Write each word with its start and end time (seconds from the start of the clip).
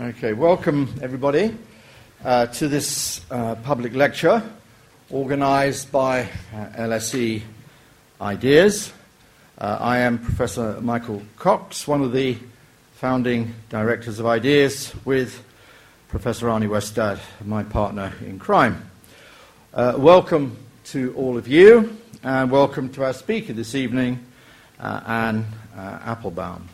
Okay, 0.00 0.32
welcome 0.32 0.88
everybody 1.02 1.54
uh, 2.24 2.46
to 2.46 2.68
this 2.68 3.20
uh, 3.30 3.54
public 3.56 3.92
lecture 3.92 4.42
organized 5.10 5.92
by 5.92 6.22
uh, 6.22 6.68
LSE 6.78 7.42
Ideas. 8.18 8.94
Uh, 9.58 9.76
I 9.78 9.98
am 9.98 10.18
Professor 10.18 10.80
Michael 10.80 11.20
Cox, 11.36 11.86
one 11.86 12.00
of 12.00 12.14
the 12.14 12.38
founding 12.94 13.54
directors 13.68 14.18
of 14.18 14.24
Ideas, 14.24 14.94
with 15.04 15.44
Professor 16.08 16.48
Arne 16.48 16.62
Westad, 16.62 17.20
my 17.44 17.62
partner 17.62 18.10
in 18.24 18.38
crime. 18.38 18.90
Uh, 19.74 19.96
welcome 19.98 20.56
to 20.84 21.12
all 21.14 21.36
of 21.36 21.46
you, 21.46 21.94
and 22.22 22.50
welcome 22.50 22.88
to 22.94 23.04
our 23.04 23.12
speaker 23.12 23.52
this 23.52 23.74
evening, 23.74 24.18
uh, 24.78 25.02
Anne 25.06 25.44
Applebaum. 25.76 26.70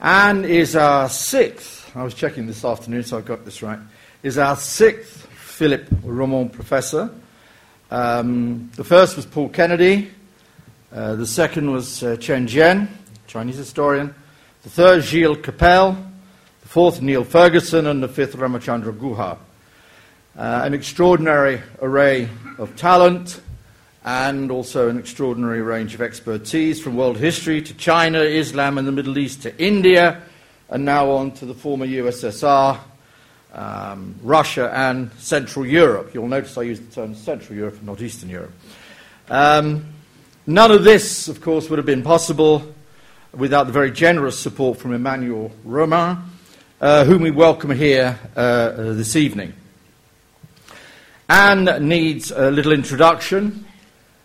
Anne 0.00 0.46
is 0.46 0.76
our 0.76 1.10
sixth, 1.10 1.75
I 1.96 2.02
was 2.02 2.12
checking 2.12 2.46
this 2.46 2.62
afternoon 2.62 3.04
so 3.04 3.16
I 3.16 3.22
got 3.22 3.46
this 3.46 3.62
right, 3.62 3.78
is 4.22 4.36
our 4.36 4.54
sixth 4.54 5.26
Philippe 5.32 5.86
Roman 6.04 6.50
professor. 6.50 7.08
Um, 7.90 8.70
the 8.76 8.84
first 8.84 9.16
was 9.16 9.24
Paul 9.24 9.48
Kennedy, 9.48 10.10
uh, 10.92 11.14
the 11.14 11.26
second 11.26 11.72
was 11.72 12.02
uh, 12.02 12.16
Chen 12.16 12.46
Jian, 12.46 12.88
Chinese 13.26 13.56
historian, 13.56 14.14
the 14.62 14.68
third 14.68 15.04
Gilles 15.04 15.36
Kepel, 15.36 15.96
the 16.60 16.68
fourth 16.68 17.00
Niall 17.00 17.24
Ferguson, 17.24 17.86
and 17.86 18.02
the 18.02 18.08
fifth 18.08 18.36
Ramachandra 18.36 18.92
Guha. 18.92 19.38
Uh, 20.36 20.60
an 20.64 20.74
extraordinary 20.74 21.62
array 21.80 22.28
of 22.58 22.76
talent 22.76 23.40
and 24.04 24.50
also 24.50 24.90
an 24.90 24.98
extraordinary 24.98 25.62
range 25.62 25.94
of 25.94 26.02
expertise 26.02 26.78
from 26.78 26.94
world 26.94 27.16
history 27.16 27.62
to 27.62 27.72
China, 27.72 28.20
Islam, 28.20 28.76
and 28.76 28.86
the 28.86 28.92
Middle 28.92 29.16
East 29.16 29.44
to 29.44 29.58
India, 29.58 30.20
and 30.68 30.84
now 30.84 31.10
on 31.10 31.32
to 31.32 31.46
the 31.46 31.54
former 31.54 31.86
USSR, 31.86 32.78
um, 33.52 34.14
Russia, 34.22 34.70
and 34.74 35.12
Central 35.18 35.64
Europe. 35.64 36.12
You'll 36.12 36.28
notice 36.28 36.58
I 36.58 36.62
use 36.62 36.80
the 36.80 36.92
term 36.92 37.14
Central 37.14 37.56
Europe, 37.56 37.82
not 37.82 38.00
Eastern 38.00 38.28
Europe. 38.28 38.52
Um, 39.28 39.86
none 40.46 40.70
of 40.70 40.84
this, 40.84 41.28
of 41.28 41.40
course, 41.40 41.70
would 41.70 41.78
have 41.78 41.86
been 41.86 42.02
possible 42.02 42.74
without 43.32 43.64
the 43.64 43.72
very 43.72 43.90
generous 43.90 44.38
support 44.38 44.78
from 44.78 44.92
Emmanuel 44.92 45.52
Roman, 45.64 46.18
uh, 46.80 47.04
whom 47.04 47.22
we 47.22 47.30
welcome 47.30 47.70
here 47.70 48.18
uh, 48.34 48.70
this 48.94 49.14
evening. 49.16 49.52
Anne 51.28 51.88
needs 51.88 52.30
a 52.30 52.50
little 52.50 52.72
introduction. 52.72 53.66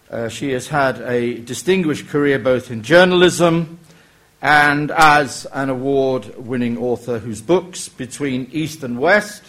Uh, 0.10 0.28
she 0.28 0.52
has 0.52 0.68
had 0.68 1.02
a 1.02 1.40
distinguished 1.40 2.08
career 2.10 2.38
both 2.38 2.70
in 2.70 2.84
journalism 2.84 3.80
and 4.42 4.90
as 4.92 5.46
an 5.54 5.70
award 5.70 6.36
winning 6.38 6.78
author 6.78 7.20
whose 7.20 7.42
books, 7.42 7.90
Between 7.90 8.50
East 8.52 8.84
and 8.84 9.00
West, 9.00 9.44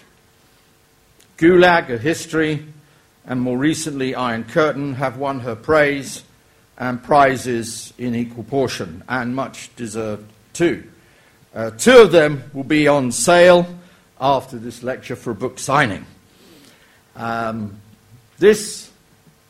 Gulag, 1.38 1.88
A 1.88 1.98
History, 1.98 2.66
and 3.24 3.40
more 3.40 3.56
recently 3.56 4.14
Iron 4.14 4.44
Curtain, 4.44 4.94
have 4.94 5.16
won 5.16 5.40
her 5.40 5.56
praise 5.56 6.24
and 6.76 7.02
prizes 7.02 7.94
in 7.96 8.14
equal 8.14 8.44
portion, 8.44 9.02
and 9.08 9.34
much 9.34 9.74
deserved 9.76 10.30
too. 10.52 10.84
Uh, 11.54 11.70
two 11.70 11.98
of 11.98 12.12
them 12.12 12.44
will 12.52 12.64
be 12.64 12.88
on 12.88 13.12
sale 13.12 13.66
after 14.20 14.58
this 14.58 14.82
lecture 14.82 15.16
for 15.16 15.30
a 15.30 15.34
book 15.34 15.58
signing. 15.58 16.04
Um, 17.16 17.80
this 18.38 18.90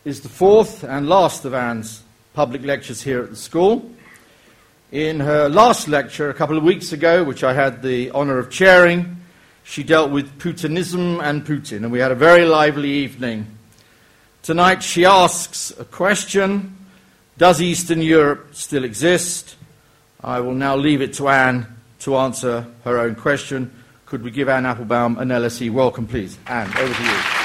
is 0.04 0.20
the 0.20 0.28
fourth 0.28 0.82
and 0.84 1.08
last 1.08 1.44
of 1.44 1.54
Anne's 1.54 2.02
public 2.34 2.62
lectures 2.62 3.02
here 3.02 3.22
at 3.22 3.30
the 3.30 3.36
school. 3.36 3.90
In 4.92 5.20
her 5.20 5.48
last 5.48 5.88
lecture 5.88 6.28
a 6.28 6.34
couple 6.34 6.58
of 6.58 6.64
weeks 6.64 6.92
ago, 6.92 7.24
which 7.24 7.42
I 7.42 7.54
had 7.54 7.80
the 7.80 8.10
honor 8.10 8.38
of 8.38 8.50
chairing, 8.50 9.16
she 9.64 9.82
dealt 9.82 10.10
with 10.10 10.38
Putinism 10.38 11.18
and 11.22 11.46
Putin, 11.46 11.78
and 11.78 11.90
we 11.90 11.98
had 11.98 12.12
a 12.12 12.14
very 12.14 12.44
lively 12.44 12.90
evening. 12.90 13.46
Tonight 14.42 14.82
she 14.82 15.06
asks 15.06 15.72
a 15.78 15.86
question 15.86 16.76
Does 17.38 17.62
Eastern 17.62 18.02
Europe 18.02 18.48
still 18.54 18.84
exist? 18.84 19.56
I 20.22 20.40
will 20.40 20.52
now 20.52 20.76
leave 20.76 21.00
it 21.00 21.14
to 21.14 21.30
Anne 21.30 21.66
to 22.00 22.18
answer 22.18 22.66
her 22.84 22.98
own 22.98 23.14
question. 23.14 23.72
Could 24.04 24.22
we 24.22 24.30
give 24.30 24.50
Anne 24.50 24.66
Applebaum 24.66 25.16
an 25.16 25.30
LSE 25.30 25.70
welcome, 25.72 26.06
please? 26.06 26.36
Anne, 26.46 26.68
over 26.76 26.92
to 26.92 27.02
you. 27.02 27.41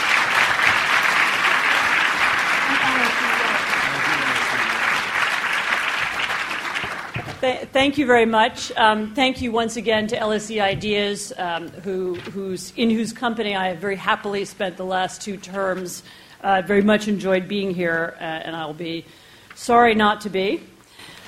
Thank 7.77 7.99
you 7.99 8.07
very 8.07 8.25
much. 8.25 8.71
Um, 8.75 9.13
thank 9.13 9.39
you 9.39 9.51
once 9.51 9.77
again 9.77 10.07
to 10.07 10.17
LSE 10.17 10.59
Ideas, 10.59 11.31
um, 11.37 11.69
who, 11.69 12.15
who's, 12.15 12.73
in 12.75 12.89
whose 12.89 13.13
company 13.13 13.55
I 13.55 13.67
have 13.67 13.77
very 13.77 13.95
happily 13.95 14.45
spent 14.45 14.77
the 14.77 14.83
last 14.83 15.21
two 15.21 15.37
terms. 15.37 16.01
Uh, 16.41 16.63
very 16.63 16.81
much 16.81 17.07
enjoyed 17.07 17.47
being 17.47 17.75
here, 17.75 18.15
uh, 18.19 18.23
and 18.23 18.55
I'll 18.55 18.73
be 18.73 19.05
sorry 19.53 19.93
not 19.93 20.21
to 20.21 20.29
be. 20.31 20.63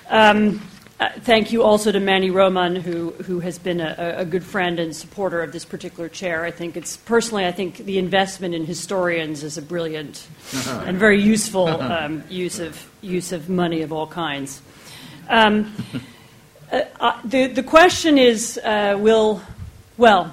Um, 0.10 0.60
uh, 1.00 1.10
thank 1.20 1.52
you 1.52 1.62
also 1.62 1.92
to 1.92 2.00
Manny 2.00 2.32
Roman, 2.32 2.76
who, 2.78 3.12
who 3.12 3.42
has 3.42 3.60
been 3.60 3.80
a, 3.80 4.16
a, 4.18 4.26
good 4.26 4.44
friend 4.44 4.80
and 4.80 4.96
supporter 4.96 5.44
of 5.44 5.52
this 5.52 5.66
particular 5.66 6.10
chair. 6.10 6.46
I 6.46 6.52
think 6.52 6.76
it's 6.76 6.98
personally, 6.98 7.46
I 7.46 7.52
think 7.52 7.78
the 7.78 8.00
investment 8.00 8.56
in 8.56 8.66
historians 8.66 9.44
is 9.44 9.60
a 9.60 9.62
brilliant 9.62 10.28
and 10.68 10.98
very 10.98 11.22
useful 11.22 11.68
um, 11.68 12.24
use 12.28 12.58
of 12.58 12.90
use 13.02 13.32
of 13.34 13.50
money 13.50 13.84
of 13.84 13.94
all 13.94 14.08
kinds. 14.08 14.64
Um, 15.30 15.72
uh, 16.72 16.84
uh, 17.00 17.20
the, 17.26 17.48
the 17.48 17.64
question 17.64 18.20
is 18.20 18.60
uh, 18.64 18.96
will, 19.00 19.42
well, 19.98 20.32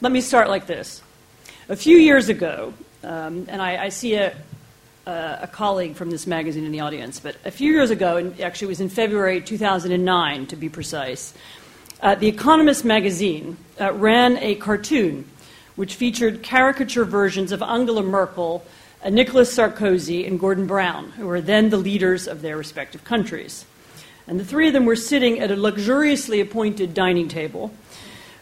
let 0.00 0.10
me 0.10 0.20
start 0.20 0.48
like 0.48 0.66
this. 0.66 1.00
A 1.68 1.76
few 1.76 1.96
years 1.96 2.28
ago, 2.28 2.74
um, 3.04 3.46
and 3.48 3.62
I, 3.62 3.84
I 3.84 3.88
see 3.90 4.14
a, 4.14 4.34
a, 5.06 5.48
colleague 5.52 5.94
from 5.94 6.10
this 6.10 6.26
magazine 6.26 6.64
in 6.64 6.72
the 6.72 6.80
audience, 6.80 7.20
but 7.20 7.36
a 7.44 7.52
few 7.52 7.72
years 7.72 7.90
ago, 7.90 8.16
and 8.16 8.40
actually 8.40 8.66
it 8.66 8.68
was 8.70 8.80
in 8.80 8.88
February 8.88 9.40
2009 9.40 10.46
to 10.48 10.56
be 10.56 10.68
precise, 10.68 11.34
uh, 12.02 12.16
The 12.16 12.26
Economist 12.26 12.84
magazine 12.84 13.56
ran 13.78 14.38
a 14.38 14.56
cartoon 14.56 15.24
which 15.76 15.94
featured 15.94 16.42
caricature 16.42 17.04
versions 17.04 17.52
of 17.52 17.62
Angela 17.62 18.02
Merkel, 18.02 18.64
Nicolas 19.08 19.56
Sarkozy, 19.56 20.26
and 20.26 20.40
Gordon 20.40 20.66
Brown, 20.66 21.10
who 21.12 21.26
were 21.26 21.40
then 21.40 21.70
the 21.70 21.76
leaders 21.76 22.26
of 22.26 22.42
their 22.42 22.56
respective 22.56 23.04
countries. 23.04 23.64
And 24.30 24.38
the 24.38 24.44
three 24.44 24.68
of 24.68 24.72
them 24.72 24.84
were 24.84 24.94
sitting 24.94 25.40
at 25.40 25.50
a 25.50 25.56
luxuriously 25.56 26.40
appointed 26.40 26.94
dining 26.94 27.26
table, 27.26 27.72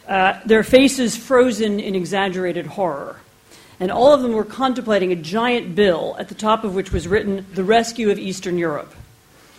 uh, 0.07 0.39
their 0.45 0.63
faces 0.63 1.17
frozen 1.17 1.81
in 1.81 1.95
exaggerated 1.95 2.67
horror. 2.67 3.17
And 3.81 3.91
all 3.91 4.13
of 4.13 4.21
them 4.21 4.33
were 4.33 4.45
contemplating 4.45 5.13
a 5.13 5.17
giant 5.17 5.75
bill 5.75 6.15
at 6.19 6.29
the 6.29 6.35
top 6.35 6.63
of 6.63 6.75
which 6.75 6.93
was 6.93 7.09
written, 7.09 7.47
The 7.55 7.65
Rescue 7.65 8.11
of 8.11 8.19
Eastern 8.19 8.59
Europe. 8.59 8.95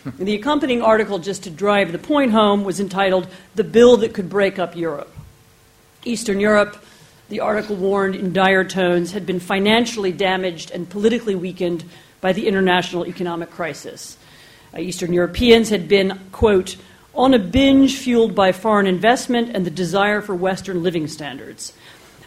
and 0.06 0.28
the 0.28 0.36
accompanying 0.36 0.84
article, 0.84 1.18
just 1.18 1.46
to 1.46 1.50
drive 1.50 1.92
the 1.92 1.98
point 1.98 2.32
home, 2.32 2.64
was 2.64 2.80
entitled, 2.80 3.28
The 3.56 3.64
Bill 3.64 3.98
That 3.98 4.14
Could 4.14 4.30
Break 4.30 4.60
Up 4.60 4.76
Europe. 4.76 5.12
Eastern 6.06 6.40
Europe, 6.40 6.78
the 7.30 7.40
article 7.40 7.76
warned 7.76 8.16
in 8.16 8.34
dire 8.34 8.64
tones, 8.64 9.14
had 9.14 9.26
been 9.26 9.40
financially 9.40 10.12
damaged 10.12 10.70
and 10.70 10.88
politically 10.88 11.34
weakened 11.34 11.86
by 12.22 12.34
the 12.34 12.48
international 12.48 13.08
economic 13.08 13.50
crisis. 13.50 14.16
Uh, 14.74 14.80
Eastern 14.80 15.14
Europeans 15.14 15.70
had 15.70 15.88
been, 15.88 16.20
quote, 16.32 16.76
on 17.14 17.34
a 17.34 17.40
binge 17.40 17.98
fueled 17.98 18.36
by 18.36 18.52
foreign 18.52 18.88
investment 18.88 19.56
and 19.56 19.66
the 19.66 19.72
desire 19.72 20.22
for 20.22 20.36
Western 20.36 20.84
living 20.84 21.08
standards. 21.08 21.74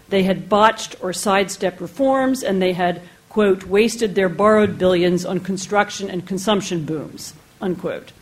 They 0.08 0.25
had 0.25 0.48
botched 0.48 0.97
or 1.00 1.12
sidestepped 1.12 1.80
reforms, 1.80 2.42
and 2.42 2.60
they 2.60 2.72
had, 2.72 3.00
quote, 3.28 3.64
wasted 3.64 4.14
their 4.14 4.28
borrowed 4.28 4.76
billions 4.76 5.25
on 5.25 5.41
construction 5.41 6.10
and 6.10 6.26
consumption 6.26 6.84
booms, 6.84 7.32
unquote. 7.60 8.12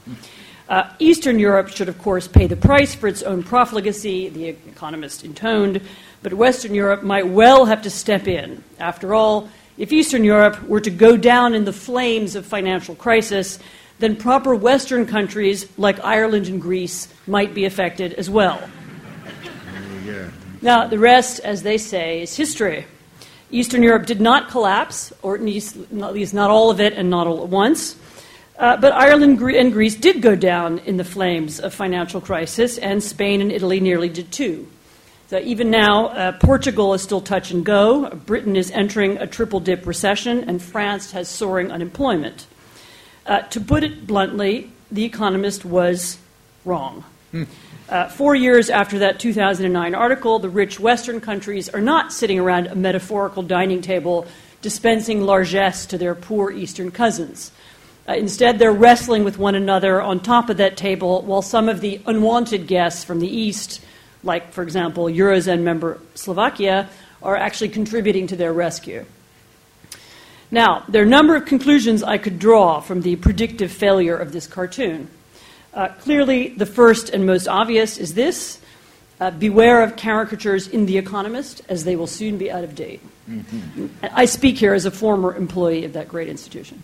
Uh, 0.69 0.89
Eastern 1.01 1.41
Europe 1.41 1.69
should, 1.69 1.89
of 1.89 1.99
course, 1.99 2.29
pay 2.29 2.47
the 2.47 2.55
price 2.55 2.95
for 2.95 3.09
its 3.09 3.23
own 3.25 3.43
profligacy, 3.43 4.29
the 4.29 4.45
economist 4.47 5.25
intoned, 5.25 5.81
but 6.23 6.33
Western 6.33 6.75
Europe 6.75 7.03
might 7.03 7.27
well 7.27 7.65
have 7.65 7.83
to 7.83 7.91
step 7.91 8.29
in. 8.29 8.63
After 8.79 9.13
all, 9.13 9.49
if 9.77 9.93
Eastern 9.93 10.23
Europe 10.23 10.63
were 10.69 10.81
to 10.81 10.91
go 10.91 11.17
down 11.17 11.55
in 11.55 11.65
the 11.65 11.73
flames 11.73 12.37
of 12.37 12.47
financial 12.47 12.95
crisis, 12.95 13.59
then 14.01 14.17
proper 14.17 14.55
Western 14.55 15.07
countries 15.07 15.67
like 15.79 16.03
Ireland 16.03 16.49
and 16.49 16.61
Greece 16.61 17.09
might 17.27 17.55
be 17.55 17.67
affected 17.67 18.15
as 18.15 18.29
well. 18.29 18.61
Now, 20.63 20.87
the 20.87 20.99
rest, 20.99 21.41
as 21.41 21.63
they 21.63 21.79
say, 21.79 22.23
is 22.23 22.37
history. 22.37 22.87
Eastern 23.51 23.83
Europe 23.83 24.07
did 24.07 24.21
not 24.21 24.49
collapse, 24.49 25.13
or 25.23 25.35
at 25.35 25.43
least, 25.43 25.77
at 25.77 26.15
least 26.15 26.35
not 26.35 26.51
all 26.51 26.71
of 26.71 26.81
it 26.81 26.95
and 26.95 27.11
not 27.11 27.27
all 27.27 27.43
at 27.43 27.49
once. 27.49 27.97
Uh, 28.59 28.77
but 28.77 28.93
Ireland 28.93 29.41
and 29.41 29.73
Greece 29.73 29.97
did 29.97 30.21
go 30.21 30.37
down 30.37 30.79
in 30.81 30.97
the 30.97 31.05
flames 31.05 31.61
of 31.61 31.73
financial 31.73 32.21
crisis, 32.21 32.79
and 32.79 33.03
Spain 33.03 33.41
and 33.41 33.51
Italy 33.51 33.81
nearly 33.81 34.09
did 34.09 34.31
too. 34.33 34.69
So 35.29 35.39
even 35.39 35.71
now, 35.71 36.09
uh, 36.09 36.33
Portugal 36.33 36.93
is 36.93 37.03
still 37.03 37.21
touch 37.21 37.51
and 37.51 37.65
go. 37.65 38.11
Britain 38.11 38.57
is 38.57 38.71
entering 38.73 39.17
a 39.19 39.27
triple 39.27 39.61
dip 39.61 39.87
recession, 39.87 40.45
and 40.49 40.61
France 40.61 41.13
has 41.13 41.29
soaring 41.29 41.71
unemployment. 41.71 42.47
Uh, 43.31 43.43
to 43.43 43.61
put 43.61 43.85
it 43.85 44.09
bluntly, 44.09 44.69
The 44.91 45.05
Economist 45.05 45.65
was 45.65 46.19
wrong. 46.65 47.05
Hmm. 47.31 47.45
Uh, 47.89 48.09
four 48.09 48.35
years 48.35 48.71
after 48.71 48.99
that 48.99 49.21
2009 49.21 49.95
article, 49.95 50.41
the 50.41 50.49
rich 50.49 50.81
Western 50.81 51.21
countries 51.21 51.69
are 51.69 51.81
not 51.81 52.13
sitting 52.13 52.41
around 52.41 52.67
a 52.67 52.75
metaphorical 52.75 53.45
dining 53.45 53.83
table 53.83 54.27
dispensing 54.63 55.21
largesse 55.21 55.87
to 55.87 55.97
their 55.97 56.17
poor 56.17 56.51
Eastern 56.51 56.91
cousins. 56.91 57.53
Uh, 58.09 58.15
instead, 58.15 58.59
they're 58.59 58.73
wrestling 58.73 59.23
with 59.23 59.39
one 59.39 59.55
another 59.55 60.03
on 60.03 60.19
top 60.19 60.51
of 60.51 60.57
that 60.57 60.77
table 60.77 61.23
while 61.23 61.41
some 61.41 61.69
of 61.69 61.81
the 61.81 62.01
unwanted 62.07 62.67
guests 62.67 63.05
from 63.05 63.21
the 63.21 63.29
East, 63.29 63.81
like, 64.25 64.53
for 64.53 64.65
example, 64.65 65.05
Eurozone 65.05 65.63
member 65.63 66.01
Slovakia, 66.17 66.89
are 67.23 67.37
actually 67.37 67.69
contributing 67.69 68.27
to 68.27 68.35
their 68.35 68.53
rescue. 68.53 69.07
Now, 70.51 70.85
there 70.89 71.03
are 71.03 71.07
a 71.07 71.09
number 71.09 71.37
of 71.37 71.45
conclusions 71.45 72.03
I 72.03 72.19
could 72.19 72.39
draw 72.39 72.81
from 72.81 73.03
the 73.03 73.17
predictive 73.17 73.71
failure 73.71 74.17
of 74.17 74.33
this 74.33 74.47
cartoon. 74.47 75.09
Uh, 75.73 75.89
clearly, 76.01 76.49
the 76.49 76.67
first 76.67 77.11
and 77.11 77.25
most 77.25 77.47
obvious 77.47 77.99
is 77.99 78.15
this 78.15 78.59
uh, 79.21 79.31
beware 79.31 79.83
of 79.83 79.97
caricatures 79.97 80.67
in 80.67 80.87
The 80.87 80.99
Economist, 80.99 81.63
as 81.69 81.85
they 81.85 81.95
will 81.95 82.09
soon 82.09 82.39
be 82.39 82.51
out 82.51 82.65
of 82.65 82.75
date. 82.75 83.01
Mm-hmm. 83.29 83.87
I 84.03 84.25
speak 84.25 84.57
here 84.57 84.75
as 84.75 84.87
a 84.87 84.91
former 84.91 85.37
employee 85.37 85.85
of 85.85 85.93
that 85.93 86.09
great 86.09 86.29
institution. 86.29 86.83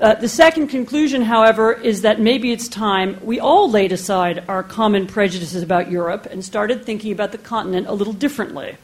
Uh, 0.00 0.14
the 0.14 0.28
second 0.28 0.68
conclusion, 0.68 1.22
however, 1.22 1.72
is 1.72 2.02
that 2.02 2.20
maybe 2.20 2.52
it's 2.52 2.68
time 2.68 3.18
we 3.22 3.38
all 3.38 3.70
laid 3.70 3.92
aside 3.92 4.42
our 4.48 4.62
common 4.62 5.06
prejudices 5.06 5.62
about 5.62 5.90
Europe 5.90 6.26
and 6.26 6.44
started 6.44 6.84
thinking 6.84 7.12
about 7.12 7.32
the 7.32 7.38
continent 7.38 7.86
a 7.86 7.92
little 7.92 8.12
differently. 8.12 8.76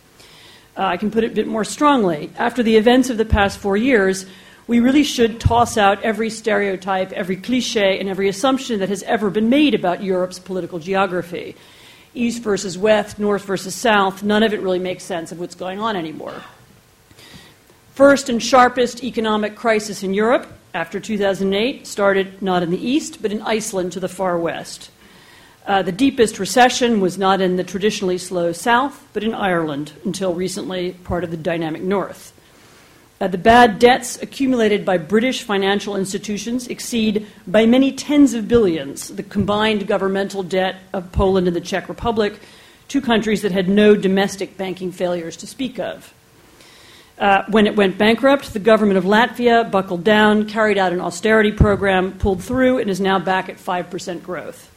Uh, 0.80 0.86
I 0.86 0.96
can 0.96 1.10
put 1.10 1.24
it 1.24 1.32
a 1.32 1.34
bit 1.34 1.46
more 1.46 1.62
strongly. 1.62 2.30
After 2.38 2.62
the 2.62 2.78
events 2.78 3.10
of 3.10 3.18
the 3.18 3.26
past 3.26 3.58
four 3.58 3.76
years, 3.76 4.24
we 4.66 4.80
really 4.80 5.04
should 5.04 5.38
toss 5.38 5.76
out 5.76 6.02
every 6.02 6.30
stereotype, 6.30 7.12
every 7.12 7.36
cliche, 7.36 8.00
and 8.00 8.08
every 8.08 8.30
assumption 8.30 8.80
that 8.80 8.88
has 8.88 9.02
ever 9.02 9.28
been 9.28 9.50
made 9.50 9.74
about 9.74 10.02
Europe's 10.02 10.38
political 10.38 10.78
geography. 10.78 11.54
East 12.14 12.42
versus 12.42 12.78
West, 12.78 13.18
North 13.18 13.44
versus 13.44 13.74
South, 13.74 14.22
none 14.22 14.42
of 14.42 14.54
it 14.54 14.62
really 14.62 14.78
makes 14.78 15.04
sense 15.04 15.30
of 15.30 15.38
what's 15.38 15.54
going 15.54 15.80
on 15.80 15.96
anymore. 15.96 16.42
First 17.94 18.30
and 18.30 18.42
sharpest 18.42 19.04
economic 19.04 19.56
crisis 19.56 20.02
in 20.02 20.14
Europe 20.14 20.50
after 20.72 20.98
2008 20.98 21.86
started 21.86 22.40
not 22.40 22.62
in 22.62 22.70
the 22.70 22.82
East, 22.82 23.20
but 23.20 23.32
in 23.32 23.42
Iceland 23.42 23.92
to 23.92 24.00
the 24.00 24.08
far 24.08 24.38
west. 24.38 24.90
Uh, 25.66 25.82
the 25.82 25.92
deepest 25.92 26.38
recession 26.38 27.00
was 27.00 27.18
not 27.18 27.40
in 27.40 27.56
the 27.56 27.64
traditionally 27.64 28.18
slow 28.18 28.52
South, 28.52 29.06
but 29.12 29.22
in 29.22 29.34
Ireland, 29.34 29.92
until 30.04 30.34
recently 30.34 30.92
part 31.04 31.22
of 31.22 31.30
the 31.30 31.36
dynamic 31.36 31.82
North. 31.82 32.32
Uh, 33.20 33.28
the 33.28 33.36
bad 33.36 33.78
debts 33.78 34.20
accumulated 34.22 34.82
by 34.82 34.96
British 34.96 35.42
financial 35.42 35.94
institutions 35.94 36.66
exceed 36.68 37.26
by 37.46 37.66
many 37.66 37.92
tens 37.92 38.32
of 38.32 38.48
billions 38.48 39.08
the 39.08 39.22
combined 39.22 39.86
governmental 39.86 40.42
debt 40.42 40.76
of 40.94 41.12
Poland 41.12 41.46
and 41.46 41.54
the 41.54 41.60
Czech 41.60 41.90
Republic, 41.90 42.40
two 42.88 43.02
countries 43.02 43.42
that 43.42 43.52
had 43.52 43.68
no 43.68 43.94
domestic 43.94 44.56
banking 44.56 44.90
failures 44.90 45.36
to 45.36 45.46
speak 45.46 45.78
of. 45.78 46.14
Uh, 47.18 47.44
when 47.50 47.66
it 47.66 47.76
went 47.76 47.98
bankrupt, 47.98 48.54
the 48.54 48.58
government 48.58 48.96
of 48.96 49.04
Latvia 49.04 49.70
buckled 49.70 50.02
down, 50.02 50.48
carried 50.48 50.78
out 50.78 50.94
an 50.94 51.02
austerity 51.02 51.52
program, 51.52 52.12
pulled 52.12 52.42
through, 52.42 52.78
and 52.78 52.88
is 52.88 52.98
now 52.98 53.18
back 53.18 53.50
at 53.50 53.58
5% 53.58 54.22
growth. 54.22 54.70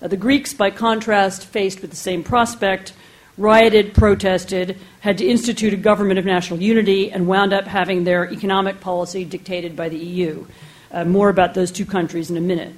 Uh, 0.00 0.08
the 0.08 0.16
Greeks, 0.16 0.54
by 0.54 0.70
contrast, 0.70 1.44
faced 1.44 1.80
with 1.82 1.90
the 1.90 1.96
same 1.96 2.22
prospect, 2.22 2.92
rioted, 3.36 3.94
protested, 3.94 4.78
had 5.00 5.18
to 5.18 5.26
institute 5.26 5.72
a 5.72 5.76
government 5.76 6.18
of 6.18 6.24
national 6.24 6.60
unity, 6.60 7.10
and 7.10 7.26
wound 7.26 7.52
up 7.52 7.66
having 7.66 8.04
their 8.04 8.30
economic 8.32 8.80
policy 8.80 9.24
dictated 9.24 9.76
by 9.76 9.88
the 9.88 9.98
EU. 9.98 10.46
Uh, 10.90 11.04
more 11.04 11.28
about 11.28 11.54
those 11.54 11.70
two 11.70 11.84
countries 11.84 12.30
in 12.30 12.36
a 12.36 12.40
minute. 12.40 12.74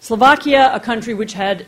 Slovakia, 0.00 0.70
a 0.74 0.80
country 0.80 1.14
which 1.14 1.32
had 1.32 1.66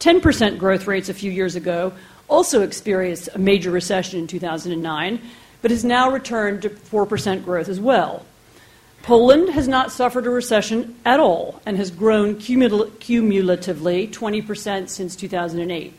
10% 0.00 0.58
growth 0.58 0.86
rates 0.86 1.08
a 1.08 1.14
few 1.14 1.30
years 1.30 1.54
ago, 1.54 1.92
also 2.28 2.62
experienced 2.62 3.28
a 3.34 3.38
major 3.38 3.70
recession 3.70 4.18
in 4.18 4.26
2009, 4.26 5.20
but 5.62 5.70
has 5.70 5.84
now 5.84 6.10
returned 6.10 6.62
to 6.62 6.70
4% 6.70 7.44
growth 7.44 7.68
as 7.68 7.80
well. 7.80 8.24
Poland 9.04 9.50
has 9.50 9.68
not 9.68 9.92
suffered 9.92 10.26
a 10.26 10.30
recession 10.30 10.96
at 11.04 11.20
all 11.20 11.60
and 11.66 11.76
has 11.76 11.90
grown 11.90 12.36
cumul- 12.36 12.98
cumulatively 13.00 14.08
20% 14.08 14.88
since 14.88 15.14
2008. 15.14 15.92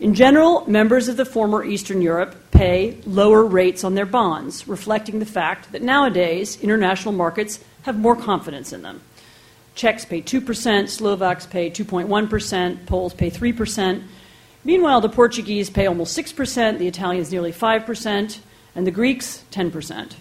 In 0.00 0.14
general, 0.14 0.64
members 0.66 1.08
of 1.08 1.18
the 1.18 1.26
former 1.26 1.62
Eastern 1.62 2.00
Europe 2.00 2.34
pay 2.50 2.96
lower 3.04 3.44
rates 3.44 3.84
on 3.84 3.96
their 3.96 4.06
bonds, 4.06 4.66
reflecting 4.66 5.18
the 5.18 5.26
fact 5.26 5.72
that 5.72 5.82
nowadays 5.82 6.58
international 6.62 7.12
markets 7.12 7.60
have 7.82 7.98
more 7.98 8.16
confidence 8.16 8.72
in 8.72 8.80
them. 8.80 9.02
Czechs 9.74 10.06
pay 10.06 10.22
2%, 10.22 10.88
Slovaks 10.88 11.44
pay 11.44 11.68
2.1%, 11.68 12.86
Poles 12.86 13.12
pay 13.12 13.30
3%. 13.30 14.02
Meanwhile, 14.64 15.02
the 15.02 15.10
Portuguese 15.10 15.68
pay 15.68 15.84
almost 15.84 16.16
6%, 16.16 16.78
the 16.78 16.88
Italians 16.88 17.30
nearly 17.30 17.52
5%, 17.52 18.38
and 18.74 18.86
the 18.86 18.90
Greeks 18.90 19.44
10%. 19.52 20.14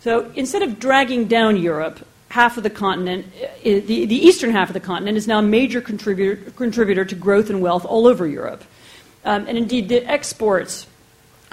So 0.00 0.30
instead 0.34 0.62
of 0.62 0.78
dragging 0.78 1.26
down 1.26 1.58
Europe, 1.58 2.06
half 2.30 2.56
of 2.56 2.62
the 2.62 2.70
continent, 2.70 3.26
the, 3.62 3.80
the 3.80 4.14
eastern 4.14 4.50
half 4.50 4.70
of 4.70 4.74
the 4.74 4.80
continent, 4.80 5.16
is 5.18 5.28
now 5.28 5.40
a 5.40 5.42
major 5.42 5.80
contributor, 5.80 6.50
contributor 6.52 7.04
to 7.04 7.14
growth 7.14 7.50
and 7.50 7.60
wealth 7.60 7.84
all 7.84 8.06
over 8.06 8.26
Europe. 8.26 8.64
Um, 9.24 9.46
and 9.46 9.58
indeed, 9.58 9.88
the 9.88 10.04
exports 10.06 10.86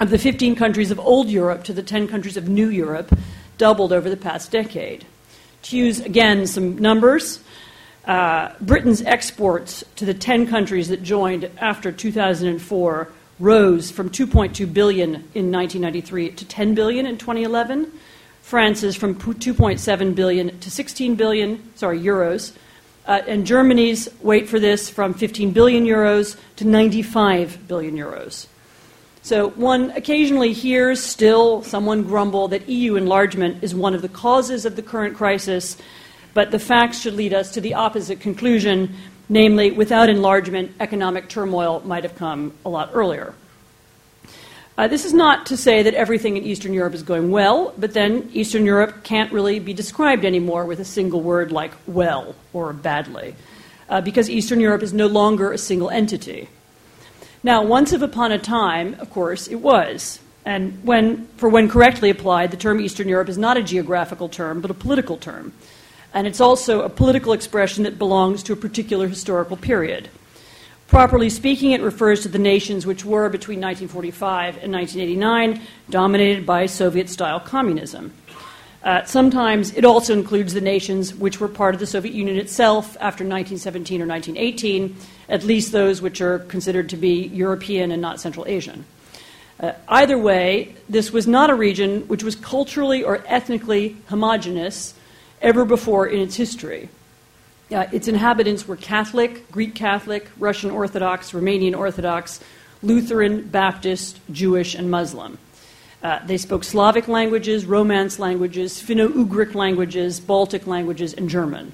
of 0.00 0.08
the 0.10 0.18
15 0.18 0.54
countries 0.54 0.90
of 0.90 0.98
old 0.98 1.28
Europe 1.28 1.64
to 1.64 1.72
the 1.74 1.82
10 1.82 2.08
countries 2.08 2.36
of 2.36 2.48
new 2.48 2.68
Europe 2.68 3.12
doubled 3.58 3.92
over 3.92 4.08
the 4.08 4.16
past 4.16 4.50
decade. 4.50 5.04
To 5.62 5.76
use 5.76 6.00
again 6.00 6.46
some 6.46 6.78
numbers, 6.78 7.40
uh, 8.06 8.52
Britain's 8.60 9.02
exports 9.02 9.84
to 9.96 10.06
the 10.06 10.14
10 10.14 10.46
countries 10.46 10.88
that 10.88 11.02
joined 11.02 11.50
after 11.58 11.92
2004 11.92 13.08
rose 13.40 13.90
from 13.90 14.08
2.2 14.08 14.72
billion 14.72 15.14
in 15.34 15.52
1993 15.52 16.30
to 16.30 16.44
10 16.46 16.74
billion 16.74 17.06
in 17.06 17.18
2011. 17.18 17.92
France's 18.48 18.96
from 18.96 19.14
2.7 19.14 20.14
billion 20.14 20.58
to 20.60 20.70
16 20.70 21.16
billion, 21.16 21.76
sorry, 21.76 22.00
euros 22.00 22.56
uh, 23.04 23.22
and 23.26 23.46
Germany's, 23.46 24.08
wait 24.22 24.48
for 24.48 24.58
this, 24.58 24.88
from 24.88 25.12
15 25.12 25.50
billion 25.50 25.84
euros 25.84 26.38
to 26.56 26.66
95 26.66 27.68
billion 27.68 27.94
euros. 27.94 28.46
So 29.20 29.50
one 29.50 29.90
occasionally 29.90 30.54
hears 30.54 31.02
still 31.02 31.62
someone 31.62 32.04
grumble 32.04 32.48
that 32.48 32.66
EU 32.70 32.96
enlargement 32.96 33.62
is 33.62 33.74
one 33.74 33.94
of 33.94 34.00
the 34.00 34.08
causes 34.08 34.64
of 34.64 34.76
the 34.76 34.82
current 34.82 35.14
crisis, 35.14 35.76
but 36.32 36.50
the 36.50 36.58
facts 36.58 37.00
should 37.00 37.14
lead 37.14 37.34
us 37.34 37.52
to 37.52 37.60
the 37.60 37.74
opposite 37.74 38.18
conclusion, 38.18 38.94
namely, 39.28 39.72
without 39.72 40.08
enlargement, 40.08 40.72
economic 40.80 41.28
turmoil 41.28 41.82
might 41.84 42.02
have 42.02 42.16
come 42.16 42.54
a 42.64 42.70
lot 42.70 42.88
earlier. 42.94 43.34
Uh, 44.78 44.86
this 44.86 45.04
is 45.04 45.12
not 45.12 45.44
to 45.44 45.56
say 45.56 45.82
that 45.82 45.92
everything 45.94 46.36
in 46.36 46.44
Eastern 46.44 46.72
Europe 46.72 46.94
is 46.94 47.02
going 47.02 47.32
well, 47.32 47.74
but 47.78 47.94
then 47.94 48.30
Eastern 48.32 48.64
Europe 48.64 49.02
can't 49.02 49.32
really 49.32 49.58
be 49.58 49.74
described 49.74 50.24
anymore 50.24 50.64
with 50.64 50.78
a 50.78 50.84
single 50.84 51.20
word 51.20 51.50
like 51.50 51.72
well 51.88 52.36
or 52.52 52.72
badly, 52.72 53.34
uh, 53.88 54.00
because 54.00 54.30
Eastern 54.30 54.60
Europe 54.60 54.84
is 54.84 54.92
no 54.92 55.08
longer 55.08 55.50
a 55.50 55.58
single 55.58 55.90
entity. 55.90 56.48
Now, 57.42 57.64
once 57.64 57.92
upon 57.92 58.30
a 58.30 58.38
time, 58.38 58.94
of 59.00 59.10
course, 59.10 59.48
it 59.48 59.56
was. 59.56 60.20
And 60.44 60.78
when, 60.84 61.26
for 61.38 61.48
when 61.48 61.68
correctly 61.68 62.08
applied, 62.08 62.52
the 62.52 62.56
term 62.56 62.80
Eastern 62.80 63.08
Europe 63.08 63.28
is 63.28 63.36
not 63.36 63.56
a 63.56 63.62
geographical 63.64 64.28
term, 64.28 64.60
but 64.60 64.70
a 64.70 64.74
political 64.74 65.16
term. 65.16 65.52
And 66.14 66.24
it's 66.28 66.40
also 66.40 66.82
a 66.82 66.88
political 66.88 67.32
expression 67.32 67.82
that 67.82 67.98
belongs 67.98 68.44
to 68.44 68.52
a 68.52 68.56
particular 68.56 69.08
historical 69.08 69.56
period. 69.56 70.08
Properly 70.88 71.28
speaking, 71.28 71.72
it 71.72 71.82
refers 71.82 72.22
to 72.22 72.30
the 72.30 72.38
nations 72.38 72.86
which 72.86 73.04
were, 73.04 73.28
between 73.28 73.60
1945 73.60 74.62
and 74.62 74.72
1989, 74.72 75.60
dominated 75.90 76.46
by 76.46 76.64
Soviet 76.64 77.10
style 77.10 77.38
communism. 77.38 78.14
Uh, 78.82 79.04
sometimes 79.04 79.74
it 79.74 79.84
also 79.84 80.14
includes 80.14 80.54
the 80.54 80.62
nations 80.62 81.14
which 81.14 81.40
were 81.40 81.48
part 81.48 81.74
of 81.74 81.80
the 81.80 81.86
Soviet 81.86 82.14
Union 82.14 82.38
itself 82.38 82.96
after 83.00 83.22
1917 83.22 84.00
or 84.00 84.06
1918, 84.06 84.96
at 85.28 85.44
least 85.44 85.72
those 85.72 86.00
which 86.00 86.22
are 86.22 86.38
considered 86.38 86.88
to 86.88 86.96
be 86.96 87.26
European 87.34 87.92
and 87.92 88.00
not 88.00 88.18
Central 88.18 88.46
Asian. 88.46 88.86
Uh, 89.60 89.72
either 89.88 90.16
way, 90.16 90.74
this 90.88 91.12
was 91.12 91.26
not 91.26 91.50
a 91.50 91.54
region 91.54 92.00
which 92.08 92.22
was 92.22 92.34
culturally 92.34 93.04
or 93.04 93.22
ethnically 93.26 93.94
homogenous 94.06 94.94
ever 95.42 95.66
before 95.66 96.06
in 96.06 96.20
its 96.20 96.36
history. 96.36 96.88
Uh, 97.70 97.86
its 97.92 98.08
inhabitants 98.08 98.66
were 98.66 98.76
Catholic, 98.76 99.50
Greek 99.52 99.74
Catholic, 99.74 100.28
Russian 100.38 100.70
Orthodox, 100.70 101.32
Romanian 101.32 101.76
Orthodox, 101.76 102.40
Lutheran, 102.82 103.46
Baptist, 103.48 104.20
Jewish, 104.30 104.74
and 104.74 104.90
Muslim. 104.90 105.36
Uh, 106.02 106.24
they 106.26 106.38
spoke 106.38 106.64
Slavic 106.64 107.08
languages, 107.08 107.66
Romance 107.66 108.18
languages, 108.18 108.80
Finno 108.80 109.08
Ugric 109.08 109.54
languages, 109.54 110.20
Baltic 110.20 110.66
languages, 110.66 111.12
and 111.12 111.28
German. 111.28 111.72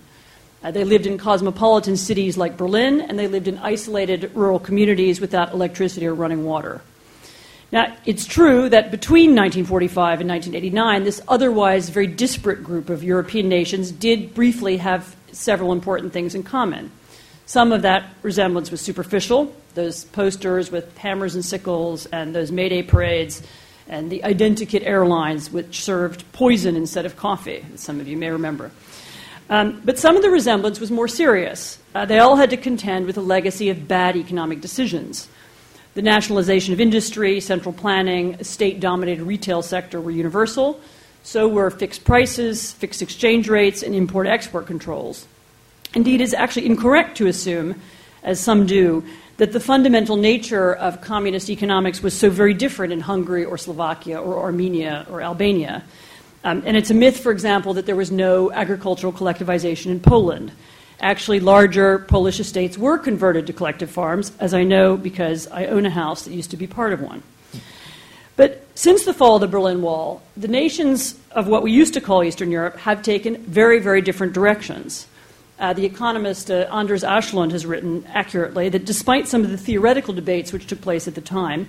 Uh, 0.64 0.70
they 0.70 0.82
lived 0.82 1.06
in 1.06 1.18
cosmopolitan 1.18 1.96
cities 1.96 2.38
like 2.38 2.56
Berlin, 2.56 3.02
and 3.02 3.18
they 3.18 3.28
lived 3.28 3.46
in 3.46 3.58
isolated 3.58 4.30
rural 4.34 4.58
communities 4.58 5.20
without 5.20 5.52
electricity 5.52 6.06
or 6.06 6.14
running 6.14 6.44
water. 6.44 6.80
Now, 7.70 7.94
it's 8.06 8.24
true 8.24 8.68
that 8.70 8.90
between 8.90 9.30
1945 9.30 10.20
and 10.22 10.30
1989, 10.30 11.04
this 11.04 11.20
otherwise 11.28 11.88
very 11.90 12.06
disparate 12.06 12.64
group 12.64 12.88
of 12.88 13.04
European 13.04 13.48
nations 13.48 13.90
did 13.90 14.32
briefly 14.32 14.78
have 14.78 15.14
several 15.34 15.72
important 15.72 16.12
things 16.12 16.34
in 16.34 16.42
common. 16.42 16.90
Some 17.46 17.72
of 17.72 17.82
that 17.82 18.08
resemblance 18.22 18.70
was 18.70 18.80
superficial, 18.80 19.54
those 19.74 20.04
posters 20.04 20.70
with 20.70 20.96
hammers 20.96 21.34
and 21.34 21.44
sickles 21.44 22.06
and 22.06 22.34
those 22.34 22.50
May 22.50 22.68
Day 22.68 22.82
parades 22.82 23.42
and 23.88 24.10
the 24.10 24.20
identikit 24.24 24.86
airlines 24.86 25.50
which 25.50 25.84
served 25.84 26.24
poison 26.32 26.74
instead 26.76 27.04
of 27.04 27.16
coffee, 27.16 27.64
some 27.76 28.00
of 28.00 28.08
you 28.08 28.16
may 28.16 28.30
remember. 28.30 28.70
Um, 29.50 29.82
but 29.84 29.98
some 29.98 30.16
of 30.16 30.22
the 30.22 30.30
resemblance 30.30 30.80
was 30.80 30.90
more 30.90 31.08
serious. 31.08 31.78
Uh, 31.94 32.06
they 32.06 32.18
all 32.18 32.36
had 32.36 32.50
to 32.50 32.56
contend 32.56 33.06
with 33.06 33.18
a 33.18 33.20
legacy 33.20 33.68
of 33.68 33.86
bad 33.86 34.16
economic 34.16 34.62
decisions. 34.62 35.28
The 35.92 36.02
nationalization 36.02 36.72
of 36.72 36.80
industry, 36.80 37.40
central 37.40 37.74
planning, 37.74 38.42
state 38.42 38.80
dominated 38.80 39.22
retail 39.22 39.62
sector 39.62 40.00
were 40.00 40.10
universal. 40.10 40.80
So 41.24 41.48
were 41.48 41.70
fixed 41.70 42.04
prices, 42.04 42.72
fixed 42.72 43.00
exchange 43.00 43.48
rates, 43.48 43.82
and 43.82 43.94
import 43.94 44.26
export 44.26 44.66
controls. 44.66 45.26
Indeed, 45.94 46.20
it's 46.20 46.34
actually 46.34 46.66
incorrect 46.66 47.16
to 47.16 47.26
assume, 47.26 47.80
as 48.22 48.38
some 48.38 48.66
do, 48.66 49.02
that 49.38 49.52
the 49.52 49.58
fundamental 49.58 50.16
nature 50.16 50.74
of 50.74 51.00
communist 51.00 51.48
economics 51.48 52.02
was 52.02 52.12
so 52.12 52.28
very 52.28 52.52
different 52.52 52.92
in 52.92 53.00
Hungary 53.00 53.42
or 53.42 53.56
Slovakia 53.56 54.20
or 54.20 54.38
Armenia 54.42 55.06
or 55.10 55.22
Albania. 55.22 55.82
Um, 56.44 56.62
and 56.66 56.76
it's 56.76 56.90
a 56.90 56.94
myth, 56.94 57.18
for 57.18 57.32
example, 57.32 57.72
that 57.72 57.86
there 57.86 57.96
was 57.96 58.10
no 58.10 58.52
agricultural 58.52 59.12
collectivization 59.12 59.86
in 59.86 60.00
Poland. 60.00 60.52
Actually, 61.00 61.40
larger 61.40 62.00
Polish 62.00 62.38
estates 62.38 62.76
were 62.76 62.98
converted 62.98 63.46
to 63.46 63.54
collective 63.54 63.90
farms, 63.90 64.30
as 64.38 64.52
I 64.52 64.62
know 64.62 64.98
because 64.98 65.48
I 65.48 65.66
own 65.66 65.86
a 65.86 65.90
house 65.90 66.24
that 66.24 66.34
used 66.34 66.50
to 66.50 66.58
be 66.58 66.66
part 66.66 66.92
of 66.92 67.00
one. 67.00 67.22
But 68.36 68.66
since 68.74 69.04
the 69.04 69.14
fall 69.14 69.36
of 69.36 69.40
the 69.40 69.46
Berlin 69.46 69.82
Wall, 69.82 70.22
the 70.36 70.48
nations 70.48 71.18
of 71.30 71.46
what 71.46 71.62
we 71.62 71.72
used 71.72 71.94
to 71.94 72.00
call 72.00 72.24
Eastern 72.24 72.50
Europe 72.50 72.76
have 72.78 73.02
taken 73.02 73.36
very, 73.44 73.78
very 73.78 74.02
different 74.02 74.32
directions. 74.32 75.06
Uh, 75.58 75.72
the 75.72 75.84
economist 75.84 76.50
uh, 76.50 76.66
Anders 76.72 77.04
Aslund 77.04 77.52
has 77.52 77.64
written 77.64 78.04
accurately 78.08 78.68
that 78.68 78.84
despite 78.84 79.28
some 79.28 79.44
of 79.44 79.50
the 79.50 79.56
theoretical 79.56 80.12
debates 80.12 80.52
which 80.52 80.66
took 80.66 80.80
place 80.80 81.06
at 81.06 81.14
the 81.14 81.20
time, 81.20 81.68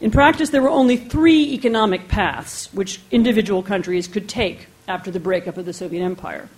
in 0.00 0.12
practice 0.12 0.50
there 0.50 0.62
were 0.62 0.68
only 0.68 0.96
three 0.96 1.52
economic 1.52 2.06
paths 2.06 2.72
which 2.72 3.00
individual 3.10 3.62
countries 3.62 4.06
could 4.06 4.28
take 4.28 4.68
after 4.86 5.10
the 5.10 5.18
breakup 5.18 5.56
of 5.56 5.64
the 5.64 5.72
Soviet 5.72 6.04
Empire. 6.04 6.48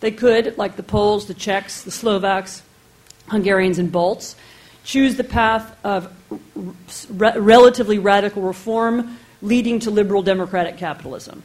They 0.00 0.10
could, 0.10 0.56
like 0.56 0.76
the 0.76 0.82
Poles, 0.82 1.26
the 1.26 1.34
Czechs, 1.34 1.82
the 1.82 1.90
Slovaks, 1.90 2.62
Hungarians, 3.26 3.78
and 3.78 3.92
Balts, 3.92 4.36
choose 4.84 5.16
the 5.16 5.24
path 5.24 5.76
of 5.84 6.12
re- 7.10 7.36
relatively 7.36 7.98
radical 7.98 8.42
reform 8.42 9.18
leading 9.42 9.78
to 9.80 9.90
liberal 9.90 10.22
democratic 10.22 10.76
capitalism. 10.76 11.42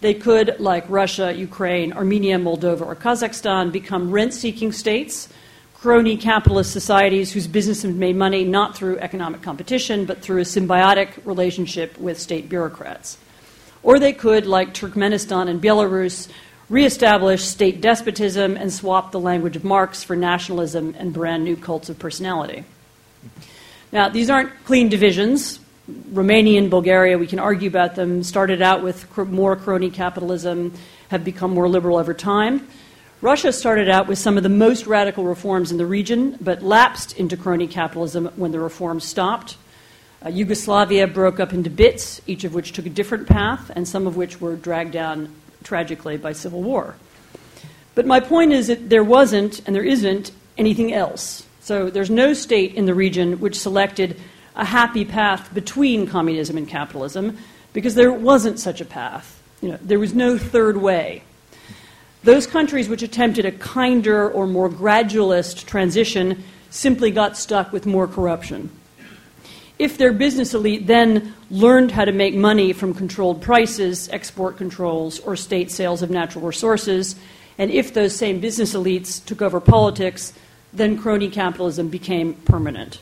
They 0.00 0.14
could, 0.14 0.60
like 0.60 0.84
Russia, 0.88 1.32
Ukraine, 1.32 1.92
Armenia, 1.92 2.38
Moldova, 2.38 2.82
or 2.82 2.94
Kazakhstan, 2.94 3.72
become 3.72 4.10
rent 4.12 4.32
seeking 4.32 4.70
states, 4.72 5.28
crony 5.74 6.16
capitalist 6.16 6.72
societies 6.72 7.32
whose 7.32 7.46
businesses 7.46 7.94
made 7.94 8.16
money 8.16 8.44
not 8.44 8.76
through 8.76 8.98
economic 8.98 9.42
competition, 9.42 10.04
but 10.04 10.20
through 10.20 10.38
a 10.38 10.44
symbiotic 10.44 11.24
relationship 11.24 11.98
with 11.98 12.18
state 12.18 12.48
bureaucrats. 12.48 13.18
Or 13.82 13.98
they 13.98 14.12
could, 14.12 14.46
like 14.46 14.74
Turkmenistan 14.74 15.48
and 15.48 15.60
Belarus, 15.60 16.28
reestablish 16.68 17.44
state 17.44 17.80
despotism 17.80 18.56
and 18.56 18.72
swap 18.72 19.12
the 19.12 19.20
language 19.20 19.56
of 19.56 19.64
Marx 19.64 20.02
for 20.02 20.14
nationalism 20.14 20.94
and 20.98 21.12
brand 21.12 21.44
new 21.44 21.56
cults 21.56 21.88
of 21.88 21.98
personality. 21.98 22.64
Now, 23.90 24.08
these 24.08 24.28
aren't 24.28 24.52
clean 24.64 24.88
divisions. 24.88 25.60
Romania 26.12 26.58
and 26.58 26.70
Bulgaria, 26.70 27.16
we 27.16 27.26
can 27.26 27.38
argue 27.38 27.68
about 27.68 27.94
them, 27.94 28.22
started 28.22 28.60
out 28.60 28.82
with 28.82 29.16
more 29.16 29.56
crony 29.56 29.90
capitalism, 29.90 30.74
have 31.08 31.24
become 31.24 31.52
more 31.52 31.68
liberal 31.68 31.96
over 31.96 32.12
time. 32.12 32.68
Russia 33.22 33.52
started 33.52 33.88
out 33.88 34.06
with 34.06 34.18
some 34.18 34.36
of 34.36 34.42
the 34.42 34.48
most 34.50 34.86
radical 34.86 35.24
reforms 35.24 35.72
in 35.72 35.78
the 35.78 35.86
region, 35.86 36.36
but 36.40 36.62
lapsed 36.62 37.18
into 37.18 37.36
crony 37.36 37.66
capitalism 37.66 38.26
when 38.36 38.52
the 38.52 38.60
reforms 38.60 39.04
stopped. 39.04 39.56
Uh, 40.24 40.28
Yugoslavia 40.28 41.06
broke 41.06 41.40
up 41.40 41.52
into 41.52 41.70
bits, 41.70 42.20
each 42.26 42.44
of 42.44 42.52
which 42.52 42.72
took 42.72 42.86
a 42.86 42.90
different 42.90 43.26
path, 43.26 43.70
and 43.74 43.88
some 43.88 44.06
of 44.06 44.16
which 44.16 44.40
were 44.40 44.54
dragged 44.54 44.92
down 44.92 45.34
tragically 45.62 46.16
by 46.16 46.32
civil 46.32 46.62
war. 46.62 46.96
But 47.94 48.06
my 48.06 48.20
point 48.20 48.52
is 48.52 48.68
that 48.68 48.90
there 48.90 49.04
wasn't, 49.04 49.60
and 49.66 49.74
there 49.74 49.84
isn't, 49.84 50.30
anything 50.56 50.92
else. 50.92 51.46
So 51.60 51.90
there's 51.90 52.10
no 52.10 52.32
state 52.32 52.74
in 52.74 52.86
the 52.86 52.94
region 52.94 53.40
which 53.40 53.58
selected 53.58 54.20
a 54.56 54.64
happy 54.64 55.04
path 55.04 55.52
between 55.54 56.06
communism 56.06 56.56
and 56.56 56.66
capitalism 56.66 57.38
because 57.72 57.94
there 57.94 58.12
wasn't 58.12 58.58
such 58.58 58.80
a 58.80 58.84
path. 58.84 59.40
You 59.60 59.70
know, 59.70 59.78
there 59.82 59.98
was 59.98 60.14
no 60.14 60.38
third 60.38 60.76
way. 60.76 61.22
Those 62.24 62.46
countries 62.46 62.88
which 62.88 63.02
attempted 63.02 63.44
a 63.44 63.52
kinder 63.52 64.30
or 64.30 64.46
more 64.46 64.68
gradualist 64.68 65.66
transition 65.66 66.42
simply 66.70 67.10
got 67.10 67.36
stuck 67.36 67.72
with 67.72 67.86
more 67.86 68.06
corruption. 68.06 68.70
If 69.78 69.96
their 69.96 70.12
business 70.12 70.54
elite 70.54 70.86
then 70.86 71.34
learned 71.50 71.92
how 71.92 72.04
to 72.04 72.12
make 72.12 72.34
money 72.34 72.72
from 72.72 72.94
controlled 72.94 73.40
prices, 73.40 74.08
export 74.10 74.56
controls, 74.56 75.20
or 75.20 75.36
state 75.36 75.70
sales 75.70 76.02
of 76.02 76.10
natural 76.10 76.44
resources, 76.44 77.14
and 77.58 77.70
if 77.70 77.94
those 77.94 78.14
same 78.14 78.40
business 78.40 78.74
elites 78.74 79.24
took 79.24 79.40
over 79.40 79.60
politics, 79.60 80.32
then 80.72 80.98
crony 80.98 81.30
capitalism 81.30 81.88
became 81.88 82.34
permanent. 82.34 83.00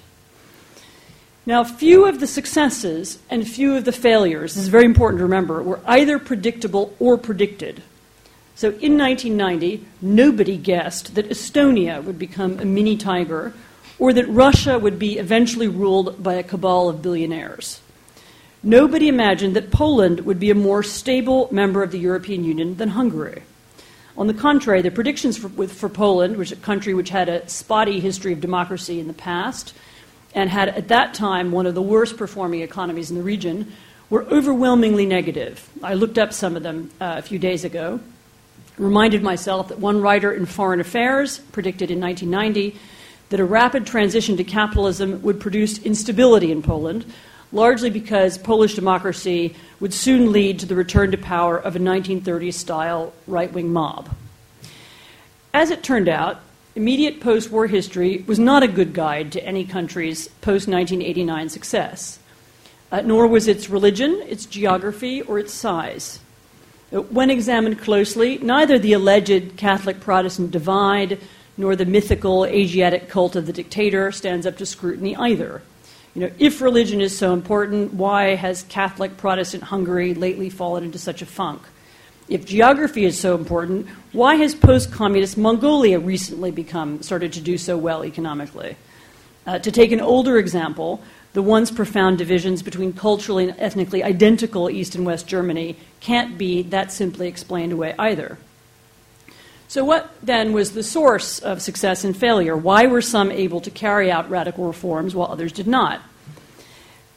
Now, 1.47 1.63
few 1.63 2.07
of 2.07 2.21
the 2.21 2.27
successes 2.27 3.21
and 3.31 3.47
few 3.47 3.77
of 3.77 3.85
the 3.85 3.93
failures, 3.93 4.55
this 4.55 4.65
is 4.65 4.69
very 4.69 4.85
important 4.85 5.21
to 5.21 5.25
remember, 5.25 5.63
were 5.63 5.81
either 5.87 6.19
predictable 6.19 6.95
or 6.99 7.17
predicted. 7.17 7.83
So 8.57 8.71
in 8.81 8.99
1990, 8.99 9.85
nobody 10.03 10.57
guessed 10.57 11.15
that 11.15 11.29
Estonia 11.29 12.03
would 12.03 12.19
become 12.19 12.59
a 12.59 12.65
mini 12.65 12.97
tiger 12.97 13.53
or 13.99 14.13
that 14.13 14.29
Russia 14.29 14.79
would 14.79 14.99
be 14.99 15.19
eventually 15.19 15.69
ruled 15.69 16.23
by 16.23 16.35
a 16.35 16.43
cabal 16.43 16.89
of 16.89 17.03
billionaires. 17.03 17.81
Nobody 18.63 19.09
imagined 19.09 19.55
that 19.57 19.71
Poland 19.71 20.21
would 20.21 20.41
be 20.41 20.51
a 20.51 20.55
more 20.55 20.83
stable 20.83 21.49
member 21.51 21.83
of 21.83 21.93
the 21.93 21.99
European 21.99 22.45
Union 22.45 22.77
than 22.77 22.91
Hungary. 22.91 23.43
On 24.19 24.27
the 24.27 24.35
contrary, 24.35 24.83
the 24.83 24.91
predictions 24.91 25.37
for, 25.37 25.49
with, 25.49 25.73
for 25.73 25.89
Poland, 25.89 26.37
which 26.37 26.51
is 26.51 26.59
a 26.59 26.61
country 26.61 26.95
which 26.95 27.11
had 27.11 27.29
a 27.29 27.49
spotty 27.49 28.01
history 28.01 28.33
of 28.33 28.41
democracy 28.41 28.99
in 28.99 29.09
the 29.09 29.15
past, 29.15 29.75
and 30.35 30.51
had 30.51 30.69
at 30.71 30.89
that 30.89 31.15
time 31.15 31.53
one 31.53 31.67
of 31.67 31.75
the 31.75 31.83
worst 31.83 32.17
performing 32.17 32.63
economies 32.63 33.11
in 33.11 33.17
the 33.17 33.23
region, 33.23 33.73
were 34.09 34.25
overwhelmingly 34.25 35.07
negative. 35.07 35.69
I 35.83 35.95
looked 35.95 36.19
up 36.19 36.33
some 36.33 36.57
of 36.57 36.63
them 36.63 36.91
uh, 37.01 37.17
a 37.19 37.23
few 37.23 37.39
days 37.39 37.65
ago. 37.65 38.01
Reminded 38.79 39.23
myself 39.23 39.69
that 39.69 39.79
one 39.79 40.01
writer 40.01 40.33
in 40.33 40.47
Foreign 40.47 40.81
Affairs 40.81 41.39
predicted 41.39 41.91
in 41.91 42.01
1990 42.01 42.79
that 43.29 43.41
a 43.41 43.45
rapid 43.45 43.87
transition 43.87 44.37
to 44.37 44.45
capitalism 44.45 45.21
would 45.23 45.41
produce 45.41 45.79
instability 45.79 46.53
in 46.53 46.63
Poland, 46.63 47.05
largely 47.53 47.91
because 47.91 48.39
Polish 48.39 48.75
democracy 48.75 49.55
would 49.81 49.93
soon 49.93 50.33
lead 50.33 50.59
to 50.61 50.67
the 50.67 50.75
return 50.75 51.11
to 51.11 51.19
power 51.19 51.59
of 51.59 51.77
a 51.77 51.79
1930s 51.79 52.55
style 52.55 53.13
right 53.27 53.53
wing 53.53 53.73
mob. 53.73 54.15
As 55.53 55.71
it 55.71 55.83
turned 55.83 56.09
out, 56.09 56.41
immediate 56.75 57.21
post 57.21 57.51
war 57.51 57.67
history 57.67 58.23
was 58.27 58.39
not 58.39 58.63
a 58.63 58.69
good 58.69 58.93
guide 58.93 59.33
to 59.33 59.45
any 59.45 59.65
country's 59.65 60.29
post 60.29 60.69
1989 60.69 61.49
success, 61.49 62.19
uh, 62.93 63.01
nor 63.01 63.27
was 63.27 63.49
its 63.49 63.71
religion, 63.71 64.23
its 64.27 64.47
geography, 64.47 65.23
or 65.23 65.39
its 65.39 65.53
size. 65.53 66.21
Uh, 66.93 67.01
when 67.01 67.31
examined 67.31 67.81
closely, 67.81 68.39
neither 68.39 68.79
the 68.79 68.93
alleged 68.93 69.57
Catholic 69.57 69.99
Protestant 70.01 70.51
divide 70.51 71.19
nor 71.57 71.77
the 71.77 71.87
mythical 71.87 72.45
Asiatic 72.45 73.09
cult 73.09 73.37
of 73.37 73.47
the 73.47 73.53
dictator 73.53 74.13
stands 74.13 74.47
up 74.47 74.57
to 74.59 74.67
scrutiny 74.67 75.17
either. 75.17 75.63
You 76.15 76.23
know, 76.23 76.31
if 76.39 76.61
religion 76.61 77.01
is 77.01 77.17
so 77.17 77.33
important, 77.33 77.95
why 77.95 78.35
has 78.35 78.63
Catholic 78.65 79.17
Protestant 79.17 79.65
Hungary 79.65 80.15
lately 80.15 80.51
fallen 80.51 80.85
into 80.85 80.99
such 80.99 81.23
a 81.23 81.27
funk? 81.27 81.63
if 82.29 82.45
geography 82.45 83.05
is 83.05 83.19
so 83.19 83.35
important, 83.35 83.87
why 84.13 84.35
has 84.37 84.55
post 84.55 84.91
communist 84.91 85.37
Mongolia 85.39 86.01
recently 86.01 86.51
become, 86.51 87.03
started 87.03 87.33
to 87.35 87.41
do 87.41 87.57
so 87.57 87.77
well 87.77 88.05
economically? 88.05 88.77
Uh, 89.47 89.59
to 89.61 89.71
take 89.71 89.93
an 89.93 90.01
older 90.01 90.39
example, 90.39 91.01
the 91.35 91.43
once 91.43 91.71
profound 91.71 92.19
divisions 92.19 92.63
between 92.63 92.93
culturally 92.93 93.49
and 93.49 93.61
ethnically 93.61 94.03
identical 94.03 94.69
East 94.69 94.97
and 94.97 95.07
West 95.07 95.29
Germany 95.29 95.77
can't 96.01 96.37
be 96.37 96.63
that 96.63 96.91
simply 96.91 97.29
explained 97.29 97.73
away 97.73 97.95
either. 97.99 98.39
So, 99.69 99.85
what 99.85 100.15
then 100.23 100.53
was 100.53 100.73
the 100.73 100.83
source 100.83 101.41
of 101.41 101.61
success 101.61 102.05
and 102.05 102.17
failure? 102.17 102.57
Why 102.57 102.87
were 102.87 103.03
some 103.03 103.33
able 103.33 103.61
to 103.61 103.71
carry 103.71 104.11
out 104.11 104.31
radical 104.31 104.67
reforms 104.67 105.15
while 105.15 105.31
others 105.31 105.53
did 105.53 105.67
not? 105.67 106.03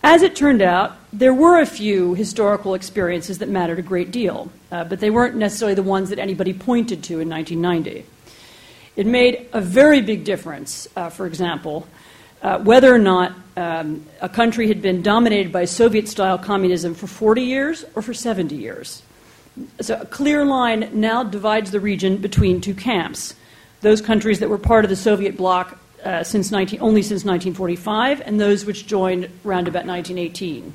As 0.02 0.22
it 0.22 0.36
turned 0.36 0.62
out, 0.62 0.98
there 1.12 1.34
were 1.34 1.60
a 1.60 1.66
few 1.66 2.14
historical 2.16 2.74
experiences 2.74 3.40
that 3.40 3.50
mattered 3.50 3.80
a 3.80 3.84
great 3.84 4.12
deal, 4.12 4.50
uh, 4.72 4.86
but 4.86 5.00
they 5.00 5.10
weren't 5.10 5.36
necessarily 5.36 5.76
the 5.76 5.84
ones 5.84 6.10
that 6.10 6.20
anybody 6.20 6.54
pointed 6.54 7.04
to 7.04 7.20
in 7.20 7.30
1990. 7.30 8.06
It 8.96 9.06
made 9.06 9.48
a 9.54 9.62
very 9.62 10.02
big 10.02 10.24
difference, 10.24 10.88
uh, 10.96 11.10
for 11.10 11.26
example, 11.26 11.88
uh, 12.42 12.60
whether 12.60 12.94
or 12.94 13.00
not 13.00 13.34
um, 13.58 14.06
a 14.22 14.30
country 14.30 14.70
had 14.70 14.82
been 14.82 15.02
dominated 15.02 15.52
by 15.52 15.66
Soviet 15.66 16.08
style 16.08 16.38
communism 16.38 16.96
for 16.96 17.08
40 17.08 17.42
years 17.42 17.86
or 17.94 18.02
for 18.02 18.14
70 18.14 18.56
years. 18.56 19.04
So 19.82 20.00
a 20.02 20.06
clear 20.06 20.46
line 20.46 20.90
now 20.94 21.24
divides 21.24 21.72
the 21.72 21.80
region 21.80 22.18
between 22.18 22.62
two 22.62 22.74
camps 22.74 23.36
those 23.82 24.02
countries 24.02 24.40
that 24.40 24.50
were 24.50 24.58
part 24.58 24.84
of 24.84 24.90
the 24.90 24.96
Soviet 24.96 25.38
bloc 25.38 25.78
uh, 26.04 26.24
since 26.24 26.52
19, 26.52 26.82
only 26.82 27.02
since 27.02 27.24
1945, 27.24 28.22
and 28.26 28.40
those 28.40 28.66
which 28.66 28.88
joined 28.88 29.30
around 29.46 29.68
about 29.68 29.86
1918. 29.86 30.74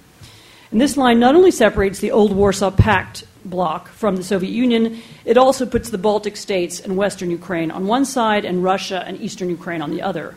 And 0.70 0.80
this 0.80 0.96
line 0.96 1.20
not 1.20 1.34
only 1.34 1.50
separates 1.50 2.00
the 2.00 2.10
old 2.10 2.32
Warsaw 2.32 2.70
Pact 2.70 3.24
bloc 3.44 3.88
from 3.88 4.16
the 4.16 4.24
Soviet 4.24 4.50
Union, 4.50 5.00
it 5.24 5.36
also 5.36 5.66
puts 5.66 5.90
the 5.90 5.98
Baltic 5.98 6.36
states 6.36 6.80
and 6.80 6.96
Western 6.96 7.30
Ukraine 7.30 7.70
on 7.70 7.86
one 7.86 8.04
side 8.04 8.44
and 8.44 8.64
Russia 8.64 9.04
and 9.06 9.20
Eastern 9.20 9.50
Ukraine 9.50 9.82
on 9.82 9.90
the 9.90 10.02
other. 10.02 10.34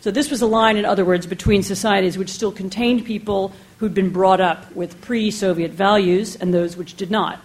So 0.00 0.10
this 0.10 0.30
was 0.30 0.40
a 0.40 0.46
line, 0.46 0.76
in 0.76 0.84
other 0.84 1.04
words, 1.04 1.26
between 1.26 1.62
societies 1.62 2.16
which 2.16 2.30
still 2.30 2.52
contained 2.52 3.04
people 3.04 3.52
who'd 3.78 3.94
been 3.94 4.10
brought 4.10 4.40
up 4.40 4.74
with 4.74 5.00
pre 5.00 5.30
Soviet 5.30 5.72
values 5.72 6.36
and 6.36 6.54
those 6.54 6.76
which 6.76 6.94
did 6.94 7.10
not. 7.10 7.40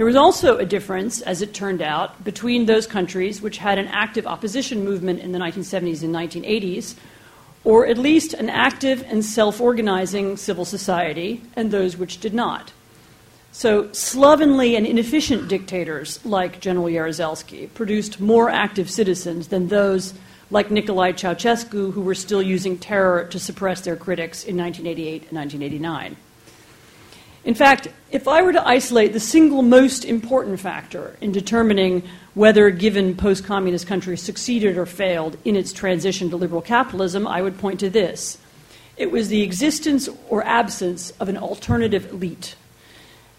There 0.00 0.06
was 0.06 0.16
also 0.16 0.56
a 0.56 0.64
difference, 0.64 1.20
as 1.20 1.42
it 1.42 1.52
turned 1.52 1.82
out, 1.82 2.24
between 2.24 2.64
those 2.64 2.86
countries 2.86 3.42
which 3.42 3.58
had 3.58 3.78
an 3.78 3.88
active 3.88 4.26
opposition 4.26 4.82
movement 4.82 5.20
in 5.20 5.32
the 5.32 5.38
1970s 5.38 6.02
and 6.02 6.14
1980s, 6.14 6.94
or 7.64 7.86
at 7.86 7.98
least 7.98 8.32
an 8.32 8.48
active 8.48 9.04
and 9.08 9.22
self 9.22 9.60
organizing 9.60 10.38
civil 10.38 10.64
society, 10.64 11.42
and 11.54 11.70
those 11.70 11.98
which 11.98 12.18
did 12.18 12.32
not. 12.32 12.72
So, 13.52 13.92
slovenly 13.92 14.74
and 14.74 14.86
inefficient 14.86 15.48
dictators 15.48 16.24
like 16.24 16.60
General 16.60 16.86
Jaruzelski 16.86 17.68
produced 17.74 18.22
more 18.22 18.48
active 18.48 18.88
citizens 18.90 19.48
than 19.48 19.68
those 19.68 20.14
like 20.50 20.70
Nicolae 20.70 21.12
Ceausescu, 21.12 21.92
who 21.92 22.00
were 22.00 22.14
still 22.14 22.40
using 22.40 22.78
terror 22.78 23.26
to 23.26 23.38
suppress 23.38 23.82
their 23.82 23.96
critics 23.96 24.44
in 24.44 24.56
1988 24.56 25.28
and 25.28 25.36
1989. 25.36 26.16
In 27.44 27.54
fact, 27.54 27.88
if 28.10 28.28
I 28.28 28.42
were 28.42 28.52
to 28.52 28.66
isolate 28.66 29.12
the 29.12 29.20
single 29.20 29.62
most 29.62 30.04
important 30.04 30.60
factor 30.60 31.16
in 31.20 31.32
determining 31.32 32.02
whether 32.34 32.66
a 32.66 32.72
given 32.72 33.16
post 33.16 33.44
communist 33.44 33.86
country 33.86 34.16
succeeded 34.16 34.76
or 34.76 34.86
failed 34.86 35.36
in 35.44 35.56
its 35.56 35.72
transition 35.72 36.28
to 36.30 36.36
liberal 36.36 36.60
capitalism, 36.60 37.26
I 37.26 37.40
would 37.40 37.58
point 37.58 37.80
to 37.80 37.90
this. 37.90 38.38
It 38.96 39.10
was 39.10 39.28
the 39.28 39.42
existence 39.42 40.08
or 40.28 40.44
absence 40.44 41.10
of 41.12 41.28
an 41.30 41.38
alternative 41.38 42.12
elite. 42.12 42.56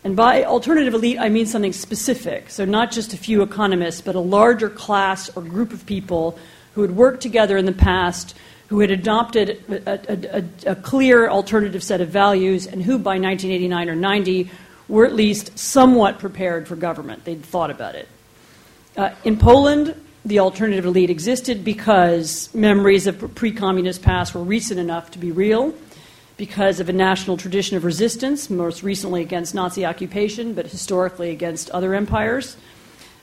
And 0.03 0.15
by 0.15 0.43
alternative 0.43 0.95
elite, 0.95 1.19
I 1.19 1.29
mean 1.29 1.45
something 1.45 1.73
specific. 1.73 2.49
So, 2.49 2.65
not 2.65 2.91
just 2.91 3.13
a 3.13 3.17
few 3.17 3.43
economists, 3.43 4.01
but 4.01 4.15
a 4.15 4.19
larger 4.19 4.69
class 4.69 5.29
or 5.37 5.43
group 5.43 5.71
of 5.73 5.85
people 5.85 6.39
who 6.73 6.81
had 6.81 6.95
worked 6.95 7.21
together 7.21 7.55
in 7.55 7.65
the 7.65 7.71
past 7.71 8.35
who 8.71 8.79
had 8.79 8.89
adopted 8.89 9.61
a, 9.69 10.37
a, 10.37 10.71
a, 10.71 10.75
clear 10.77 11.29
alternative 11.29 11.83
set 11.83 11.99
of 11.99 12.07
values 12.07 12.65
and 12.65 12.81
who 12.81 12.97
by 12.97 13.19
1989 13.19 13.89
or 13.89 13.95
90 13.95 14.49
were 14.87 15.05
at 15.05 15.13
least 15.13 15.59
somewhat 15.59 16.19
prepared 16.19 16.69
for 16.69 16.77
government. 16.77 17.25
They'd 17.25 17.43
thought 17.43 17.69
about 17.69 17.95
it. 17.95 18.07
Uh, 18.95 19.09
in 19.25 19.35
Poland, 19.35 19.93
the 20.23 20.39
alternative 20.39 20.85
elite 20.85 21.09
existed 21.09 21.65
because 21.65 22.49
memories 22.53 23.07
of 23.07 23.35
pre 23.35 23.51
communist 23.51 24.03
past 24.03 24.33
were 24.33 24.41
recent 24.41 24.79
enough 24.79 25.11
to 25.11 25.19
be 25.19 25.33
real, 25.33 25.73
because 26.37 26.79
of 26.79 26.87
a 26.87 26.93
national 26.93 27.35
tradition 27.35 27.75
of 27.75 27.83
resistance, 27.83 28.49
most 28.49 28.83
recently 28.83 29.21
against 29.21 29.53
Nazi 29.53 29.85
occupation, 29.85 30.53
but 30.53 30.65
historically 30.65 31.29
against 31.31 31.69
other 31.71 31.93
empires 31.93 32.55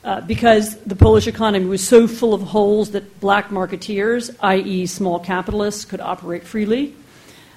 uh, 0.04 0.20
because 0.22 0.76
the 0.78 0.96
Polish 0.96 1.26
economy 1.26 1.66
was 1.66 1.86
so 1.86 2.06
full 2.06 2.34
of 2.34 2.42
holes 2.42 2.92
that 2.92 3.20
black 3.20 3.48
marketeers, 3.48 4.34
i.e., 4.40 4.86
small 4.86 5.18
capitalists, 5.18 5.84
could 5.84 6.00
operate 6.00 6.44
freely, 6.44 6.94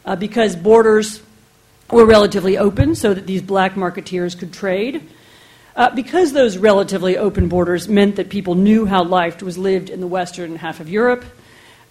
uh, 0.06 0.16
because 0.16 0.56
borders 0.56 1.22
were 1.92 2.06
relatively 2.06 2.58
open 2.58 2.96
so 2.96 3.14
that 3.14 3.28
these 3.28 3.42
black 3.42 3.74
marketeers 3.76 4.38
could 4.38 4.54
trade. 4.54 5.08
Uh, 5.76 5.90
because 5.96 6.34
those 6.34 6.58
relatively 6.58 7.18
open 7.18 7.48
borders 7.48 7.88
meant 7.88 8.18
that 8.18 8.30
people 8.30 8.56
knew 8.56 8.86
how 8.86 9.04
life 9.04 9.42
was 9.42 9.58
lived 9.58 9.90
in 9.90 10.02
the 10.02 10.08
western 10.08 10.58
half 10.58 10.82
of 10.82 10.90
Europe, 10.90 11.24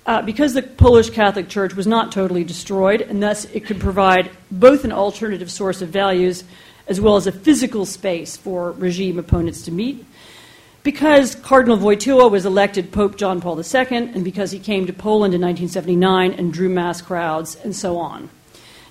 uh, 0.04 0.21
because 0.21 0.52
the 0.52 0.62
Polish 0.62 1.11
Catholic 1.11 1.49
Church 1.49 1.75
was 1.75 1.87
not 1.87 2.12
totally 2.12 2.45
destroyed, 2.45 3.00
and 3.00 3.23
thus 3.23 3.47
it 3.47 3.64
could 3.64 3.80
provide 3.80 4.30
both 4.50 4.85
an 4.85 4.92
alternative 4.92 5.50
source 5.50 5.80
of 5.80 5.88
values 5.88 6.45
as 6.89 7.00
well 7.00 7.17
as 7.17 7.26
a 7.26 7.32
physical 7.32 7.86
space 7.86 8.36
for 8.36 8.73
regime 8.73 9.19
opponents 9.19 9.63
to 9.63 9.71
meet, 9.71 10.04
because 10.82 11.34
Cardinal 11.34 11.76
Wojtyła 11.76 12.30
was 12.30 12.47
elected 12.47 12.93
Pope 12.93 13.16
John 13.16 13.40
Paul 13.40 13.60
II, 13.60 13.97
and 13.97 14.25
because 14.25 14.50
he 14.50 14.58
came 14.58 14.86
to 14.86 14.93
Poland 14.93 15.34
in 15.34 15.40
1979 15.40 16.32
and 16.32 16.52
drew 16.52 16.69
mass 16.69 17.02
crowds, 17.02 17.56
and 17.62 17.76
so 17.76 17.99
on. 17.99 18.30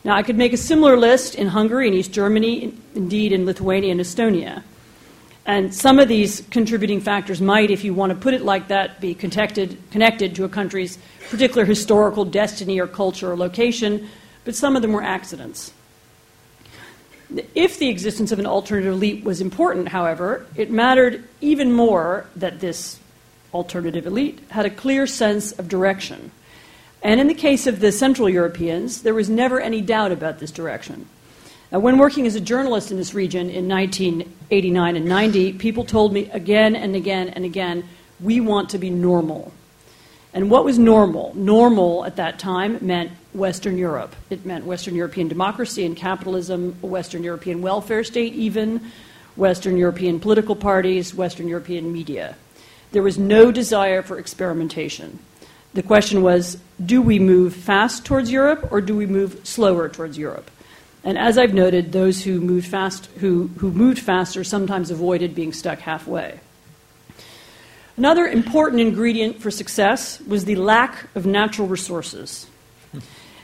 Now, 0.04 0.16
I 0.16 0.24
could 0.24 0.38
make 0.38 0.54
a 0.54 0.58
similar 0.58 0.98
list 0.98 1.36
in 1.36 1.48
Hungary 1.48 1.88
and 1.88 1.96
East 1.96 2.14
Germany, 2.14 2.74
indeed 2.96 3.34
in 3.34 3.46
Lithuania 3.46 3.92
and 3.92 4.00
Estonia. 4.00 4.64
And 5.46 5.74
some 5.74 6.00
of 6.00 6.08
these 6.08 6.42
contributing 6.52 7.02
factors 7.02 7.42
might, 7.42 7.72
if 7.72 7.84
you 7.84 7.94
want 7.94 8.12
to 8.12 8.18
put 8.18 8.34
it 8.36 8.44
like 8.44 8.68
that, 8.68 9.02
be 9.02 9.16
connected, 9.16 9.78
connected 9.90 10.36
to 10.36 10.44
a 10.44 10.50
country's 10.50 11.00
particular 11.30 11.66
historical 11.66 12.24
destiny 12.24 12.80
or 12.80 12.88
culture 12.88 13.32
or 13.32 13.36
location, 13.36 14.08
but 14.46 14.56
some 14.56 14.76
of 14.76 14.84
them 14.84 14.92
were 14.92 15.02
accidents. 15.02 15.74
If 17.54 17.78
the 17.78 17.90
existence 17.90 18.32
of 18.32 18.40
an 18.40 18.46
alternative 18.46 18.94
elite 18.94 19.24
was 19.24 19.40
important, 19.42 19.90
however, 19.90 20.48
it 20.56 20.72
mattered 20.72 21.24
even 21.42 21.72
more 21.72 22.26
that 22.36 22.60
this 22.60 23.00
alternative 23.54 24.08
elite 24.08 24.40
had 24.50 24.66
a 24.66 24.70
clear 24.70 25.06
sense 25.06 25.52
of 25.54 25.68
direction. 25.68 26.32
And 27.02 27.20
in 27.20 27.28
the 27.28 27.34
case 27.34 27.68
of 27.68 27.80
the 27.80 27.92
Central 27.92 28.30
Europeans, 28.30 29.04
there 29.04 29.14
was 29.14 29.30
never 29.30 29.60
any 29.60 29.82
doubt 29.82 30.12
about 30.12 30.40
this 30.40 30.52
direction. 30.52 31.08
Now, 31.72 31.80
when 31.80 32.00
working 32.00 32.26
as 32.26 32.36
a 32.36 32.42
journalist 32.42 32.90
in 32.90 32.98
this 32.98 33.14
region 33.14 33.50
in 33.50 33.68
1989 33.68 34.96
and 34.96 35.06
90, 35.06 35.54
people 35.54 35.86
told 35.86 36.12
me 36.12 36.30
again 36.32 36.76
and 36.76 36.96
again 36.96 37.30
and 37.30 37.46
again, 37.46 37.88
we 38.20 38.42
want 38.42 38.72
to 38.72 38.80
be 38.80 38.90
normal. 38.90 39.54
And 40.34 40.50
what 40.50 40.66
was 40.66 40.80
normal? 40.80 41.32
Normal 41.36 42.06
at 42.06 42.16
that 42.16 42.40
time 42.40 42.80
meant 42.82 43.12
Western 43.34 43.78
Europe. 43.78 44.16
It 44.30 44.46
meant 44.46 44.66
Western 44.66 44.96
European 44.96 45.28
democracy 45.28 45.86
and 45.86 45.96
capitalism, 45.96 46.74
Western 46.82 47.24
European 47.24 47.62
welfare 47.62 48.04
state, 48.04 48.34
even, 48.34 48.92
Western 49.36 49.78
European 49.78 50.20
political 50.20 50.56
parties, 50.56 51.14
Western 51.14 51.48
European 51.48 51.92
media. 51.94 52.36
There 52.92 53.04
was 53.04 53.18
no 53.18 53.52
desire 53.52 54.02
for 54.02 54.18
experimentation. 54.18 55.20
The 55.74 55.84
question 55.84 56.24
was 56.24 56.58
do 56.84 57.02
we 57.02 57.20
move 57.20 57.54
fast 57.54 58.06
towards 58.06 58.32
Europe 58.32 58.72
or 58.72 58.82
do 58.82 58.96
we 58.96 59.06
move 59.06 59.42
slower 59.48 59.88
towards 59.88 60.18
Europe? 60.18 60.50
And 61.04 61.18
as 61.18 61.38
I've 61.38 61.54
noted, 61.54 61.92
those 61.92 62.24
who 62.24 62.42
moved, 62.42 62.68
fast, 62.68 63.06
who, 63.20 63.48
who 63.58 63.72
moved 63.72 64.00
faster 64.00 64.44
sometimes 64.44 64.92
avoided 64.92 65.34
being 65.34 65.54
stuck 65.54 65.80
halfway. 65.80 66.40
Another 67.96 68.28
important 68.28 68.82
ingredient 68.82 69.42
for 69.42 69.52
success 69.52 70.20
was 70.22 70.46
the 70.46 70.56
lack 70.56 71.08
of 71.16 71.26
natural 71.26 71.68
resources. 71.68 72.48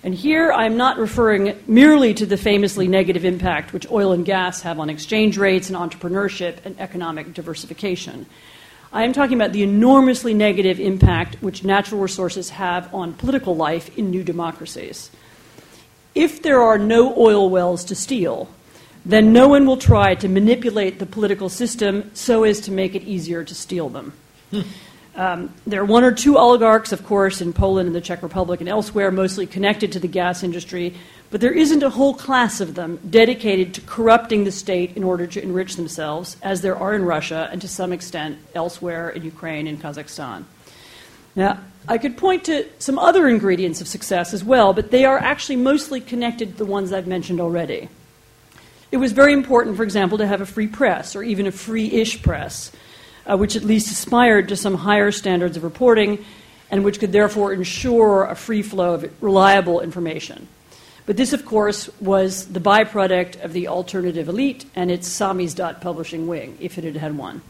And 0.06 0.14
here 0.14 0.52
I'm 0.52 0.78
not 0.78 1.00
referring 1.00 1.58
merely 1.66 2.14
to 2.14 2.28
the 2.28 2.38
famously 2.38 2.88
negative 2.88 3.26
impact 3.26 3.74
which 3.74 3.90
oil 3.90 4.12
and 4.12 4.24
gas 4.24 4.62
have 4.62 4.80
on 4.80 4.88
exchange 4.88 5.36
rates 5.36 5.68
and 5.68 5.76
entrepreneurship 5.76 6.64
and 6.64 6.80
economic 6.80 7.34
diversification. 7.34 8.28
I 8.94 9.04
am 9.04 9.14
talking 9.14 9.36
about 9.36 9.52
the 9.52 9.64
enormously 9.64 10.36
negative 10.36 10.80
impact 10.80 11.38
which 11.42 11.64
natural 11.64 12.02
resources 12.02 12.52
have 12.52 12.94
on 12.94 13.14
political 13.14 13.56
life 13.56 13.98
in 13.98 14.12
new 14.12 14.24
democracies. 14.24 15.10
If 16.14 16.44
there 16.44 16.62
are 16.62 16.78
no 16.78 17.18
oil 17.18 17.50
wells 17.50 17.84
to 17.86 17.96
steal, 17.96 18.48
then 19.08 19.34
no 19.34 19.48
one 19.48 19.66
will 19.66 19.76
try 19.76 20.14
to 20.14 20.28
manipulate 20.28 21.00
the 21.00 21.08
political 21.08 21.50
system 21.50 22.12
so 22.14 22.44
as 22.44 22.60
to 22.62 22.72
make 22.72 22.94
it 22.94 23.02
easier 23.02 23.44
to 23.44 23.56
steal 23.56 23.90
them. 23.90 24.14
Hmm. 24.52 24.62
Um, 25.16 25.54
there 25.66 25.82
are 25.82 25.86
one 25.86 26.04
or 26.04 26.12
two 26.12 26.38
oligarchs, 26.38 26.92
of 26.92 27.06
course, 27.06 27.40
in 27.40 27.54
Poland 27.54 27.88
and 27.88 27.96
the 27.96 28.02
Czech 28.02 28.22
Republic 28.22 28.60
and 28.60 28.68
elsewhere, 28.68 29.12
mostly 29.12 29.48
connected 29.48 29.94
to 29.94 30.00
the 30.00 30.10
gas 30.10 30.44
industry, 30.44 30.94
but 31.32 31.40
there 31.40 31.54
isn't 31.54 31.84
a 31.84 31.90
whole 31.90 32.14
class 32.14 32.60
of 32.60 32.76
them 32.76 33.00
dedicated 33.10 33.74
to 33.76 33.82
corrupting 33.82 34.44
the 34.44 34.52
state 34.52 34.96
in 34.98 35.04
order 35.04 35.26
to 35.26 35.42
enrich 35.42 35.78
themselves, 35.78 36.36
as 36.42 36.62
there 36.62 36.76
are 36.76 36.94
in 36.94 37.06
Russia 37.06 37.50
and 37.52 37.62
to 37.62 37.68
some 37.68 37.94
extent 37.94 38.38
elsewhere 38.54 39.10
in 39.10 39.24
Ukraine 39.24 39.68
and 39.68 39.82
Kazakhstan. 39.82 40.44
Now, 41.34 41.60
I 41.88 41.98
could 41.98 42.18
point 42.18 42.46
to 42.46 42.66
some 42.80 43.00
other 43.00 43.28
ingredients 43.28 43.80
of 43.80 43.88
success 43.88 44.34
as 44.34 44.44
well, 44.44 44.74
but 44.74 44.92
they 44.92 45.06
are 45.06 45.18
actually 45.18 45.58
mostly 45.58 46.02
connected 46.02 46.52
to 46.52 46.58
the 46.58 46.66
ones 46.66 46.92
I've 46.92 47.08
mentioned 47.08 47.40
already. 47.40 47.88
It 48.92 48.98
was 48.98 49.14
very 49.14 49.34
important, 49.34 49.78
for 49.78 49.84
example, 49.84 50.18
to 50.18 50.28
have 50.28 50.42
a 50.42 50.46
free 50.46 50.68
press, 50.68 51.16
or 51.16 51.24
even 51.24 51.48
a 51.48 51.52
free 51.52 51.92
ish 51.92 52.22
press 52.22 52.72
uh, 53.26 53.38
which 53.38 53.56
at 53.56 53.64
least 53.64 53.92
aspired 53.92 54.48
to 54.50 54.56
some 54.56 54.76
higher 54.76 55.12
standards 55.12 55.58
of 55.58 55.64
reporting 55.64 56.24
and 56.72 56.84
which 56.84 57.00
could 57.00 57.12
therefore 57.12 57.54
ensure 57.54 58.26
a 58.26 58.36
free 58.36 58.62
flow 58.62 58.96
of 58.96 59.24
reliable 59.24 59.82
information. 59.82 60.48
But 61.06 61.18
this, 61.18 61.34
of 61.34 61.46
course, 61.46 61.90
was 62.02 62.48
the 62.48 62.60
byproduct 62.60 63.44
of 63.44 63.54
the 63.54 63.68
alternative 63.68 64.28
elite 64.28 64.66
and 64.76 64.90
its 64.90 65.08
Samizdat 65.08 65.80
publishing 65.80 66.28
wing, 66.28 66.58
if 66.60 66.78
it 66.78 66.84
had 66.84 66.96
had 66.96 67.18
one. 67.18 67.42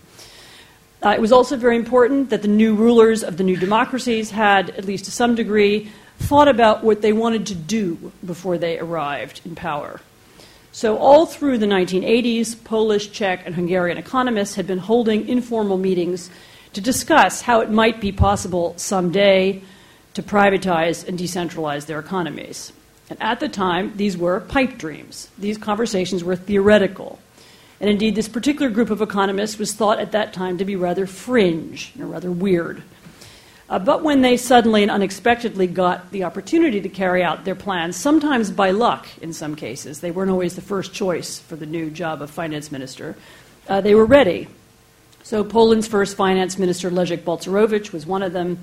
Uh, 1.02 1.10
it 1.12 1.22
was 1.22 1.32
also 1.32 1.56
very 1.56 1.76
important 1.76 2.30
that 2.32 2.42
the 2.42 2.48
new 2.48 2.76
rulers 2.76 3.24
of 3.24 3.38
the 3.38 3.44
new 3.44 3.56
democracies 3.56 4.32
had, 4.32 4.72
at 4.72 4.86
least 4.86 5.06
to 5.06 5.12
some 5.12 5.36
degree, 5.36 5.92
thought 6.20 6.48
about 6.48 6.84
what 6.84 7.02
they 7.02 7.14
wanted 7.14 7.46
to 7.46 7.56
do 7.56 8.12
before 8.26 8.58
they 8.58 8.80
arrived 8.80 9.42
in 9.46 9.56
power. 9.56 10.02
So, 10.76 10.98
all 10.98 11.26
through 11.26 11.60
the 11.60 11.66
1980s, 11.68 12.62
Polish, 12.66 13.10
Czech, 13.12 13.44
and 13.46 13.56
Hungarian 13.56 13.98
economists 13.98 14.56
had 14.56 14.68
been 14.68 14.80
holding 14.80 15.26
informal 15.26 15.78
meetings 15.78 16.30
to 16.74 16.82
discuss 16.82 17.40
how 17.40 17.62
it 17.62 17.72
might 17.72 18.02
be 18.02 18.12
possible 18.12 18.74
someday 18.76 19.62
to 20.16 20.22
privatize 20.22 21.08
and 21.08 21.18
decentralize 21.18 21.86
their 21.86 21.98
economies. 21.98 22.74
And 23.10 23.18
at 23.22 23.40
the 23.40 23.48
time, 23.48 23.94
these 23.96 24.18
were 24.18 24.42
pipe 24.42 24.78
dreams. 24.78 25.30
These 25.38 25.58
conversations 25.58 26.26
were 26.26 26.36
theoretical. 26.36 27.20
And 27.80 27.90
indeed, 27.90 28.16
this 28.16 28.28
particular 28.28 28.70
group 28.70 28.90
of 28.90 29.02
economists 29.02 29.58
was 29.58 29.72
thought 29.72 30.00
at 30.00 30.12
that 30.12 30.34
time 30.34 30.58
to 30.58 30.66
be 30.66 30.76
rather 30.76 31.08
fringe, 31.08 31.94
know, 31.96 32.08
rather 32.08 32.32
weird. 32.32 32.84
Uh, 33.68 33.80
but 33.80 34.04
when 34.04 34.22
they 34.22 34.38
suddenly 34.38 34.84
and 34.84 34.92
unexpectedly 34.92 35.66
got 35.66 36.12
the 36.12 36.24
opportunity 36.24 36.82
to 36.82 36.90
carry 36.90 37.24
out 37.24 37.46
their 37.46 37.56
plans, 37.56 37.96
sometimes 37.96 38.52
by 38.52 38.70
luck 38.70 39.08
in 39.22 39.34
some 39.34 39.56
cases, 39.56 40.02
they 40.02 40.12
weren't 40.12 40.30
always 40.30 40.56
the 40.56 40.62
first 40.62 40.94
choice 40.94 41.40
for 41.40 41.56
the 41.56 41.66
new 41.66 41.90
job 41.90 42.22
of 42.22 42.30
finance 42.30 42.72
minister, 42.72 43.16
uh, 43.68 43.82
they 43.82 43.96
were 43.96 44.06
ready. 44.06 44.48
So 45.24 45.44
Poland's 45.44 45.88
first 45.88 46.16
finance 46.16 46.60
minister, 46.60 46.92
Leszek 46.92 47.24
Balcerowicz, 47.24 47.92
was 47.92 48.06
one 48.06 48.22
of 48.22 48.34
them. 48.34 48.60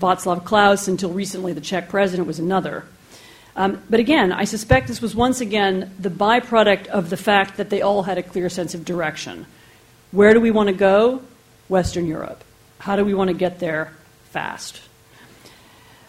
Václav 0.00 0.44
Klaus, 0.44 0.88
until 0.88 1.10
recently 1.10 1.52
the 1.52 1.60
Czech 1.60 1.88
president, 1.88 2.26
was 2.26 2.40
another. 2.40 2.84
Um, 3.54 3.80
but 3.88 4.00
again, 4.00 4.32
I 4.32 4.42
suspect 4.42 4.88
this 4.88 5.00
was 5.00 5.14
once 5.14 5.40
again 5.40 5.94
the 6.00 6.10
byproduct 6.10 6.88
of 6.88 7.10
the 7.10 7.16
fact 7.16 7.56
that 7.58 7.70
they 7.70 7.80
all 7.82 8.02
had 8.02 8.18
a 8.18 8.22
clear 8.24 8.48
sense 8.48 8.74
of 8.74 8.84
direction. 8.84 9.46
Where 10.10 10.34
do 10.34 10.40
we 10.40 10.50
want 10.50 10.66
to 10.66 10.74
go? 10.74 11.22
Western 11.68 12.08
Europe. 12.08 12.42
How 12.80 12.96
do 12.96 13.04
we 13.04 13.14
want 13.14 13.28
to 13.28 13.34
get 13.34 13.60
there 13.60 13.92
fast? 14.34 14.80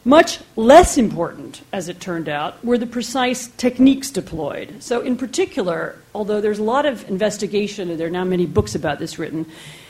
Much 0.03 0.39
less 0.55 0.97
important, 0.97 1.61
as 1.71 1.89
it 1.89 1.99
turned 1.99 2.27
out, 2.27 2.63
were 2.65 2.77
the 2.77 2.87
precise 2.87 3.49
techniques 3.57 4.09
deployed. 4.09 4.81
So, 4.81 5.01
in 5.01 5.15
particular, 5.15 5.97
although 6.13 6.41
there's 6.41 6.59
a 6.59 6.63
lot 6.63 6.87
of 6.87 7.07
investigation, 7.07 7.89
and 7.89 7.99
there 7.99 8.07
are 8.07 8.17
now 8.21 8.23
many 8.23 8.47
books 8.47 8.73
about 8.73 8.97
this 8.97 9.19
written, 9.19 9.45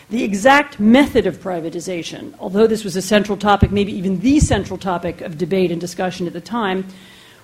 the 0.09 0.23
exact 0.23 0.79
method 0.79 1.27
of 1.27 1.39
privatization, 1.39 2.33
although 2.39 2.67
this 2.67 2.83
was 2.83 2.97
a 2.97 3.01
central 3.01 3.37
topic, 3.37 3.71
maybe 3.71 3.93
even 3.93 4.19
the 4.19 4.39
central 4.39 4.77
topic 4.77 5.21
of 5.21 5.37
debate 5.37 5.71
and 5.71 5.79
discussion 5.79 6.27
at 6.27 6.33
the 6.33 6.41
time, 6.41 6.85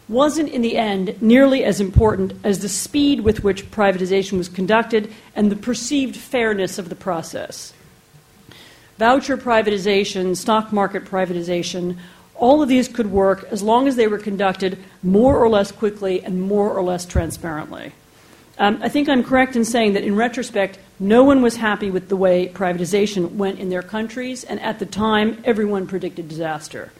wasn't 0.09 0.49
in 0.49 0.61
the 0.61 0.77
end 0.77 1.21
nearly 1.21 1.63
as 1.63 1.79
important 1.79 2.33
as 2.43 2.59
the 2.59 2.69
speed 2.69 3.21
with 3.21 3.43
which 3.43 3.71
privatization 3.71 4.37
was 4.37 4.49
conducted 4.49 5.11
and 5.35 5.49
the 5.49 5.55
perceived 5.55 6.17
fairness 6.17 6.77
of 6.77 6.89
the 6.89 6.95
process. 6.95 7.73
Voucher 8.97 9.37
privatization, 9.37 10.35
stock 10.35 10.71
market 10.71 11.05
privatization, 11.05 11.97
all 12.35 12.61
of 12.61 12.69
these 12.69 12.87
could 12.87 13.11
work 13.11 13.43
as 13.51 13.61
long 13.61 13.87
as 13.87 13.95
they 13.95 14.07
were 14.07 14.17
conducted 14.17 14.77
more 15.03 15.37
or 15.37 15.47
less 15.47 15.71
quickly 15.71 16.23
and 16.23 16.41
more 16.41 16.71
or 16.71 16.83
less 16.83 17.05
transparently. 17.05 17.93
Um, 18.57 18.79
I 18.81 18.89
think 18.89 19.09
I'm 19.09 19.23
correct 19.23 19.55
in 19.55 19.65
saying 19.65 19.93
that 19.93 20.03
in 20.03 20.15
retrospect, 20.15 20.77
no 20.99 21.23
one 21.23 21.41
was 21.41 21.55
happy 21.55 21.89
with 21.89 22.09
the 22.09 22.15
way 22.15 22.47
privatization 22.47 23.31
went 23.31 23.59
in 23.59 23.69
their 23.69 23.81
countries, 23.81 24.43
and 24.43 24.59
at 24.59 24.79
the 24.79 24.85
time, 24.85 25.41
everyone 25.45 25.87
predicted 25.87 26.27
disaster. 26.27 26.91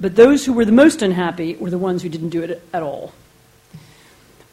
But 0.00 0.16
those 0.16 0.44
who 0.44 0.52
were 0.52 0.64
the 0.64 0.72
most 0.72 1.02
unhappy 1.02 1.56
were 1.56 1.70
the 1.70 1.78
ones 1.78 2.02
who 2.02 2.08
didn't 2.08 2.30
do 2.30 2.42
it 2.42 2.62
at 2.72 2.82
all. 2.82 3.12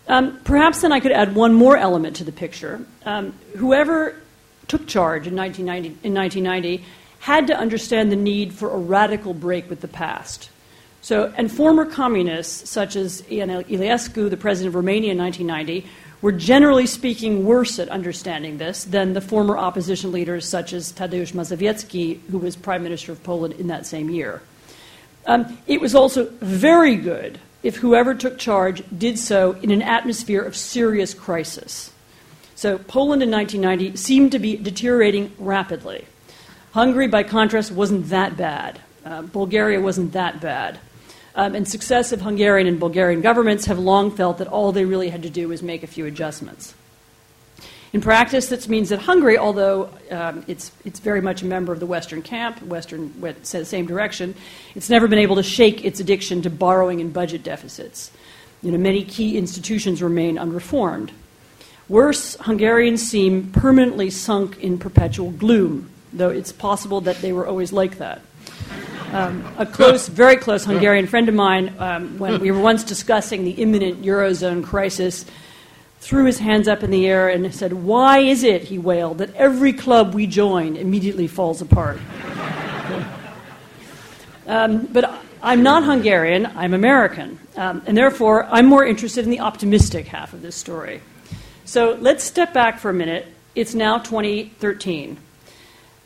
Um, 0.07 0.39
perhaps 0.43 0.81
then 0.81 0.91
I 0.91 0.99
could 0.99 1.11
add 1.11 1.35
one 1.35 1.53
more 1.53 1.77
element 1.77 2.17
to 2.17 2.23
the 2.23 2.31
picture. 2.31 2.85
Um, 3.05 3.33
whoever 3.57 4.15
took 4.67 4.87
charge 4.87 5.27
in 5.27 5.35
1990, 5.35 6.07
in 6.07 6.13
1990 6.13 6.85
had 7.19 7.47
to 7.47 7.57
understand 7.57 8.11
the 8.11 8.17
need 8.17 8.53
for 8.53 8.69
a 8.71 8.77
radical 8.77 9.33
break 9.33 9.69
with 9.69 9.79
the 9.79 9.87
past. 9.87 10.49
So, 11.01 11.33
and 11.37 11.49
former 11.49 11.85
communists, 11.85 12.69
such 12.69 12.97
as 12.97 13.23
Ion 13.31 13.49
Iliescu, 13.49 14.29
the 14.29 14.35
president 14.35 14.69
of 14.69 14.75
Romania 14.75 15.13
in 15.13 15.17
1990, 15.17 15.89
were 16.21 16.33
generally 16.33 16.85
speaking 16.85 17.45
worse 17.45 17.79
at 17.79 17.87
understanding 17.87 18.57
this 18.57 18.83
than 18.83 19.13
the 19.13 19.21
former 19.21 19.57
opposition 19.57 20.11
leaders, 20.11 20.45
such 20.45 20.73
as 20.73 20.91
Tadeusz 20.91 21.31
Mazowiecki, 21.31 22.19
who 22.29 22.39
was 22.39 22.57
prime 22.57 22.83
minister 22.83 23.13
of 23.13 23.23
Poland 23.23 23.53
in 23.55 23.67
that 23.67 23.85
same 23.85 24.09
year. 24.09 24.41
Um, 25.25 25.57
it 25.65 25.79
was 25.79 25.95
also 25.95 26.29
very 26.41 26.97
good 26.97 27.39
if 27.63 27.77
whoever 27.77 28.13
took 28.13 28.37
charge 28.37 28.83
did 28.97 29.17
so 29.17 29.53
in 29.61 29.71
an 29.71 29.81
atmosphere 29.81 30.41
of 30.41 30.57
serious 30.57 31.13
crisis. 31.13 31.92
So 32.55 32.77
Poland 32.77 33.23
in 33.23 33.31
1990 33.31 33.97
seemed 33.97 34.31
to 34.31 34.39
be 34.39 34.55
deteriorating 34.55 35.31
rapidly. 35.37 36.05
Hungary, 36.71 37.07
by 37.07 37.23
contrast, 37.23 37.71
wasn't 37.71 38.09
that 38.09 38.37
bad. 38.37 38.79
Uh, 39.05 39.21
Bulgaria 39.21 39.79
wasn't 39.79 40.13
that 40.13 40.41
bad. 40.41 40.79
Um, 41.35 41.55
and 41.55 41.67
successive 41.67 42.21
Hungarian 42.21 42.67
and 42.67 42.79
Bulgarian 42.79 43.21
governments 43.21 43.65
have 43.65 43.79
long 43.79 44.11
felt 44.11 44.37
that 44.37 44.47
all 44.47 44.71
they 44.71 44.85
really 44.85 45.09
had 45.09 45.23
to 45.23 45.29
do 45.29 45.47
was 45.47 45.63
make 45.63 45.83
a 45.83 45.87
few 45.87 46.05
adjustments. 46.05 46.75
In 47.91 48.01
practice, 48.01 48.47
this 48.47 48.67
means 48.67 48.89
that 48.89 48.99
Hungary, 48.99 49.37
although 49.37 49.89
um, 50.09 50.43
it's, 50.47 50.71
it's 50.83 50.99
very 50.99 51.21
much 51.21 51.43
a 51.43 51.45
member 51.45 51.71
of 51.71 51.79
the 51.79 51.85
Western 51.85 52.23
camp, 52.23 52.61
Western 52.63 53.13
the 53.21 53.65
same 53.65 53.85
direction, 53.85 54.33
it's 54.73 54.89
never 54.89 55.07
been 55.07 55.19
able 55.19 55.35
to 55.35 55.43
shake 55.43 55.85
its 55.85 55.99
addiction 55.99 56.41
to 56.41 56.49
borrowing 56.49 57.01
and 57.01 57.13
budget 57.13 57.43
deficits. 57.43 58.11
You 58.63 58.71
know, 58.71 58.79
many 58.79 59.03
key 59.03 59.37
institutions 59.37 60.01
remain 60.01 60.39
unreformed. 60.39 61.11
Worse, 61.89 62.35
Hungarians 62.39 63.01
seem 63.01 63.51
permanently 63.51 64.09
sunk 64.09 64.59
in 64.59 64.77
perpetual 64.77 65.31
gloom, 65.31 65.89
though 66.13 66.29
it's 66.29 66.51
possible 66.51 67.01
that 67.01 67.17
they 67.17 67.33
were 67.33 67.45
always 67.45 67.73
like 67.73 67.97
that. 67.97 68.21
Um, 69.11 69.45
a 69.57 69.65
close, 69.65 70.07
very 70.07 70.37
close 70.37 70.65
Hungarian 70.65 71.07
friend 71.07 71.29
of 71.29 71.35
mine, 71.35 71.75
um, 71.77 72.17
when 72.17 72.39
we 72.39 72.51
were 72.51 72.59
once 72.59 72.83
discussing 72.83 73.43
the 73.43 73.51
imminent 73.51 74.01
Eurozone 74.01 74.63
crisis, 74.63 75.25
threw 75.99 76.25
his 76.25 76.39
hands 76.39 76.67
up 76.67 76.83
in 76.83 76.89
the 76.89 77.05
air 77.05 77.29
and 77.29 77.53
said, 77.53 77.73
Why 77.73 78.19
is 78.19 78.43
it, 78.43 78.63
he 78.63 78.79
wailed, 78.79 79.19
that 79.19 79.35
every 79.35 79.73
club 79.73 80.13
we 80.13 80.25
join 80.25 80.77
immediately 80.77 81.27
falls 81.27 81.61
apart? 81.61 81.99
um, 84.47 84.87
but 84.87 85.21
I'm 85.43 85.61
not 85.61 85.83
Hungarian, 85.83 86.45
I'm 86.55 86.73
American. 86.73 87.37
Um, 87.55 87.83
and 87.85 87.95
therefore, 87.95 88.45
I'm 88.45 88.65
more 88.65 88.85
interested 88.85 89.25
in 89.25 89.29
the 89.29 89.41
optimistic 89.41 90.07
half 90.07 90.33
of 90.33 90.41
this 90.41 90.55
story. 90.55 91.01
So 91.65 91.97
let's 92.01 92.23
step 92.23 92.53
back 92.53 92.79
for 92.79 92.89
a 92.89 92.93
minute. 92.93 93.27
It's 93.55 93.73
now 93.73 93.97
2013. 93.97 95.17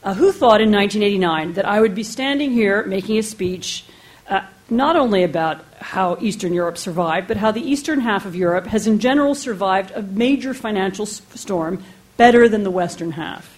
Uh, 0.03 0.13
who 0.13 0.31
thought 0.31 0.61
in 0.61 0.71
1989 0.71 1.53
that 1.53 1.65
I 1.65 1.81
would 1.81 1.95
be 1.95 2.03
standing 2.03 2.51
here 2.51 2.83
making 2.85 3.17
a 3.17 3.23
speech 3.23 3.83
uh, 4.29 4.41
not 4.69 4.95
only 4.95 5.23
about 5.23 5.65
how 5.79 6.17
Eastern 6.21 6.53
Europe 6.53 6.77
survived, 6.77 7.27
but 7.27 7.37
how 7.37 7.51
the 7.51 7.61
eastern 7.61 8.01
half 8.01 8.25
of 8.25 8.35
Europe 8.35 8.67
has 8.67 8.85
in 8.85 8.99
general 8.99 9.33
survived 9.33 9.91
a 9.91 10.03
major 10.03 10.53
financial 10.53 11.05
storm 11.05 11.83
better 12.17 12.47
than 12.47 12.63
the 12.63 12.71
western 12.71 13.11
half. 13.11 13.57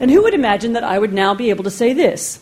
And 0.00 0.10
who 0.10 0.22
would 0.22 0.34
imagine 0.34 0.72
that 0.72 0.84
I 0.84 0.98
would 0.98 1.12
now 1.12 1.34
be 1.34 1.50
able 1.50 1.64
to 1.64 1.70
say 1.70 1.92
this? 1.92 2.40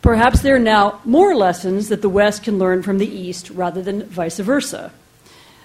Perhaps 0.00 0.40
there 0.40 0.56
are 0.56 0.58
now 0.58 1.00
more 1.04 1.34
lessons 1.34 1.88
that 1.88 2.00
the 2.00 2.08
West 2.08 2.42
can 2.42 2.58
learn 2.58 2.82
from 2.82 2.98
the 2.98 3.10
East 3.10 3.50
rather 3.50 3.82
than 3.82 4.04
vice 4.04 4.38
versa. 4.38 4.92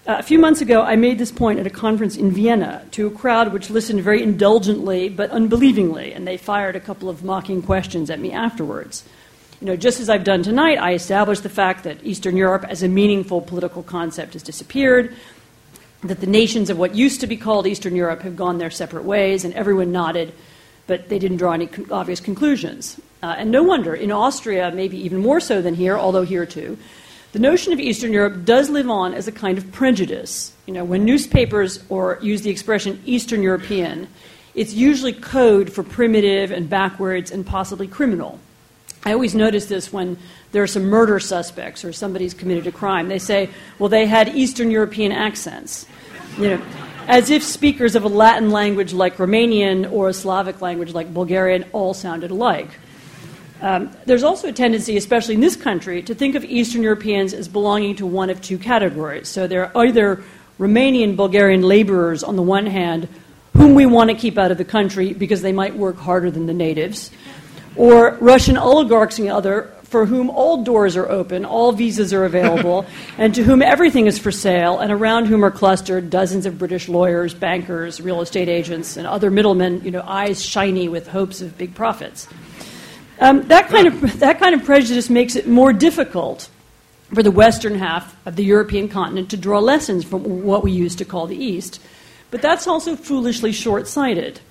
Uh, 0.07 0.17
a 0.19 0.23
few 0.23 0.37
months 0.37 0.61
ago, 0.61 0.83
I 0.83 0.95
made 0.97 1.17
this 1.17 1.31
point 1.31 1.57
at 1.57 1.65
a 1.65 1.71
conference 1.71 2.15
in 2.15 2.29
Vienna 2.29 2.85
to 2.91 3.07
a 3.07 3.09
crowd 3.09 3.51
which 3.51 3.71
listened 3.71 4.03
very 4.03 4.21
indulgently 4.21 5.09
but 5.09 5.31
unbelievingly, 5.31 6.13
and 6.13 6.27
they 6.27 6.37
fired 6.37 6.75
a 6.75 6.79
couple 6.79 7.09
of 7.09 7.23
mocking 7.23 7.63
questions 7.63 8.11
at 8.11 8.19
me 8.19 8.31
afterwards. 8.31 9.03
You 9.59 9.65
know, 9.65 9.75
just 9.75 9.99
as 9.99 10.07
I've 10.07 10.23
done 10.23 10.43
tonight, 10.43 10.77
I 10.77 10.93
established 10.93 11.41
the 11.41 11.49
fact 11.49 11.85
that 11.85 12.03
Eastern 12.03 12.37
Europe 12.37 12.65
as 12.69 12.83
a 12.83 12.87
meaningful 12.87 13.41
political 13.41 13.81
concept 13.81 14.33
has 14.33 14.43
disappeared, 14.43 15.15
that 16.03 16.19
the 16.19 16.27
nations 16.27 16.69
of 16.69 16.77
what 16.77 16.93
used 16.93 17.21
to 17.21 17.27
be 17.27 17.35
called 17.37 17.65
Eastern 17.65 17.95
Europe 17.95 18.21
have 18.21 18.35
gone 18.35 18.59
their 18.59 18.69
separate 18.69 19.05
ways, 19.05 19.43
and 19.43 19.55
everyone 19.55 19.91
nodded, 19.91 20.33
but 20.85 21.09
they 21.09 21.17
didn't 21.17 21.37
draw 21.37 21.53
any 21.53 21.67
obvious 21.89 22.19
conclusions. 22.19 23.01
Uh, 23.23 23.33
and 23.39 23.49
no 23.49 23.63
wonder, 23.63 23.95
in 23.95 24.11
Austria, 24.11 24.69
maybe 24.69 25.03
even 25.03 25.17
more 25.17 25.39
so 25.39 25.63
than 25.63 25.73
here, 25.73 25.97
although 25.97 26.25
here 26.25 26.45
too, 26.45 26.77
the 27.35 27.41
notion 27.41 27.73
of 27.73 27.81
Eastern 27.81 28.13
Europe 28.13 28.45
does 28.45 28.69
live 28.69 28.89
on 28.89 29.13
as 29.13 29.27
a 29.27 29.31
kind 29.33 29.57
of 29.57 29.69
prejudice. 29.73 30.53
You 30.67 30.73
know, 30.73 30.85
when 30.85 31.03
newspapers 31.03 31.83
or 31.89 32.17
use 32.21 32.43
the 32.43 32.49
expression 32.49 33.03
Eastern 33.05 33.43
European, 33.43 34.07
it's 34.53 34.73
usually 34.73 35.11
code 35.11 35.69
for 35.69 35.83
primitive 35.83 36.51
and 36.51 36.69
backwards 36.69 37.31
and 37.31 37.45
possibly 37.45 37.87
criminal. 37.87 38.39
I 39.03 39.11
always 39.11 39.35
notice 39.35 39.65
this 39.65 39.91
when 39.91 40.17
there 40.53 40.63
are 40.63 40.67
some 40.67 40.83
murder 40.83 41.19
suspects 41.19 41.83
or 41.83 41.91
somebody's 41.91 42.33
committed 42.33 42.67
a 42.67 42.71
crime. 42.71 43.09
They 43.09 43.19
say, 43.19 43.49
well, 43.79 43.89
they 43.89 44.05
had 44.05 44.29
Eastern 44.29 44.71
European 44.71 45.11
accents. 45.11 45.85
You 46.37 46.51
know, 46.51 46.61
as 47.09 47.29
if 47.31 47.43
speakers 47.43 47.97
of 47.97 48.05
a 48.05 48.07
Latin 48.07 48.51
language 48.51 48.93
like 48.93 49.17
Romanian 49.17 49.91
or 49.91 50.07
a 50.07 50.13
Slavic 50.13 50.61
language 50.61 50.93
like 50.93 51.13
Bulgarian 51.13 51.65
all 51.73 51.93
sounded 51.93 52.31
alike. 52.31 52.69
Um, 53.61 53.91
there's 54.05 54.23
also 54.23 54.49
a 54.49 54.51
tendency, 54.51 54.97
especially 54.97 55.35
in 55.35 55.41
this 55.41 55.55
country, 55.55 56.01
to 56.03 56.13
think 56.13 56.35
of 56.35 56.43
Eastern 56.43 56.83
Europeans 56.83 57.33
as 57.33 57.47
belonging 57.47 57.95
to 57.97 58.05
one 58.05 58.29
of 58.29 58.41
two 58.41 58.57
categories. 58.57 59.29
So 59.29 59.47
they're 59.47 59.75
either 59.77 60.23
Romanian, 60.59 61.15
Bulgarian 61.15 61.61
laborers 61.61 62.23
on 62.23 62.35
the 62.35 62.41
one 62.41 62.65
hand, 62.65 63.07
whom 63.53 63.73
we 63.73 63.85
want 63.85 64.09
to 64.09 64.15
keep 64.15 64.37
out 64.37 64.51
of 64.51 64.57
the 64.57 64.65
country 64.65 65.13
because 65.13 65.41
they 65.41 65.53
might 65.53 65.75
work 65.75 65.97
harder 65.97 66.29
than 66.29 66.45
the 66.45 66.53
natives 66.53 67.11
or 67.75 68.11
Russian 68.21 68.57
oligarchs 68.57 69.19
on 69.19 69.25
the 69.25 69.31
other, 69.31 69.71
for 69.83 70.05
whom 70.05 70.29
all 70.29 70.63
doors 70.63 70.95
are 70.95 71.09
open, 71.09 71.45
all 71.45 71.71
visas 71.71 72.13
are 72.13 72.25
available, 72.25 72.85
and 73.17 73.35
to 73.35 73.43
whom 73.43 73.61
everything 73.61 74.07
is 74.07 74.17
for 74.17 74.31
sale, 74.31 74.79
and 74.79 74.91
around 74.91 75.25
whom 75.25 75.43
are 75.43 75.51
clustered 75.51 76.09
dozens 76.09 76.45
of 76.45 76.57
British 76.57 76.89
lawyers, 76.89 77.33
bankers, 77.33 78.01
real 78.01 78.21
estate 78.21 78.49
agents, 78.49 78.97
and 78.97 79.05
other 79.05 79.29
middlemen, 79.29 79.81
you 79.83 79.91
know, 79.91 80.03
eyes 80.05 80.43
shiny 80.43 80.87
with 80.87 81.07
hopes 81.07 81.41
of 81.41 81.57
big 81.57 81.75
profits. 81.75 82.27
Um, 83.19 83.47
that, 83.47 83.69
kind 83.69 83.87
of, 83.87 84.19
that 84.19 84.39
kind 84.39 84.53
of 84.55 84.63
prejudice 84.65 85.09
makes 85.09 85.35
it 85.35 85.47
more 85.47 85.71
difficult 85.71 86.49
for 87.13 87.23
the 87.23 87.31
western 87.31 87.75
half 87.75 88.15
of 88.25 88.35
the 88.35 88.43
European 88.43 88.89
continent 88.89 89.29
to 89.29 89.37
draw 89.37 89.59
lessons 89.59 90.03
from 90.03 90.43
what 90.43 90.63
we 90.63 90.71
used 90.71 90.97
to 90.97 91.05
call 91.05 91.27
the 91.27 91.37
East. 91.37 91.81
But 92.31 92.41
that's 92.41 92.67
also 92.67 92.95
foolishly 92.95 93.51
short 93.51 93.87
sighted. 93.87 94.41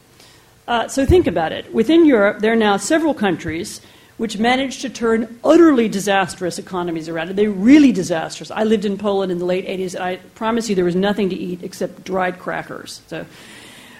Uh, 0.66 0.88
so 0.88 1.04
think 1.04 1.26
about 1.26 1.52
it. 1.52 1.74
Within 1.74 2.06
Europe, 2.06 2.38
there 2.38 2.52
are 2.52 2.56
now 2.56 2.78
several 2.78 3.12
countries 3.12 3.80
which 4.16 4.38
managed 4.38 4.80
to 4.82 4.88
turn 4.88 5.40
utterly 5.42 5.88
disastrous 5.88 6.58
economies 6.58 7.08
around. 7.08 7.30
They're 7.30 7.50
really 7.50 7.90
disastrous. 7.90 8.50
I 8.50 8.62
lived 8.62 8.84
in 8.84 8.96
Poland 8.96 9.32
in 9.32 9.38
the 9.38 9.44
late 9.44 9.66
80s, 9.66 9.94
and 9.94 10.04
I 10.04 10.16
promise 10.36 10.68
you 10.68 10.76
there 10.76 10.84
was 10.84 10.94
nothing 10.94 11.30
to 11.30 11.36
eat 11.36 11.62
except 11.62 12.04
dried 12.04 12.38
crackers. 12.38 13.02
So, 13.08 13.26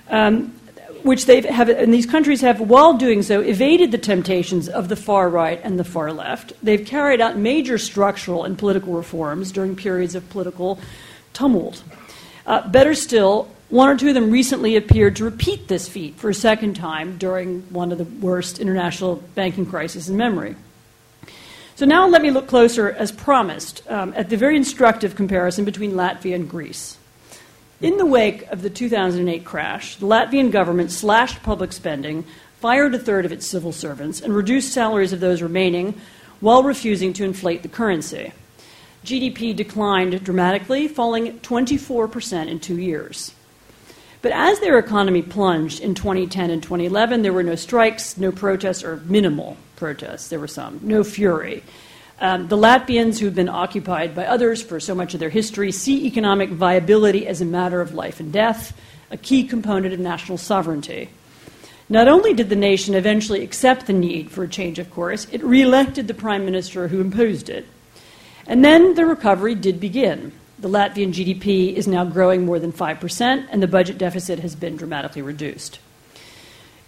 um, 0.09 0.55
which 1.05 1.27
they 1.27 1.43
have, 1.43 1.69
and 1.69 1.93
these 1.93 2.07
countries 2.07 2.41
have, 2.41 2.61
while 2.61 2.95
doing 2.95 3.23
so, 3.23 3.41
evaded 3.41 3.93
the 3.93 3.99
temptations 3.99 4.71
of 4.71 4.89
the 4.89 4.97
far 4.97 5.29
right 5.29 5.61
and 5.63 5.79
the 5.79 5.85
far 5.85 6.13
left. 6.13 6.55
They've 6.63 6.85
carried 6.85 7.21
out 7.21 7.37
major 7.37 7.77
structural 7.77 8.45
and 8.45 8.59
political 8.59 8.95
reforms 8.95 9.53
during 9.53 9.77
periods 9.77 10.15
of 10.15 10.29
political 10.31 10.81
tumult. 11.35 11.83
Uh, 12.47 12.67
better 12.69 12.95
still, 12.95 13.49
one 13.69 13.91
or 13.91 13.97
two 13.97 14.09
of 14.09 14.15
them 14.15 14.31
recently 14.31 14.77
appeared 14.77 15.17
to 15.17 15.25
repeat 15.25 15.69
this 15.69 15.89
feat 15.89 16.15
for 16.17 16.31
a 16.31 16.35
second 16.35 16.75
time 16.75 17.19
during 17.19 17.61
one 17.71 17.93
of 17.93 17.99
the 17.99 18.05
worst 18.05 18.59
international 18.59 19.17
banking 19.35 19.67
crises 19.67 20.09
in 20.09 20.17
memory. 20.17 20.57
So 21.77 21.85
now 21.85 22.07
let 22.07 22.23
me 22.23 22.31
look 22.31 22.47
closer, 22.47 22.91
as 22.91 23.13
promised, 23.13 23.83
um, 23.91 24.15
at 24.17 24.31
the 24.31 24.39
very 24.39 24.57
instructive 24.57 25.17
comparison 25.17 25.67
between 25.67 25.93
Latvia 25.93 26.35
and 26.35 26.49
Greece. 26.49 26.97
In 27.81 27.97
the 27.97 28.07
wake 28.07 28.43
of 28.51 28.63
the 28.63 28.71
2008 28.71 29.45
crash, 29.45 29.97
the 29.97 30.07
Latvian 30.07 30.51
government 30.51 30.91
slashed 30.91 31.43
public 31.43 31.73
spending, 31.73 32.25
fired 32.61 32.95
a 32.95 32.99
third 32.99 33.25
of 33.25 33.33
its 33.33 33.47
civil 33.47 33.73
servants, 33.73 34.21
and 34.21 34.35
reduced 34.35 34.73
salaries 34.73 35.13
of 35.13 35.21
those 35.21 35.43
remaining 35.43 36.01
while 36.41 36.63
refusing 36.63 37.13
to 37.15 37.25
inflate 37.25 37.63
the 37.63 37.69
currency. 37.69 38.33
GDP 39.05 39.55
declined 39.55 40.23
dramatically, 40.25 40.89
falling 40.89 41.39
24% 41.41 42.49
in 42.49 42.61
two 42.61 42.79
years. 42.79 43.35
But 44.23 44.33
as 44.33 44.61
their 44.61 44.79
economy 44.79 45.21
plunged 45.21 45.81
in 45.81 45.95
2010 45.95 46.51
and 46.51 46.63
2011, 46.63 47.21
there 47.21 47.33
were 47.33 47.43
no 47.43 47.57
strikes, 47.57 48.17
no 48.17 48.33
protests, 48.33 48.83
or 48.83 48.97
minimal 49.05 49.59
protests. 49.77 50.29
There 50.29 50.41
were 50.41 50.49
some, 50.49 50.81
no 50.83 51.05
fury. 51.05 51.63
Um, 52.25 52.49
the 52.49 52.57
Latvians, 52.57 53.19
who've 53.19 53.35
been 53.35 53.51
occupied 53.51 54.15
by 54.15 54.25
others 54.25 54.63
for 54.63 54.81
so 54.81 54.95
much 54.95 55.13
of 55.13 55.21
their 55.21 55.29
history, 55.29 55.71
see 55.71 56.07
economic 56.07 56.49
viability 56.49 57.27
as 57.27 57.43
a 57.43 57.45
matter 57.45 57.83
of 57.83 57.93
life 57.93 58.19
and 58.19 58.33
death, 58.33 58.75
a 59.11 59.19
key 59.19 59.45
component 59.45 59.93
of 59.93 60.01
national 60.01 60.39
sovereignty. 60.39 61.11
Not 61.91 62.09
only 62.09 62.33
did 62.33 62.49
the 62.49 62.57
nation 62.57 62.95
eventually 62.95 63.45
accept 63.45 63.87
the 63.87 63.93
need 63.93 64.31
for 64.31 64.43
a 64.43 64.49
change 64.49 64.79
of 64.79 64.91
course, 64.91 65.27
it 65.33 65.45
re 65.45 65.61
elected 65.61 66.09
the 66.09 66.15
prime 66.15 66.47
minister 66.47 66.89
who 66.89 67.03
imposed 67.03 67.51
it. 67.51 67.67
And 68.47 68.65
then 68.65 68.95
the 68.95 69.05
recovery 69.05 69.55
did 69.55 69.79
begin. 69.79 70.33
The 70.59 70.71
Latvian 70.71 71.13
GDP 71.13 71.75
is 71.75 71.87
now 71.87 72.07
growing 72.07 72.47
more 72.47 72.59
than 72.59 72.73
5%, 72.73 73.49
and 73.51 73.63
the 73.63 73.69
budget 73.69 73.99
deficit 73.99 74.39
has 74.39 74.57
been 74.57 74.79
dramatically 74.79 75.21
reduced. 75.21 75.79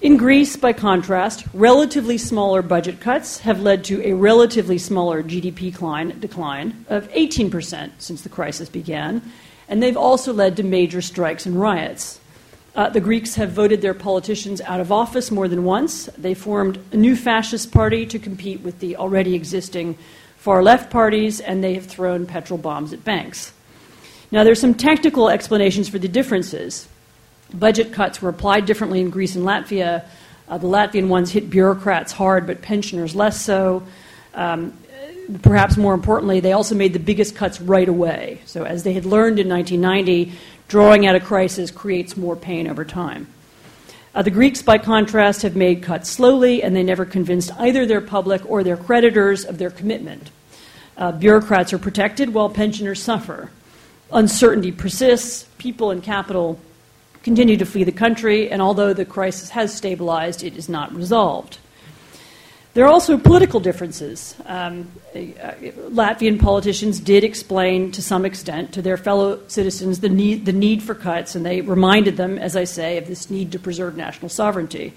In 0.07 0.17
Greece, 0.17 0.55
by 0.55 0.73
contrast, 0.73 1.45
relatively 1.53 2.17
smaller 2.17 2.63
budget 2.63 3.01
cuts 3.01 3.41
have 3.41 3.61
led 3.61 3.83
to 3.87 4.01
a 4.07 4.13
relatively 4.13 4.79
smaller 4.79 5.21
GDP 5.21 5.73
decline, 5.73 6.17
decline 6.21 6.87
of 6.89 7.09
18% 7.09 7.91
since 7.99 8.23
the 8.23 8.29
crisis 8.29 8.69
began, 8.69 9.21
and 9.69 9.83
they've 9.83 9.97
also 9.97 10.33
led 10.33 10.57
to 10.59 10.63
major 10.63 11.03
strikes 11.03 11.45
and 11.45 11.61
riots. 11.61 12.21
Uh, 12.77 12.89
the 12.89 13.01
Greeks 13.01 13.35
have 13.35 13.51
voted 13.51 13.83
their 13.83 13.95
politicians 13.95 14.61
out 14.61 14.79
of 14.79 14.93
office 14.93 15.33
more 15.33 15.49
than 15.49 15.65
once. 15.65 16.07
They 16.17 16.35
formed 16.35 16.79
a 16.93 16.97
new 16.97 17.17
fascist 17.17 17.73
party 17.73 18.07
to 18.07 18.19
compete 18.21 18.61
with 18.61 18.79
the 18.79 18.95
already 18.95 19.35
existing 19.35 19.99
far 20.37 20.63
left 20.63 20.89
parties, 20.89 21.41
and 21.41 21.65
they 21.65 21.75
have 21.75 21.87
thrown 21.87 22.27
petrol 22.27 22.59
bombs 22.61 22.93
at 22.93 23.03
banks. 23.03 23.53
Now, 24.31 24.45
there's 24.45 24.61
some 24.61 24.75
technical 24.75 25.29
explanations 25.29 25.89
for 25.89 25.99
the 25.99 26.07
differences. 26.07 26.87
Budget 27.53 27.93
cuts 27.93 28.21
were 28.21 28.29
applied 28.29 28.67
differently 28.67 29.01
in 29.01 29.11
Greece 29.11 29.37
and 29.37 29.45
Latvia. 29.45 30.05
Uh, 30.49 30.59
the 30.59 30.67
Latvian 30.67 31.09
ones 31.09 31.31
hit 31.31 31.51
bureaucrats 31.51 32.13
hard, 32.13 32.47
but 32.47 32.63
pensioners 32.63 33.15
less 33.15 33.41
so. 33.41 33.83
Um, 34.35 34.77
perhaps 35.43 35.77
more 35.77 35.95
importantly, 35.95 36.41
they 36.41 36.53
also 36.53 36.75
made 36.75 36.93
the 36.93 36.99
biggest 36.99 37.35
cuts 37.35 37.61
right 37.61 37.89
away. 37.89 38.41
So, 38.47 38.65
as 38.65 38.83
they 38.83 38.93
had 38.93 39.05
learned 39.05 39.39
in 39.39 39.49
1990, 39.49 40.33
drawing 40.69 41.07
out 41.07 41.15
a 41.15 41.21
crisis 41.21 41.71
creates 41.71 42.17
more 42.17 42.37
pain 42.37 42.69
over 42.69 42.85
time. 42.85 43.29
Uh, 44.15 44.23
the 44.23 44.31
Greeks, 44.31 44.63
by 44.63 44.79
contrast, 44.79 45.43
have 45.43 45.57
made 45.57 45.83
cuts 45.83 46.11
slowly, 46.11 46.63
and 46.63 46.75
they 46.75 46.83
never 46.83 47.05
convinced 47.05 47.53
either 47.59 47.87
their 47.87 48.01
public 48.01 48.49
or 48.49 48.65
their 48.65 48.77
creditors 48.77 49.45
of 49.45 49.59
their 49.59 49.71
commitment. 49.71 50.31
Uh, 50.97 51.13
bureaucrats 51.13 51.73
are 51.73 51.79
protected 51.79 52.33
while 52.33 52.49
pensioners 52.49 53.03
suffer 53.03 53.51
uncertainty 54.13 54.71
persists, 54.71 55.47
people 55.59 55.91
and 55.91 56.03
capital 56.03 56.61
continue 57.27 57.57
to 57.57 57.67
flee 57.67 57.83
the 57.83 57.91
country, 57.91 58.53
and 58.53 58.63
although 58.63 58.95
the 58.95 59.05
crisis 59.05 59.51
has 59.51 59.75
stabilized, 59.75 60.45
it 60.45 60.57
is 60.57 60.69
not 60.69 60.95
resolved. 60.95 61.59
There 62.73 62.85
are 62.85 62.89
also 62.89 63.19
political 63.19 63.59
differences. 63.59 64.37
Um, 64.47 64.87
uh, 65.13 65.19
Latvian 65.91 66.39
politicians 66.39 67.01
did 67.01 67.25
explain 67.25 67.91
to 67.93 68.01
some 68.01 68.25
extent 68.25 68.73
to 68.75 68.81
their 68.81 68.97
fellow 68.97 69.41
citizens 69.49 69.99
the 69.99 70.09
need, 70.09 70.47
the 70.47 70.53
need 70.53 70.85
for 70.85 70.95
cuts, 70.95 71.35
and 71.35 71.45
they 71.45 71.63
reminded 71.63 72.17
them, 72.17 72.39
as 72.39 72.55
I 72.55 72.63
say, 72.63 72.97
of 72.97 73.09
this 73.09 73.29
need 73.29 73.51
to 73.53 73.59
preserve 73.59 73.97
national 73.97 74.29
sovereignty. 74.29 74.93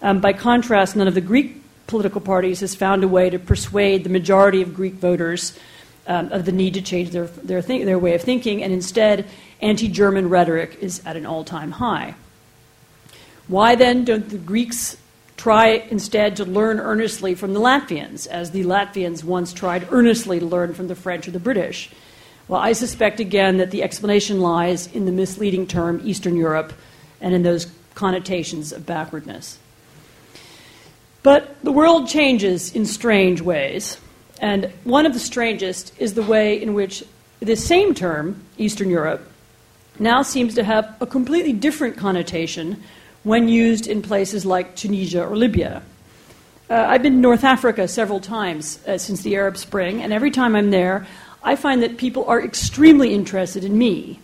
Um, 0.00 0.22
by 0.22 0.32
contrast, 0.32 0.96
none 0.96 1.06
of 1.06 1.14
the 1.14 1.20
Greek 1.20 1.60
political 1.86 2.22
parties 2.22 2.60
has 2.60 2.74
found 2.74 3.04
a 3.04 3.08
way 3.08 3.28
to 3.28 3.38
persuade 3.38 4.04
the 4.04 4.10
majority 4.10 4.62
of 4.62 4.72
Greek 4.72 4.94
voters 4.94 5.52
um, 6.06 6.32
of 6.32 6.46
the 6.46 6.52
need 6.52 6.72
to 6.74 6.80
change 6.80 7.10
their, 7.10 7.26
their, 7.26 7.60
their 7.60 7.98
way 7.98 8.14
of 8.14 8.22
thinking, 8.22 8.62
and 8.62 8.72
instead, 8.72 9.26
anti 9.60 9.88
German 9.88 10.28
rhetoric 10.28 10.78
is 10.80 11.02
at 11.04 11.16
an 11.16 11.26
all 11.26 11.44
time 11.44 11.72
high. 11.72 12.14
Why 13.46 13.74
then 13.74 14.04
don't 14.04 14.28
the 14.28 14.38
Greeks 14.38 14.96
try 15.36 15.84
instead 15.90 16.36
to 16.36 16.44
learn 16.44 16.80
earnestly 16.80 17.34
from 17.34 17.54
the 17.54 17.60
Latvians, 17.60 18.26
as 18.26 18.50
the 18.50 18.64
Latvians 18.64 19.24
once 19.24 19.52
tried 19.52 19.88
earnestly 19.90 20.40
to 20.40 20.46
learn 20.46 20.74
from 20.74 20.88
the 20.88 20.94
French 20.94 21.26
or 21.26 21.30
the 21.30 21.38
British? 21.38 21.90
Well, 22.48 22.60
I 22.60 22.72
suspect 22.72 23.20
again 23.20 23.58
that 23.58 23.70
the 23.70 23.82
explanation 23.82 24.40
lies 24.40 24.86
in 24.86 25.04
the 25.04 25.12
misleading 25.12 25.66
term 25.66 26.00
Eastern 26.04 26.36
Europe 26.36 26.72
and 27.20 27.34
in 27.34 27.42
those 27.42 27.70
connotations 27.94 28.72
of 28.72 28.86
backwardness. 28.86 29.58
But 31.22 31.62
the 31.62 31.72
world 31.72 32.08
changes 32.08 32.74
in 32.74 32.86
strange 32.86 33.40
ways. 33.40 33.98
And 34.40 34.72
one 34.84 35.04
of 35.04 35.12
the 35.12 35.18
strangest 35.18 35.92
is 35.98 36.14
the 36.14 36.22
way 36.22 36.60
in 36.60 36.74
which 36.74 37.04
this 37.40 37.66
same 37.66 37.94
term, 37.94 38.44
Eastern 38.56 38.88
Europe, 38.88 39.28
now 40.00 40.22
seems 40.22 40.54
to 40.54 40.64
have 40.64 40.96
a 41.00 41.06
completely 41.06 41.52
different 41.52 41.96
connotation 41.96 42.82
when 43.22 43.48
used 43.48 43.86
in 43.86 44.02
places 44.02 44.46
like 44.46 44.76
Tunisia 44.76 45.24
or 45.24 45.36
Libya. 45.36 45.82
Uh, 46.70 46.74
I've 46.74 47.02
been 47.02 47.14
to 47.14 47.18
North 47.18 47.44
Africa 47.44 47.88
several 47.88 48.20
times 48.20 48.78
uh, 48.86 48.98
since 48.98 49.22
the 49.22 49.36
Arab 49.36 49.56
Spring, 49.56 50.02
and 50.02 50.12
every 50.12 50.30
time 50.30 50.54
I'm 50.54 50.70
there, 50.70 51.06
I 51.42 51.56
find 51.56 51.82
that 51.82 51.96
people 51.96 52.24
are 52.26 52.42
extremely 52.42 53.14
interested 53.14 53.64
in 53.64 53.76
me. 53.76 54.20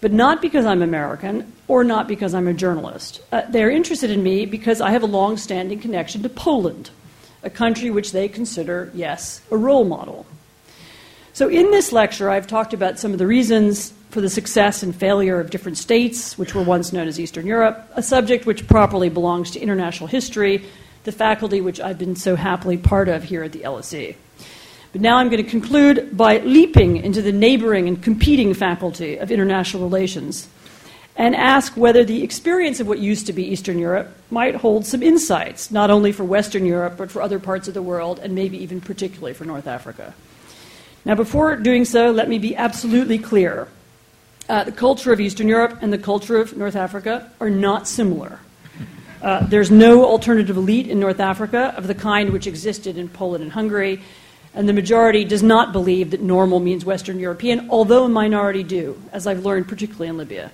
But 0.00 0.12
not 0.12 0.40
because 0.40 0.66
I'm 0.66 0.82
American 0.82 1.52
or 1.68 1.82
not 1.82 2.06
because 2.06 2.34
I'm 2.34 2.46
a 2.46 2.52
journalist. 2.54 3.20
Uh, 3.32 3.42
they're 3.48 3.70
interested 3.70 4.10
in 4.10 4.22
me 4.22 4.46
because 4.46 4.80
I 4.80 4.90
have 4.90 5.02
a 5.02 5.06
long 5.06 5.36
standing 5.36 5.80
connection 5.80 6.22
to 6.22 6.28
Poland 6.28 6.90
a 7.46 7.50
country 7.50 7.90
which 7.90 8.10
they 8.10 8.28
consider, 8.28 8.90
yes, 8.92 9.40
a 9.50 9.56
role 9.56 9.84
model. 9.84 10.26
So, 11.36 11.50
in 11.50 11.70
this 11.70 11.92
lecture, 11.92 12.30
I've 12.30 12.46
talked 12.46 12.72
about 12.72 12.98
some 12.98 13.12
of 13.12 13.18
the 13.18 13.26
reasons 13.26 13.92
for 14.08 14.22
the 14.22 14.30
success 14.30 14.82
and 14.82 14.96
failure 14.96 15.38
of 15.38 15.50
different 15.50 15.76
states, 15.76 16.38
which 16.38 16.54
were 16.54 16.62
once 16.62 16.94
known 16.94 17.08
as 17.08 17.20
Eastern 17.20 17.44
Europe, 17.44 17.86
a 17.94 18.02
subject 18.02 18.46
which 18.46 18.66
properly 18.66 19.10
belongs 19.10 19.50
to 19.50 19.60
international 19.60 20.06
history, 20.06 20.64
the 21.04 21.12
faculty 21.12 21.60
which 21.60 21.78
I've 21.78 21.98
been 21.98 22.16
so 22.16 22.36
happily 22.36 22.78
part 22.78 23.10
of 23.10 23.22
here 23.22 23.42
at 23.42 23.52
the 23.52 23.58
LSE. 23.58 24.16
But 24.92 25.02
now 25.02 25.18
I'm 25.18 25.28
going 25.28 25.44
to 25.44 25.50
conclude 25.50 26.16
by 26.16 26.38
leaping 26.38 26.96
into 26.96 27.20
the 27.20 27.32
neighboring 27.32 27.86
and 27.86 28.02
competing 28.02 28.54
faculty 28.54 29.18
of 29.18 29.30
international 29.30 29.82
relations 29.82 30.48
and 31.16 31.36
ask 31.36 31.76
whether 31.76 32.02
the 32.02 32.22
experience 32.22 32.80
of 32.80 32.88
what 32.88 32.98
used 32.98 33.26
to 33.26 33.34
be 33.34 33.44
Eastern 33.44 33.78
Europe 33.78 34.08
might 34.30 34.54
hold 34.54 34.86
some 34.86 35.02
insights, 35.02 35.70
not 35.70 35.90
only 35.90 36.12
for 36.12 36.24
Western 36.24 36.64
Europe, 36.64 36.94
but 36.96 37.10
for 37.10 37.20
other 37.20 37.38
parts 37.38 37.68
of 37.68 37.74
the 37.74 37.82
world, 37.82 38.20
and 38.20 38.34
maybe 38.34 38.56
even 38.56 38.80
particularly 38.80 39.34
for 39.34 39.44
North 39.44 39.66
Africa. 39.66 40.14
Now, 41.06 41.14
before 41.14 41.54
doing 41.54 41.84
so, 41.84 42.10
let 42.10 42.28
me 42.28 42.40
be 42.40 42.56
absolutely 42.56 43.18
clear. 43.18 43.68
Uh, 44.48 44.64
the 44.64 44.72
culture 44.72 45.12
of 45.12 45.20
Eastern 45.20 45.46
Europe 45.46 45.78
and 45.80 45.92
the 45.92 45.98
culture 45.98 46.36
of 46.40 46.56
North 46.56 46.74
Africa 46.74 47.30
are 47.38 47.48
not 47.48 47.86
similar. 47.86 48.40
Uh, 49.22 49.46
there's 49.46 49.70
no 49.70 50.04
alternative 50.04 50.56
elite 50.56 50.88
in 50.88 50.98
North 50.98 51.20
Africa 51.20 51.72
of 51.76 51.86
the 51.86 51.94
kind 51.94 52.30
which 52.30 52.48
existed 52.48 52.98
in 52.98 53.08
Poland 53.08 53.44
and 53.44 53.52
Hungary, 53.52 54.02
and 54.52 54.68
the 54.68 54.72
majority 54.72 55.24
does 55.24 55.44
not 55.44 55.72
believe 55.72 56.10
that 56.10 56.22
normal 56.22 56.58
means 56.58 56.84
Western 56.84 57.20
European, 57.20 57.70
although 57.70 58.06
a 58.06 58.08
minority 58.08 58.64
do, 58.64 59.00
as 59.12 59.28
I've 59.28 59.44
learned 59.44 59.68
particularly 59.68 60.08
in 60.08 60.16
Libya. 60.16 60.50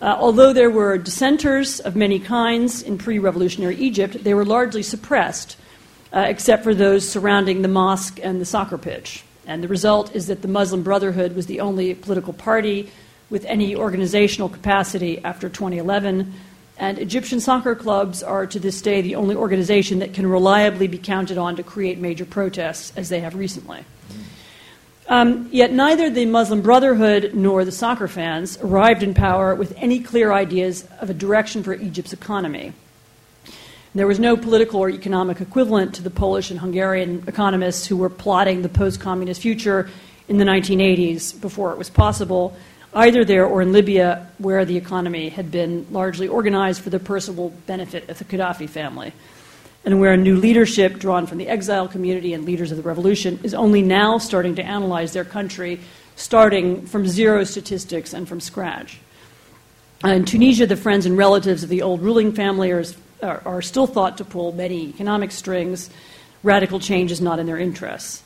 Uh, 0.00 0.16
although 0.18 0.54
there 0.54 0.70
were 0.70 0.96
dissenters 0.96 1.78
of 1.78 1.94
many 1.94 2.18
kinds 2.18 2.80
in 2.80 2.96
pre 2.96 3.18
revolutionary 3.18 3.76
Egypt, 3.76 4.24
they 4.24 4.32
were 4.32 4.46
largely 4.46 4.82
suppressed, 4.82 5.58
uh, 6.10 6.20
except 6.20 6.64
for 6.64 6.74
those 6.74 7.06
surrounding 7.06 7.60
the 7.60 7.68
mosque 7.68 8.18
and 8.22 8.40
the 8.40 8.46
soccer 8.46 8.78
pitch. 8.78 9.24
And 9.48 9.64
the 9.64 9.68
result 9.68 10.14
is 10.14 10.26
that 10.26 10.42
the 10.42 10.48
Muslim 10.48 10.82
Brotherhood 10.82 11.34
was 11.34 11.46
the 11.46 11.60
only 11.60 11.94
political 11.94 12.34
party 12.34 12.90
with 13.30 13.46
any 13.46 13.74
organizational 13.74 14.50
capacity 14.50 15.24
after 15.24 15.48
2011. 15.48 16.34
And 16.76 16.98
Egyptian 16.98 17.40
soccer 17.40 17.74
clubs 17.74 18.22
are 18.22 18.46
to 18.46 18.60
this 18.60 18.82
day 18.82 19.00
the 19.00 19.14
only 19.16 19.34
organization 19.34 20.00
that 20.00 20.12
can 20.12 20.26
reliably 20.26 20.86
be 20.86 20.98
counted 20.98 21.38
on 21.38 21.56
to 21.56 21.62
create 21.62 21.98
major 21.98 22.26
protests, 22.26 22.92
as 22.94 23.08
they 23.08 23.20
have 23.20 23.34
recently. 23.34 23.84
Um, 25.08 25.48
yet 25.50 25.72
neither 25.72 26.10
the 26.10 26.26
Muslim 26.26 26.60
Brotherhood 26.60 27.32
nor 27.34 27.64
the 27.64 27.72
soccer 27.72 28.06
fans 28.06 28.58
arrived 28.58 29.02
in 29.02 29.14
power 29.14 29.54
with 29.54 29.72
any 29.78 30.00
clear 30.00 30.30
ideas 30.30 30.86
of 31.00 31.08
a 31.08 31.14
direction 31.14 31.62
for 31.62 31.72
Egypt's 31.72 32.12
economy. 32.12 32.74
There 33.94 34.06
was 34.06 34.18
no 34.18 34.36
political 34.36 34.80
or 34.80 34.90
economic 34.90 35.40
equivalent 35.40 35.94
to 35.94 36.02
the 36.02 36.10
Polish 36.10 36.50
and 36.50 36.60
Hungarian 36.60 37.24
economists 37.26 37.86
who 37.86 37.96
were 37.96 38.10
plotting 38.10 38.62
the 38.62 38.68
post 38.68 39.00
communist 39.00 39.40
future 39.40 39.88
in 40.28 40.36
the 40.36 40.44
1980s 40.44 41.40
before 41.40 41.72
it 41.72 41.78
was 41.78 41.88
possible 41.88 42.56
either 42.94 43.24
there 43.24 43.46
or 43.46 43.62
in 43.62 43.72
Libya, 43.72 44.26
where 44.38 44.64
the 44.64 44.76
economy 44.76 45.28
had 45.28 45.50
been 45.50 45.86
largely 45.90 46.28
organized 46.28 46.82
for 46.82 46.90
the 46.90 46.98
personal 46.98 47.50
benefit 47.66 48.08
of 48.08 48.18
the 48.18 48.24
Gaddafi 48.24 48.68
family, 48.68 49.12
and 49.84 50.00
where 50.00 50.12
a 50.12 50.16
new 50.16 50.36
leadership 50.36 50.98
drawn 50.98 51.26
from 51.26 51.38
the 51.38 51.48
exile 51.48 51.88
community 51.88 52.32
and 52.32 52.44
leaders 52.44 52.70
of 52.70 52.76
the 52.76 52.82
revolution 52.82 53.38
is 53.42 53.54
only 53.54 53.82
now 53.82 54.18
starting 54.18 54.54
to 54.56 54.62
analyze 54.62 55.12
their 55.12 55.24
country, 55.24 55.80
starting 56.16 56.86
from 56.86 57.06
zero 57.06 57.44
statistics 57.44 58.12
and 58.12 58.28
from 58.28 58.40
scratch. 58.40 58.98
Uh, 60.04 60.08
in 60.08 60.24
Tunisia, 60.24 60.66
the 60.66 60.76
friends 60.76 61.06
and 61.06 61.16
relatives 61.16 61.62
of 61.62 61.68
the 61.68 61.82
old 61.82 62.00
ruling 62.00 62.32
family 62.32 62.70
are, 62.70 62.84
are, 63.22 63.42
are 63.44 63.62
still 63.62 63.86
thought 63.86 64.18
to 64.18 64.24
pull 64.24 64.52
many 64.52 64.88
economic 64.88 65.30
strings. 65.32 65.90
Radical 66.42 66.80
change 66.80 67.10
is 67.10 67.20
not 67.20 67.38
in 67.38 67.46
their 67.46 67.58
interests. 67.58 68.22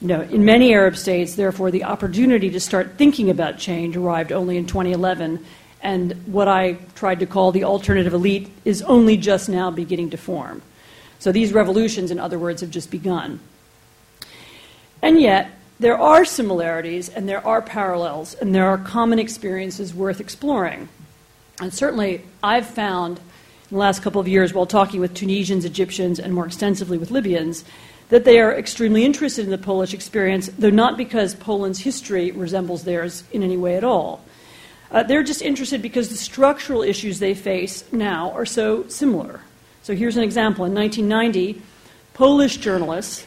You 0.00 0.08
know, 0.08 0.22
in 0.22 0.44
many 0.44 0.72
Arab 0.72 0.96
states, 0.96 1.34
therefore, 1.34 1.70
the 1.70 1.84
opportunity 1.84 2.50
to 2.50 2.60
start 2.60 2.96
thinking 2.96 3.28
about 3.28 3.58
change 3.58 3.96
arrived 3.96 4.32
only 4.32 4.56
in 4.56 4.66
2011, 4.66 5.44
and 5.82 6.12
what 6.26 6.48
I 6.48 6.74
tried 6.94 7.20
to 7.20 7.26
call 7.26 7.52
the 7.52 7.64
alternative 7.64 8.14
elite 8.14 8.50
is 8.64 8.80
only 8.82 9.16
just 9.16 9.48
now 9.48 9.70
beginning 9.70 10.10
to 10.10 10.16
form. 10.16 10.62
So 11.18 11.32
these 11.32 11.52
revolutions, 11.52 12.10
in 12.10 12.18
other 12.18 12.38
words, 12.38 12.62
have 12.62 12.70
just 12.70 12.90
begun. 12.90 13.40
And 15.02 15.20
yet, 15.20 15.50
there 15.78 15.98
are 15.98 16.24
similarities 16.26 17.08
and 17.08 17.26
there 17.28 17.44
are 17.46 17.62
parallels 17.62 18.34
and 18.34 18.54
there 18.54 18.66
are 18.66 18.76
common 18.76 19.18
experiences 19.18 19.94
worth 19.94 20.20
exploring. 20.20 20.88
And 21.60 21.72
certainly, 21.72 22.22
I've 22.42 22.66
found 22.66 23.20
in 23.70 23.76
the 23.76 23.80
last 23.80 24.02
couple 24.02 24.20
of 24.20 24.26
years, 24.26 24.52
while 24.52 24.66
talking 24.66 25.00
with 25.00 25.14
Tunisians, 25.14 25.64
Egyptians, 25.64 26.18
and 26.18 26.34
more 26.34 26.46
extensively 26.46 26.98
with 26.98 27.12
Libyans, 27.12 27.64
that 28.08 28.24
they 28.24 28.40
are 28.40 28.52
extremely 28.52 29.04
interested 29.04 29.44
in 29.44 29.52
the 29.52 29.58
Polish 29.58 29.94
experience, 29.94 30.50
though 30.58 30.70
not 30.70 30.96
because 30.96 31.36
Poland's 31.36 31.78
history 31.78 32.32
resembles 32.32 32.82
theirs 32.82 33.22
in 33.30 33.44
any 33.44 33.56
way 33.56 33.76
at 33.76 33.84
all. 33.84 34.24
Uh, 34.90 35.04
they're 35.04 35.22
just 35.22 35.40
interested 35.40 35.80
because 35.80 36.08
the 36.08 36.16
structural 36.16 36.82
issues 36.82 37.20
they 37.20 37.32
face 37.32 37.84
now 37.92 38.32
are 38.32 38.44
so 38.44 38.86
similar. 38.88 39.40
So 39.82 39.94
here's 39.94 40.16
an 40.16 40.24
example. 40.24 40.64
In 40.64 40.74
1990, 40.74 41.62
Polish 42.12 42.56
journalists, 42.56 43.24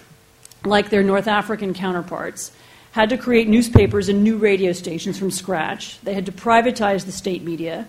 like 0.65 0.89
their 0.89 1.03
North 1.03 1.27
African 1.27 1.73
counterparts, 1.73 2.51
had 2.91 3.09
to 3.09 3.17
create 3.17 3.47
newspapers 3.47 4.09
and 4.09 4.23
new 4.23 4.37
radio 4.37 4.73
stations 4.73 5.17
from 5.17 5.31
scratch. 5.31 5.99
They 6.01 6.13
had 6.13 6.25
to 6.25 6.33
privatize 6.33 7.05
the 7.05 7.13
state 7.13 7.43
media. 7.43 7.87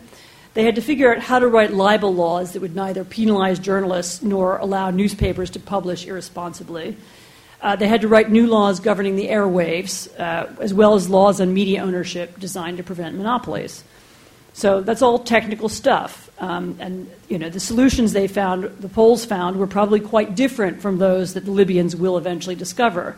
They 0.55 0.63
had 0.63 0.77
to 0.77 0.81
figure 0.81 1.13
out 1.13 1.21
how 1.21 1.41
to 1.41 1.49
write 1.49 1.73
libel 1.73 2.15
laws 2.15 2.53
that 2.53 2.63
would 2.63 2.77
neither 2.77 3.05
penalize 3.05 3.59
journalists 3.59 4.23
nor 4.23 4.59
allow 4.59 4.91
newspapers 4.91 5.51
to 5.51 5.61
publish 5.61 6.07
irresponsibly. 6.07 6.97
Uh, 7.61 7.75
they 7.75 7.89
had 7.89 8.03
to 8.03 8.09
write 8.09 8.31
new 8.31 8.47
laws 8.47 8.79
governing 8.79 9.17
the 9.17 9.29
airwaves, 9.29 10.09
uh, 10.21 10.47
as 10.61 10.73
well 10.73 10.95
as 10.95 11.09
laws 11.09 11.41
on 11.41 11.53
media 11.53 11.83
ownership 11.83 12.39
designed 12.39 12.77
to 12.77 12.85
prevent 12.85 13.17
monopolies. 13.17 13.83
So 14.53 14.81
that's 14.81 15.03
all 15.03 15.19
technical 15.19 15.69
stuff. 15.69 16.31
Um, 16.39 16.77
and 16.79 17.11
you 17.29 17.39
know, 17.39 17.49
the 17.49 17.59
solutions 17.59 18.13
they 18.13 18.29
found, 18.29 18.65
the 18.79 18.89
Poles 18.89 19.25
found, 19.25 19.59
were 19.59 19.67
probably 19.67 19.99
quite 19.99 20.37
different 20.37 20.81
from 20.81 20.99
those 20.99 21.35
that 21.35 21.45
the 21.45 21.51
Libyans 21.51 21.97
will 21.97 22.17
eventually 22.17 22.55
discover. 22.55 23.17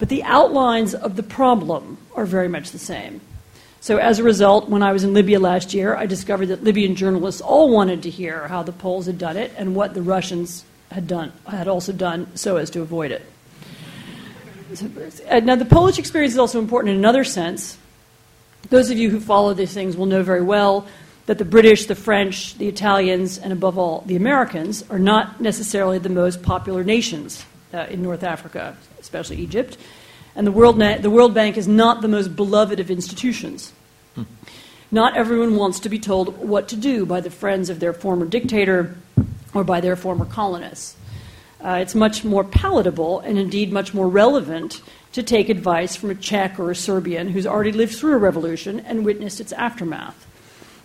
But 0.00 0.08
the 0.08 0.24
outlines 0.24 0.94
of 0.94 1.14
the 1.14 1.22
problem 1.22 1.98
are 2.16 2.26
very 2.26 2.48
much 2.48 2.72
the 2.72 2.78
same. 2.78 3.20
So, 3.80 3.98
as 3.98 4.18
a 4.18 4.24
result, 4.24 4.68
when 4.68 4.82
I 4.82 4.92
was 4.92 5.04
in 5.04 5.14
Libya 5.14 5.38
last 5.38 5.72
year, 5.74 5.94
I 5.94 6.06
discovered 6.06 6.46
that 6.46 6.64
Libyan 6.64 6.96
journalists 6.96 7.40
all 7.40 7.70
wanted 7.70 8.02
to 8.02 8.10
hear 8.10 8.48
how 8.48 8.62
the 8.62 8.72
Poles 8.72 9.06
had 9.06 9.18
done 9.18 9.36
it 9.36 9.52
and 9.56 9.76
what 9.76 9.94
the 9.94 10.02
Russians 10.02 10.64
had 10.90 11.06
done 11.06 11.32
had 11.46 11.68
also 11.68 11.92
done 11.92 12.26
so 12.36 12.56
as 12.56 12.70
to 12.70 12.80
avoid 12.80 13.10
it. 13.10 13.22
Now, 15.44 15.54
the 15.56 15.64
Polish 15.64 15.98
experience 15.98 16.34
is 16.34 16.38
also 16.38 16.58
important 16.58 16.92
in 16.92 16.98
another 16.98 17.22
sense. 17.22 17.78
Those 18.70 18.90
of 18.90 18.98
you 18.98 19.10
who 19.10 19.20
follow 19.20 19.54
these 19.54 19.72
things 19.72 19.96
will 19.96 20.06
know 20.06 20.22
very 20.22 20.42
well 20.42 20.86
that 21.26 21.38
the 21.38 21.44
British, 21.44 21.86
the 21.86 21.94
French, 21.94 22.56
the 22.58 22.68
Italians, 22.68 23.38
and 23.38 23.52
above 23.52 23.78
all, 23.78 24.02
the 24.06 24.16
Americans 24.16 24.84
are 24.90 24.98
not 24.98 25.40
necessarily 25.40 25.98
the 25.98 26.08
most 26.08 26.42
popular 26.42 26.82
nations 26.82 27.44
uh, 27.74 27.86
in 27.90 28.02
North 28.02 28.22
Africa, 28.22 28.76
especially 29.00 29.36
Egypt. 29.36 29.76
And 30.36 30.46
the 30.46 30.52
World, 30.52 30.78
the 30.78 31.10
World 31.10 31.32
Bank 31.32 31.56
is 31.56 31.66
not 31.66 32.02
the 32.02 32.08
most 32.08 32.36
beloved 32.36 32.78
of 32.78 32.90
institutions. 32.90 33.72
Hmm. 34.14 34.24
Not 34.90 35.16
everyone 35.16 35.56
wants 35.56 35.80
to 35.80 35.88
be 35.88 35.98
told 35.98 36.36
what 36.38 36.68
to 36.68 36.76
do 36.76 37.06
by 37.06 37.20
the 37.20 37.30
friends 37.30 37.70
of 37.70 37.80
their 37.80 37.94
former 37.94 38.26
dictator 38.26 38.96
or 39.54 39.64
by 39.64 39.80
their 39.80 39.96
former 39.96 40.26
colonists. 40.26 40.94
Uh, 41.64 41.78
it's 41.80 41.94
much 41.94 42.22
more 42.22 42.44
palatable 42.44 43.20
and 43.20 43.38
indeed 43.38 43.72
much 43.72 43.94
more 43.94 44.08
relevant 44.08 44.82
to 45.12 45.22
take 45.22 45.48
advice 45.48 45.96
from 45.96 46.10
a 46.10 46.14
Czech 46.14 46.60
or 46.60 46.70
a 46.70 46.76
Serbian 46.76 47.30
who's 47.30 47.46
already 47.46 47.72
lived 47.72 47.96
through 47.96 48.12
a 48.12 48.18
revolution 48.18 48.80
and 48.80 49.06
witnessed 49.06 49.40
its 49.40 49.52
aftermath. 49.52 50.26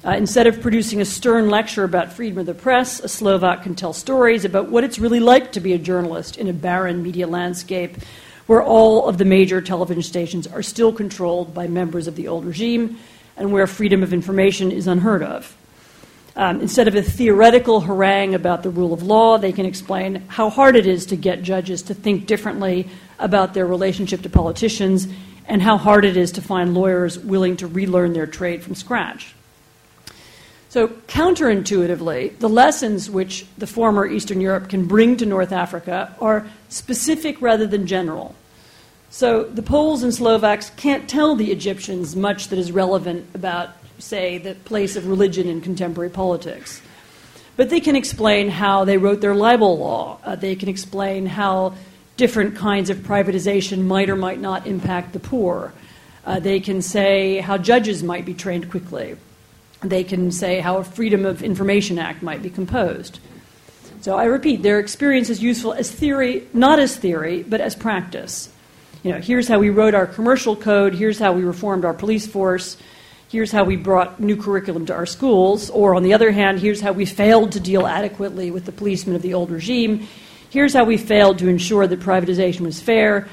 Uh, 0.04 0.12
instead 0.12 0.48
of 0.48 0.62
producing 0.62 1.02
a 1.02 1.06
stern 1.06 1.50
lecture 1.50 1.84
about 1.84 2.14
freedom 2.14 2.40
of 2.40 2.46
the 2.46 2.54
press, 2.54 3.02
a 3.02 3.10
Slovak 3.10 3.64
can 3.64 3.76
tell 3.76 3.94
stories 3.94 4.46
about 4.46 4.72
what 4.72 4.86
it's 4.86 4.98
really 4.98 5.20
like 5.20 5.52
to 5.52 5.60
be 5.60 5.74
a 5.74 5.78
journalist 5.78 6.38
in 6.38 6.48
a 6.48 6.54
barren 6.54 7.04
media 7.04 7.28
landscape 7.28 7.98
where 8.52 8.62
all 8.62 9.08
of 9.08 9.18
the 9.18 9.24
major 9.24 9.62
television 9.62 10.04
stations 10.04 10.46
are 10.46 10.62
still 10.62 10.92
controlled 10.92 11.54
by 11.54 11.68
members 11.68 12.06
of 12.06 12.18
the 12.18 12.28
old 12.28 12.44
regime 12.44 12.98
and 13.38 13.50
where 13.50 13.66
freedom 13.66 14.04
of 14.04 14.12
information 14.12 14.74
is 14.74 14.88
unheard 14.88 15.24
of. 15.24 15.56
Um, 16.36 16.60
instead 16.60 16.90
of 16.90 16.96
a 16.96 17.02
theoretical 17.02 17.80
harangue 17.80 18.36
about 18.36 18.62
the 18.62 18.70
rule 18.70 18.92
of 18.92 19.04
law, 19.04 19.38
they 19.38 19.54
can 19.54 19.66
explain 19.66 20.26
how 20.28 20.50
hard 20.50 20.76
it 20.76 20.86
is 20.86 21.06
to 21.06 21.16
get 21.16 21.44
judges 21.44 21.82
to 21.84 21.94
think 21.94 22.28
differently 22.28 22.90
about 23.20 23.54
their 23.54 23.66
relationship 23.66 24.22
to 24.24 24.30
politicians 24.30 25.08
and 25.46 25.62
how 25.62 25.78
hard 25.78 26.04
it 26.04 26.18
is 26.18 26.34
to 26.34 26.42
find 26.42 26.74
lawyers 26.74 27.18
willing 27.18 27.56
to 27.56 27.68
relearn 27.68 28.12
their 28.12 28.28
trade 28.28 28.64
from 28.64 28.76
scratch. 28.76 29.34
So, 30.68 30.90
counterintuitively, 30.90 32.38
the 32.40 32.50
lessons 32.50 33.10
which 33.10 33.46
the 33.58 33.68
former 33.68 34.06
Eastern 34.06 34.42
Europe 34.42 34.68
can 34.68 34.88
bring 34.88 35.16
to 35.18 35.26
North 35.26 35.54
Africa 35.54 36.14
are 36.20 36.48
specific 36.68 37.42
rather 37.42 37.66
than 37.66 37.88
general. 37.88 38.36
So 39.14 39.44
the 39.44 39.62
Poles 39.62 40.04
and 40.04 40.14
Slovaks 40.14 40.70
can't 40.78 41.10
tell 41.10 41.36
the 41.36 41.52
Egyptians 41.52 42.16
much 42.16 42.48
that 42.48 42.58
is 42.58 42.72
relevant 42.72 43.28
about, 43.34 43.72
say, 44.00 44.38
the 44.38 44.56
place 44.56 44.96
of 44.96 45.06
religion 45.06 45.50
in 45.50 45.60
contemporary 45.60 46.10
politics. 46.10 46.82
But 47.58 47.70
they 47.70 47.82
can 47.82 47.98
explain 47.98 48.48
how 48.48 48.86
they 48.86 48.98
wrote 48.98 49.20
their 49.20 49.36
libel 49.36 49.78
law. 49.78 50.18
Uh, 50.24 50.38
they 50.38 50.56
can 50.56 50.70
explain 50.70 51.26
how 51.26 51.76
different 52.16 52.56
kinds 52.56 52.90
of 52.90 53.00
privatization 53.00 53.84
might 53.84 54.10
or 54.10 54.16
might 54.16 54.40
not 54.40 54.66
impact 54.66 55.12
the 55.12 55.20
poor. 55.20 55.74
Uh, 56.26 56.40
they 56.40 56.62
can 56.62 56.82
say 56.82 57.40
how 57.40 57.58
judges 57.58 58.02
might 58.02 58.24
be 58.24 58.34
trained 58.34 58.72
quickly. 58.72 59.18
They 59.82 60.06
can 60.06 60.32
say 60.32 60.62
how 60.62 60.78
a 60.78 60.86
Freedom 60.86 61.26
of 61.26 61.44
Information 61.44 62.00
Act 62.00 62.24
might 62.24 62.42
be 62.42 62.50
composed. 62.50 63.20
So 64.00 64.18
I 64.18 64.24
repeat, 64.24 64.64
their 64.64 64.80
experience 64.80 65.30
is 65.30 65.44
useful 65.44 65.74
as 65.74 65.92
theory, 65.92 66.48
not 66.54 66.80
as 66.80 66.96
theory, 66.96 67.44
but 67.44 67.60
as 67.60 67.76
practice 67.76 68.48
you 69.04 69.12
know, 69.12 69.20
here's 69.20 69.48
how 69.48 69.60
we 69.60 69.70
wrote 69.70 69.96
our 69.96 70.06
commercial 70.06 70.56
code, 70.56 70.94
here's 70.94 71.18
how 71.18 71.34
we 71.34 71.44
reformed 71.44 71.86
our 71.86 71.94
police 71.94 72.28
force, 72.28 72.78
here's 73.30 73.52
how 73.52 73.64
we 73.64 73.76
brought 73.76 74.20
new 74.20 74.36
curriculum 74.36 74.86
to 74.86 74.94
our 74.94 75.06
schools, 75.06 75.70
or 75.72 75.96
on 75.96 76.04
the 76.04 76.14
other 76.14 76.32
hand, 76.32 76.60
here's 76.60 76.82
how 76.82 76.92
we 76.92 77.06
failed 77.06 77.52
to 77.54 77.60
deal 77.60 77.88
adequately 77.88 78.52
with 78.52 78.66
the 78.66 78.72
policemen 78.72 79.16
of 79.16 79.22
the 79.22 79.34
old 79.34 79.50
regime, 79.50 80.08
here's 80.50 80.74
how 80.74 80.84
we 80.84 80.98
failed 80.98 81.40
to 81.40 81.48
ensure 81.48 81.88
that 81.88 82.00
privatization 82.00 82.62
was 82.62 82.80
fair, 82.80 83.28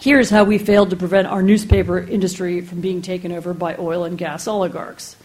here's 0.00 0.30
how 0.30 0.44
we 0.44 0.58
failed 0.58 0.90
to 0.90 0.96
prevent 0.96 1.26
our 1.26 1.42
newspaper 1.42 1.98
industry 1.98 2.60
from 2.60 2.80
being 2.80 3.02
taken 3.02 3.32
over 3.32 3.52
by 3.52 3.74
oil 3.78 4.04
and 4.04 4.18
gas 4.18 4.46
oligarchs. 4.46 5.16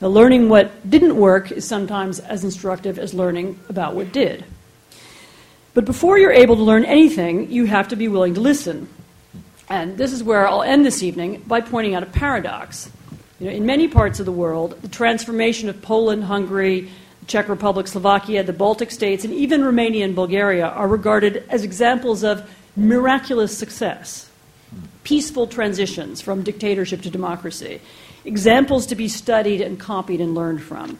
Now, 0.00 0.08
learning 0.08 0.48
what 0.48 0.88
didn't 0.88 1.16
work 1.16 1.52
is 1.52 1.66
sometimes 1.66 2.20
as 2.20 2.44
instructive 2.44 2.98
as 2.98 3.14
learning 3.14 3.58
about 3.68 3.94
what 3.94 4.12
did. 4.12 4.44
But 5.78 5.84
before 5.84 6.18
you're 6.18 6.32
able 6.32 6.56
to 6.56 6.62
learn 6.64 6.84
anything, 6.84 7.52
you 7.52 7.66
have 7.66 7.86
to 7.86 7.94
be 7.94 8.08
willing 8.08 8.34
to 8.34 8.40
listen. 8.40 8.88
And 9.68 9.96
this 9.96 10.12
is 10.12 10.24
where 10.24 10.44
I'll 10.48 10.64
end 10.64 10.84
this 10.84 11.04
evening 11.04 11.44
by 11.46 11.60
pointing 11.60 11.94
out 11.94 12.02
a 12.02 12.06
paradox. 12.06 12.90
You 13.38 13.46
know, 13.46 13.52
in 13.52 13.64
many 13.64 13.86
parts 13.86 14.18
of 14.18 14.26
the 14.26 14.32
world, 14.32 14.76
the 14.82 14.88
transformation 14.88 15.68
of 15.68 15.80
Poland, 15.80 16.24
Hungary, 16.24 16.90
the 17.20 17.26
Czech 17.26 17.48
Republic, 17.48 17.86
Slovakia, 17.86 18.42
the 18.42 18.52
Baltic 18.52 18.90
states, 18.90 19.24
and 19.24 19.32
even 19.32 19.64
Romania 19.64 20.04
and 20.04 20.16
Bulgaria 20.16 20.66
are 20.66 20.88
regarded 20.88 21.44
as 21.48 21.62
examples 21.62 22.24
of 22.24 22.42
miraculous 22.74 23.56
success, 23.56 24.28
peaceful 25.04 25.46
transitions 25.46 26.20
from 26.20 26.42
dictatorship 26.42 27.02
to 27.02 27.08
democracy, 27.08 27.80
examples 28.24 28.84
to 28.86 28.96
be 28.96 29.06
studied 29.06 29.60
and 29.60 29.78
copied 29.78 30.20
and 30.20 30.34
learned 30.34 30.60
from. 30.60 30.98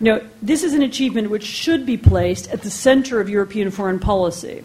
Know, 0.00 0.26
this 0.40 0.62
is 0.62 0.74
an 0.74 0.82
achievement 0.82 1.30
which 1.30 1.44
should 1.44 1.86
be 1.86 1.96
placed 1.96 2.50
at 2.50 2.62
the 2.62 2.70
center 2.70 3.20
of 3.20 3.28
European 3.28 3.70
foreign 3.70 3.98
policy. 3.98 4.64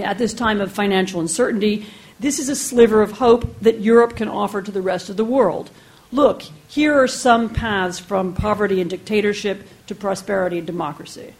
At 0.00 0.18
this 0.18 0.34
time 0.34 0.60
of 0.60 0.72
financial 0.72 1.20
uncertainty, 1.20 1.86
this 2.20 2.38
is 2.38 2.48
a 2.48 2.56
sliver 2.56 3.02
of 3.02 3.12
hope 3.12 3.60
that 3.60 3.80
Europe 3.80 4.16
can 4.16 4.28
offer 4.28 4.60
to 4.62 4.70
the 4.70 4.82
rest 4.82 5.08
of 5.08 5.16
the 5.16 5.24
world. 5.24 5.70
Look, 6.10 6.42
here 6.68 6.94
are 6.94 7.08
some 7.08 7.50
paths 7.50 7.98
from 7.98 8.34
poverty 8.34 8.80
and 8.80 8.88
dictatorship 8.88 9.66
to 9.86 9.94
prosperity 9.94 10.58
and 10.58 10.66
democracy. 10.66 11.34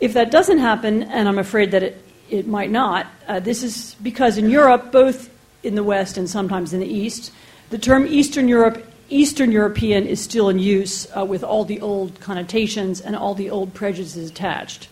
If 0.00 0.12
that 0.14 0.30
doesn't 0.30 0.58
happen, 0.58 1.02
and 1.04 1.28
I'm 1.28 1.38
afraid 1.38 1.70
that 1.70 1.82
it, 1.82 2.04
it 2.30 2.46
might 2.46 2.70
not, 2.70 3.06
uh, 3.26 3.40
this 3.40 3.62
is 3.62 3.96
because 4.02 4.36
in 4.36 4.50
Europe, 4.50 4.92
both 4.92 5.30
in 5.62 5.74
the 5.74 5.84
West 5.84 6.18
and 6.18 6.28
sometimes 6.28 6.72
in 6.72 6.80
the 6.80 6.86
East, 6.86 7.32
the 7.70 7.78
term 7.78 8.06
Eastern 8.06 8.48
Europe 8.48 8.86
Eastern 9.10 9.52
European 9.52 10.06
is 10.06 10.20
still 10.20 10.48
in 10.48 10.58
use 10.58 11.06
uh, 11.16 11.24
with 11.24 11.44
all 11.44 11.64
the 11.64 11.80
old 11.80 12.18
connotations 12.20 13.00
and 13.00 13.14
all 13.14 13.34
the 13.34 13.50
old 13.50 13.74
prejudices 13.74 14.30
attached. 14.30 14.88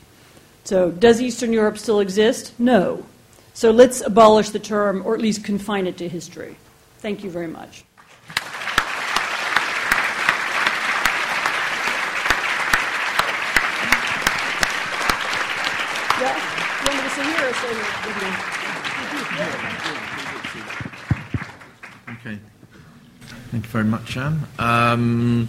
So, 0.65 0.91
does 0.91 1.21
Eastern 1.21 1.53
Europe 1.53 1.79
still 1.79 2.01
exist? 2.01 2.53
No. 2.59 3.05
So, 3.55 3.71
let's 3.71 4.01
abolish 4.01 4.51
the 4.51 4.59
term 4.59 5.03
or 5.05 5.15
at 5.15 5.21
least 5.21 5.45
confine 5.45 5.87
it 5.87 5.97
to 5.99 6.09
history. 6.09 6.57
Thank 6.99 7.25
you 7.25 7.31
very 7.31 7.49
much. 7.49 7.85
Okay. 22.25 22.39
Thank 23.53 23.67
you 23.67 23.71
very 23.71 23.85
much, 23.85 24.17
Anne. 24.17 24.41
Um, 24.59 25.47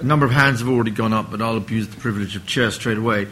a 0.00 0.02
number 0.02 0.26
of 0.26 0.32
hands 0.32 0.58
have 0.58 0.68
already 0.68 0.90
gone 0.90 1.12
up, 1.12 1.30
but 1.30 1.40
I'll 1.40 1.56
abuse 1.56 1.86
the 1.86 1.96
privilege 1.96 2.34
of 2.34 2.44
chair 2.46 2.72
straight 2.72 2.98
away. 2.98 3.28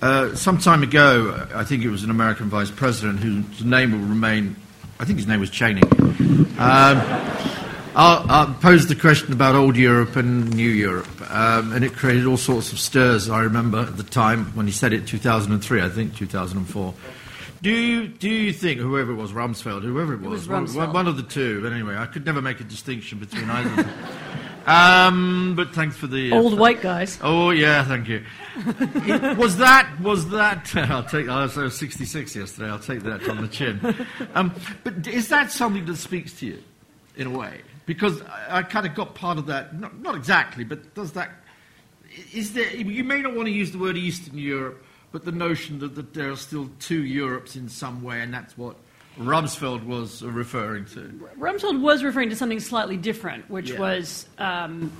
Uh, 0.00 0.36
some 0.36 0.58
time 0.58 0.84
ago, 0.84 1.48
I 1.52 1.64
think 1.64 1.82
it 1.82 1.88
was 1.88 2.04
an 2.04 2.10
American 2.10 2.48
vice 2.48 2.70
president 2.70 3.18
whose 3.18 3.64
name 3.64 3.90
will 3.90 4.06
remain, 4.06 4.54
I 5.00 5.04
think 5.04 5.18
his 5.18 5.26
name 5.26 5.40
was 5.40 5.50
Cheney. 5.50 5.82
Um, 5.82 7.02
I 7.96 8.54
posed 8.60 8.86
the 8.86 8.94
question 8.94 9.32
about 9.32 9.56
old 9.56 9.76
Europe 9.76 10.14
and 10.14 10.54
new 10.54 10.70
Europe, 10.70 11.08
um, 11.28 11.72
and 11.72 11.84
it 11.84 11.94
created 11.94 12.26
all 12.26 12.36
sorts 12.36 12.72
of 12.72 12.78
stirs, 12.78 13.28
I 13.28 13.40
remember, 13.40 13.80
at 13.80 13.96
the 13.96 14.04
time 14.04 14.54
when 14.54 14.66
he 14.66 14.72
said 14.72 14.92
it, 14.92 15.08
2003, 15.08 15.82
I 15.82 15.88
think, 15.88 16.14
2004. 16.14 16.94
Do 17.62 17.70
you, 17.70 18.08
do 18.08 18.28
you 18.28 18.52
think, 18.54 18.80
whoever 18.80 19.12
it 19.12 19.16
was, 19.16 19.32
Rumsfeld, 19.32 19.82
whoever 19.82 20.14
it 20.14 20.20
was, 20.20 20.46
it 20.46 20.50
was 20.50 20.74
one, 20.74 20.92
one, 20.94 21.06
of 21.06 21.18
the 21.18 21.22
two, 21.22 21.60
but 21.60 21.72
anyway, 21.72 21.94
I 21.94 22.06
could 22.06 22.24
never 22.24 22.40
make 22.40 22.60
a 22.60 22.64
distinction 22.64 23.18
between 23.18 23.50
either 23.50 23.82
of 23.82 23.86
um, 24.66 25.54
but 25.56 25.72
thanks 25.74 25.96
for 25.96 26.06
the 26.06 26.32
uh, 26.32 26.36
old 26.36 26.58
white 26.58 26.80
guys. 26.80 27.18
Oh 27.22 27.50
yeah, 27.50 27.84
thank 27.84 28.08
you. 28.08 28.24
was 29.36 29.56
that 29.56 29.90
was 30.00 30.28
that? 30.30 30.74
I'll 30.76 31.02
take. 31.02 31.28
I 31.28 31.46
was 31.46 31.76
66 31.76 32.36
yesterday. 32.36 32.68
I'll 32.68 32.78
take 32.78 33.00
that 33.02 33.26
on 33.28 33.40
the 33.40 33.48
chin. 33.48 33.80
Um, 34.34 34.54
but 34.84 35.06
is 35.06 35.28
that 35.28 35.50
something 35.50 35.86
that 35.86 35.96
speaks 35.96 36.38
to 36.40 36.46
you, 36.46 36.62
in 37.16 37.28
a 37.28 37.30
way? 37.30 37.62
Because 37.86 38.22
I, 38.22 38.58
I 38.58 38.62
kind 38.62 38.86
of 38.86 38.94
got 38.94 39.14
part 39.14 39.38
of 39.38 39.46
that. 39.46 39.78
Not, 39.78 39.98
not 39.98 40.14
exactly, 40.14 40.62
but 40.62 40.94
does 40.94 41.12
that? 41.12 41.30
Is 42.32 42.52
there? 42.52 42.70
You 42.76 43.02
may 43.02 43.22
not 43.22 43.34
want 43.34 43.46
to 43.46 43.52
use 43.52 43.72
the 43.72 43.78
word 43.78 43.96
Eastern 43.96 44.36
Europe 44.36 44.84
but 45.12 45.24
the 45.24 45.32
notion 45.32 45.78
that, 45.80 45.94
that 45.96 46.14
there 46.14 46.30
are 46.30 46.36
still 46.36 46.70
two 46.78 47.04
Europes 47.04 47.56
in 47.56 47.68
some 47.68 48.02
way, 48.02 48.20
and 48.20 48.32
that's 48.32 48.56
what 48.56 48.76
Rumsfeld 49.18 49.84
was 49.84 50.22
referring 50.22 50.86
to. 50.86 51.30
Rumsfeld 51.38 51.80
was 51.80 52.04
referring 52.04 52.30
to 52.30 52.36
something 52.36 52.60
slightly 52.60 52.96
different, 52.96 53.50
which 53.50 53.70
yeah. 53.70 53.78
was 53.78 54.26
um, 54.38 54.92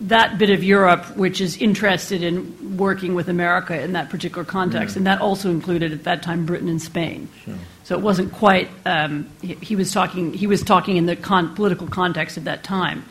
that 0.00 0.38
bit 0.38 0.50
of 0.50 0.64
Europe 0.64 1.16
which 1.16 1.40
is 1.40 1.56
interested 1.56 2.22
in 2.22 2.76
working 2.76 3.14
with 3.14 3.28
America 3.28 3.80
in 3.80 3.92
that 3.92 4.08
particular 4.08 4.44
context, 4.44 4.94
yeah. 4.94 5.00
and 5.00 5.06
that 5.06 5.20
also 5.20 5.50
included 5.50 5.92
at 5.92 6.04
that 6.04 6.22
time 6.22 6.46
Britain 6.46 6.68
and 6.68 6.80
Spain. 6.80 7.28
Sure. 7.44 7.54
So 7.84 7.96
it 7.96 8.02
wasn't 8.02 8.32
quite. 8.32 8.68
Um, 8.84 9.28
he, 9.42 9.54
he, 9.54 9.76
was 9.76 9.92
talking. 9.92 10.32
He 10.32 10.46
was 10.46 10.62
talking 10.62 10.96
in 10.96 11.06
the 11.06 11.16
con- 11.16 11.54
political 11.54 11.86
context 11.86 12.36
of 12.36 12.44
that 12.44 12.62
time. 12.62 13.04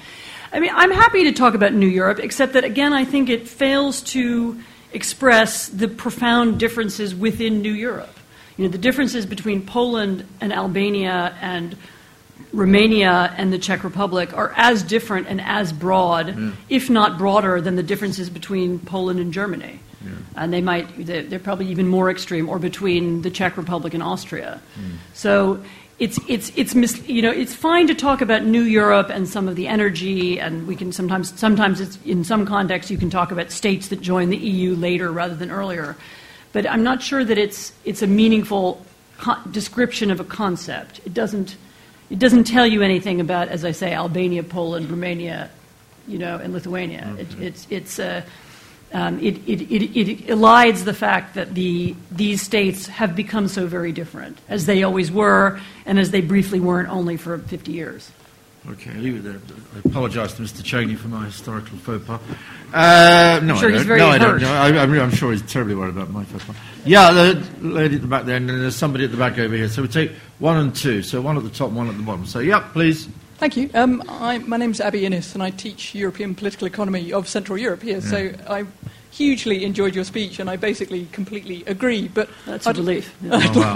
I 0.52 0.60
mean, 0.60 0.72
I'm 0.74 0.92
happy 0.92 1.26
to 1.26 1.34
talk 1.34 1.56
about 1.56 1.74
New 1.74 1.88
Europe, 1.88 2.20
except 2.20 2.54
that 2.54 2.64
again, 2.64 2.94
I 2.94 3.04
think 3.04 3.30
it 3.30 3.48
fails 3.48 4.02
to 4.14 4.60
express 4.94 5.68
the 5.68 5.88
profound 5.88 6.60
differences 6.60 7.14
within 7.14 7.62
New 7.62 7.74
Europe. 7.74 8.16
You 8.58 8.66
know, 8.66 8.72
the 8.72 8.78
differences 8.78 9.26
between 9.26 9.66
Poland 9.66 10.26
and 10.42 10.52
Albania 10.52 11.36
and 11.42 11.78
Romania 12.54 13.34
and 13.38 13.52
the 13.52 13.60
Czech 13.60 13.84
Republic 13.84 14.36
are 14.36 14.54
as 14.56 14.82
different 14.84 15.28
and 15.28 15.42
as 15.42 15.74
broad, 15.74 16.30
yeah. 16.30 16.52
if 16.70 16.90
not 16.90 17.18
broader, 17.18 17.62
than 17.62 17.76
the 17.76 17.84
differences 17.84 18.30
between 18.30 18.80
Poland 18.80 19.20
and 19.20 19.34
Germany. 19.34 19.80
Yeah. 20.04 20.12
And 20.36 20.54
they 20.54 20.62
might, 20.62 20.88
they're 21.06 21.40
probably 21.40 21.68
even 21.68 21.88
more 21.88 22.10
extreme, 22.10 22.50
or 22.50 22.58
between 22.58 23.22
the 23.22 23.30
Czech 23.30 23.58
Republic 23.58 23.94
and 23.94 24.02
Austria. 24.02 24.62
Mm. 24.80 24.98
So 25.14 25.64
it's, 26.00 26.20
it's, 26.28 26.52
it's, 26.56 26.76
mis- 26.76 27.08
you 27.08 27.22
know, 27.22 27.32
it's 27.32 27.56
fine 27.56 27.88
to 27.88 27.96
talk 27.96 28.22
about 28.22 28.44
New 28.44 28.62
Europe 28.62 29.10
and 29.10 29.28
some 29.28 29.48
of 29.48 29.56
the 29.56 29.68
energy, 29.68 30.40
and 30.40 30.68
we 30.68 30.76
can 30.76 30.92
sometimes, 30.92 31.38
sometimes 31.40 31.82
it's, 31.82 31.98
in 32.06 32.24
some 32.24 32.46
contexts, 32.46 32.92
you 32.92 32.98
can 32.98 33.10
talk 33.10 33.32
about 33.32 33.52
states 33.52 33.88
that 33.88 34.00
join 34.02 34.30
the 34.30 34.38
EU 34.38 34.76
later 34.76 35.12
rather 35.12 35.36
than 35.36 35.50
earlier. 35.50 35.96
But 36.54 36.70
I'm 36.70 36.84
not 36.84 37.02
sure 37.02 37.26
that 37.26 37.38
it's, 37.38 37.74
it's 37.84 38.04
a 38.04 38.08
meaningful 38.08 38.86
co- 39.18 39.42
description 39.50 40.12
of 40.12 40.20
a 40.20 40.24
concept. 40.24 41.02
It 41.04 41.16
doesn't, 41.16 41.58
it 42.12 42.20
doesn't 42.20 42.44
tell 42.44 42.68
you 42.68 42.84
anything 42.84 43.20
about, 43.20 43.48
as 43.48 43.66
I 43.66 43.72
say, 43.72 43.94
Albania, 43.94 44.44
Poland, 44.44 44.92
Romania, 44.92 45.50
you 46.08 46.20
know, 46.20 46.38
and 46.38 46.54
Lithuania. 46.54 47.16
It, 47.18 47.30
mm-hmm. 47.30 47.42
it's, 47.42 47.68
it's 47.72 48.00
a, 48.00 48.24
um, 48.94 49.20
it, 49.20 49.38
it, 49.48 49.62
it, 49.62 49.98
it, 49.98 50.28
elides 50.28 50.86
the 50.86 50.94
fact 50.94 51.36
that 51.36 51.54
the, 51.54 51.96
these 52.12 52.42
states 52.42 52.88
have 52.88 53.16
become 53.16 53.48
so 53.48 53.68
very 53.68 53.92
different, 53.92 54.38
as 54.48 54.66
they 54.66 54.84
always 54.84 55.12
were, 55.12 55.60
and 55.86 56.00
as 56.00 56.12
they 56.12 56.22
briefly 56.22 56.60
weren't 56.60 56.90
only 56.90 57.18
for 57.18 57.38
50 57.38 57.72
years. 57.72 58.12
Okay, 58.70 58.92
I'll 58.92 58.98
leave 58.98 59.18
it 59.18 59.24
there. 59.24 59.40
I 59.76 59.88
apologise 59.88 60.34
to 60.34 60.42
Mr. 60.42 60.62
Cheney 60.64 60.96
for 60.96 61.08
my 61.08 61.26
historical 61.26 61.78
faux 61.78 62.06
pas. 62.06 62.20
Uh, 62.74 63.40
no, 63.42 63.54
I'm 63.54 63.60
sure 63.60 63.70
I 63.70 63.74
he's 63.74 63.84
very 63.84 64.00
no. 64.00 64.10
I 64.10 64.18
don't. 64.18 64.42
No, 64.42 64.52
I, 64.52 64.70
am 64.70 65.12
sure 65.12 65.32
he's 65.32 65.42
terribly 65.44 65.74
worried 65.74 65.96
about 65.96 66.10
my 66.10 66.26
faux 66.26 66.44
pas. 66.44 66.56
Yeah, 66.84 67.12
the 67.12 67.48
lady 67.62 67.96
at 67.96 68.02
the 68.02 68.08
back 68.08 68.26
there, 68.26 68.36
and 68.36 68.50
then 68.50 68.60
there's 68.60 68.76
somebody 68.76 69.06
at 69.06 69.12
the 69.12 69.18
back 69.18 69.38
over 69.38 69.56
here. 69.56 69.70
So 69.70 69.84
we 69.84 69.88
take 69.88 70.12
one 70.40 70.58
and 70.58 70.76
two. 70.76 71.02
So 71.02 71.22
one 71.22 71.38
at 71.38 71.44
the 71.44 71.50
top, 71.50 71.72
one 71.72 71.88
at 71.88 71.96
the 71.96 72.04
bottom. 72.04 72.26
So, 72.26 72.40
yep, 72.40 72.74
please. 72.74 73.08
Thank 73.38 73.56
you. 73.56 73.70
Um, 73.76 74.04
I, 74.10 74.40
my 74.40 74.58
name 74.58 74.72
is 74.72 74.82
Abby 74.82 75.06
Innes, 75.06 75.36
and 75.36 75.44
I 75.44 75.52
teach 75.52 75.94
European 75.94 76.34
political 76.34 76.66
economy 76.66 77.14
of 77.14 77.28
Central 77.28 77.56
Europe 77.56 77.84
here. 77.84 78.00
Yeah. 78.00 78.10
So 78.10 78.32
I 78.48 78.66
hugely 79.12 79.64
enjoyed 79.64 79.94
your 79.94 80.06
speech, 80.06 80.40
and 80.40 80.50
I 80.50 80.56
basically 80.56 81.06
completely 81.12 81.64
agree. 81.68 82.08
But 82.08 82.30
that's 82.48 82.66
a 82.66 82.74
relief. 82.74 83.16
Yeah. 83.22 83.40
oh, 83.44 83.60
wow. 83.60 83.76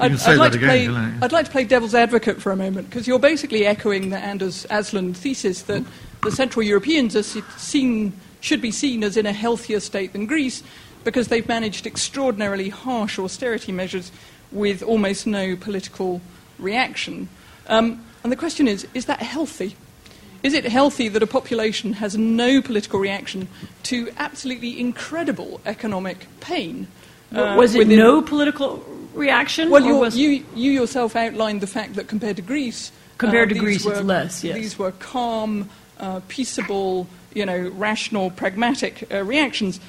I'd, 0.00 0.20
I'd, 0.20 0.36
like 0.38 0.54
again, 0.54 0.68
play, 0.68 0.88
I'd, 1.22 1.30
like 1.30 1.46
to 1.46 1.52
play 1.52 1.62
devil's 1.62 1.94
advocate 1.94 2.42
for 2.42 2.50
a 2.50 2.56
moment 2.56 2.90
because 2.90 3.06
you're 3.06 3.20
basically 3.20 3.66
echoing 3.66 4.10
the 4.10 4.18
Anders 4.18 4.66
Aslund 4.68 5.16
thesis 5.16 5.62
that 5.62 5.84
the 6.22 6.32
Central 6.32 6.64
Europeans 6.64 7.14
are 7.14 7.22
seen, 7.22 8.12
should 8.40 8.60
be 8.60 8.72
seen 8.72 9.04
as 9.04 9.16
in 9.16 9.26
a 9.26 9.32
healthier 9.32 9.78
state 9.78 10.12
than 10.12 10.26
Greece 10.26 10.64
because 11.04 11.28
they've 11.28 11.46
managed 11.46 11.86
extraordinarily 11.86 12.68
harsh 12.68 13.16
austerity 13.20 13.70
measures 13.70 14.10
with 14.50 14.82
almost 14.82 15.24
no 15.24 15.54
political 15.54 16.20
reaction. 16.58 17.28
Um, 17.68 18.04
and 18.22 18.32
the 18.32 18.36
question 18.36 18.68
is 18.68 18.86
is 18.94 19.06
that 19.06 19.20
healthy? 19.20 19.76
Is 20.42 20.54
it 20.54 20.64
healthy 20.64 21.08
that 21.08 21.22
a 21.22 21.26
population 21.26 21.94
has 21.94 22.16
no 22.16 22.62
political 22.62 23.00
reaction 23.00 23.48
to 23.84 24.08
absolutely 24.18 24.78
incredible 24.78 25.60
economic 25.66 26.26
pain? 26.40 26.86
Uh, 27.34 27.56
was 27.58 27.74
it 27.74 27.78
within... 27.78 27.98
no 27.98 28.22
political 28.22 28.84
reaction? 29.14 29.68
Well, 29.68 29.98
was... 29.98 30.16
you, 30.16 30.44
you 30.54 30.70
yourself 30.70 31.16
outlined 31.16 31.60
the 31.60 31.66
fact 31.66 31.94
that 31.94 32.06
compared 32.06 32.36
to 32.36 32.42
Greece, 32.42 32.92
compared 33.18 33.50
uh, 33.50 33.54
to 33.54 33.60
Greece, 33.60 33.84
were, 33.84 33.94
it's 33.94 34.02
less. 34.02 34.44
Yes. 34.44 34.54
These 34.54 34.78
were 34.78 34.92
calm, 34.92 35.68
uh, 35.98 36.20
peaceable, 36.28 37.08
you 37.34 37.44
know, 37.44 37.68
rational, 37.70 38.30
pragmatic 38.30 39.12
uh, 39.12 39.24
reactions. 39.24 39.80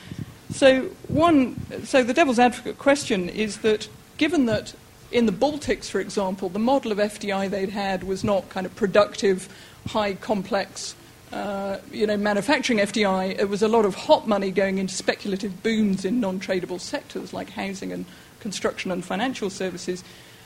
So 0.51 0.89
one, 1.07 1.55
so 1.85 2.03
the 2.03 2.13
devil's 2.13 2.39
advocate 2.39 2.79
question 2.79 3.29
is 3.29 3.59
that 3.59 3.87
given 4.17 4.47
that 4.47 4.73
in 5.11 5.25
the 5.25 5.31
Baltics, 5.31 5.89
for 5.89 5.99
example, 5.99 6.49
the 6.49 6.59
model 6.59 6.91
of 6.91 6.97
FDI 6.97 7.49
they'd 7.49 7.69
had 7.69 8.03
was 8.03 8.23
not 8.23 8.49
kind 8.49 8.65
of 8.65 8.75
productive, 8.75 9.49
high 9.87 10.13
complex 10.13 10.95
uh, 11.31 11.77
you 11.91 12.07
know, 12.07 12.17
manufacturing 12.17 12.79
FDI, 12.79 13.37
it 13.37 13.49
was 13.49 13.61
a 13.61 13.67
lot 13.67 13.85
of 13.85 13.93
hot 13.93 14.27
money 14.27 14.49
going 14.49 14.79
into 14.79 14.93
speculative 14.93 15.61
booms 15.61 16.03
in 16.03 16.19
non-tradable 16.19 16.79
sectors 16.79 17.33
like 17.33 17.51
housing 17.51 17.91
and 17.91 18.05
construction 18.39 18.91
and 18.91 19.05
financial 19.05 19.49
services. 19.49 20.03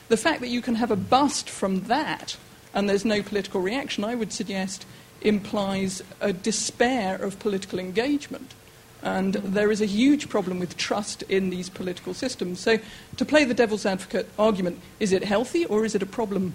The 0.08 0.16
fact 0.16 0.40
that 0.40 0.48
you 0.48 0.60
can 0.60 0.74
have 0.74 0.90
a 0.90 0.96
bust 0.96 1.48
from 1.48 1.84
that 1.84 2.36
and 2.74 2.88
there's 2.88 3.04
no 3.04 3.22
political 3.22 3.62
reaction, 3.62 4.04
I 4.04 4.14
would 4.14 4.32
suggest, 4.32 4.84
implies 5.22 6.02
a 6.20 6.32
despair 6.32 7.16
of 7.16 7.38
political 7.38 7.78
engagement. 7.78 8.52
And 9.04 9.34
there 9.34 9.70
is 9.70 9.82
a 9.82 9.86
huge 9.86 10.30
problem 10.30 10.58
with 10.58 10.76
trust 10.78 11.22
in 11.24 11.50
these 11.50 11.68
political 11.68 12.14
systems. 12.14 12.58
So, 12.58 12.78
to 13.18 13.24
play 13.24 13.44
the 13.44 13.54
devil's 13.54 13.84
advocate 13.84 14.28
argument, 14.38 14.80
is 14.98 15.12
it 15.12 15.22
healthy 15.22 15.66
or 15.66 15.84
is 15.84 15.94
it 15.94 16.02
a 16.02 16.06
problem? 16.06 16.54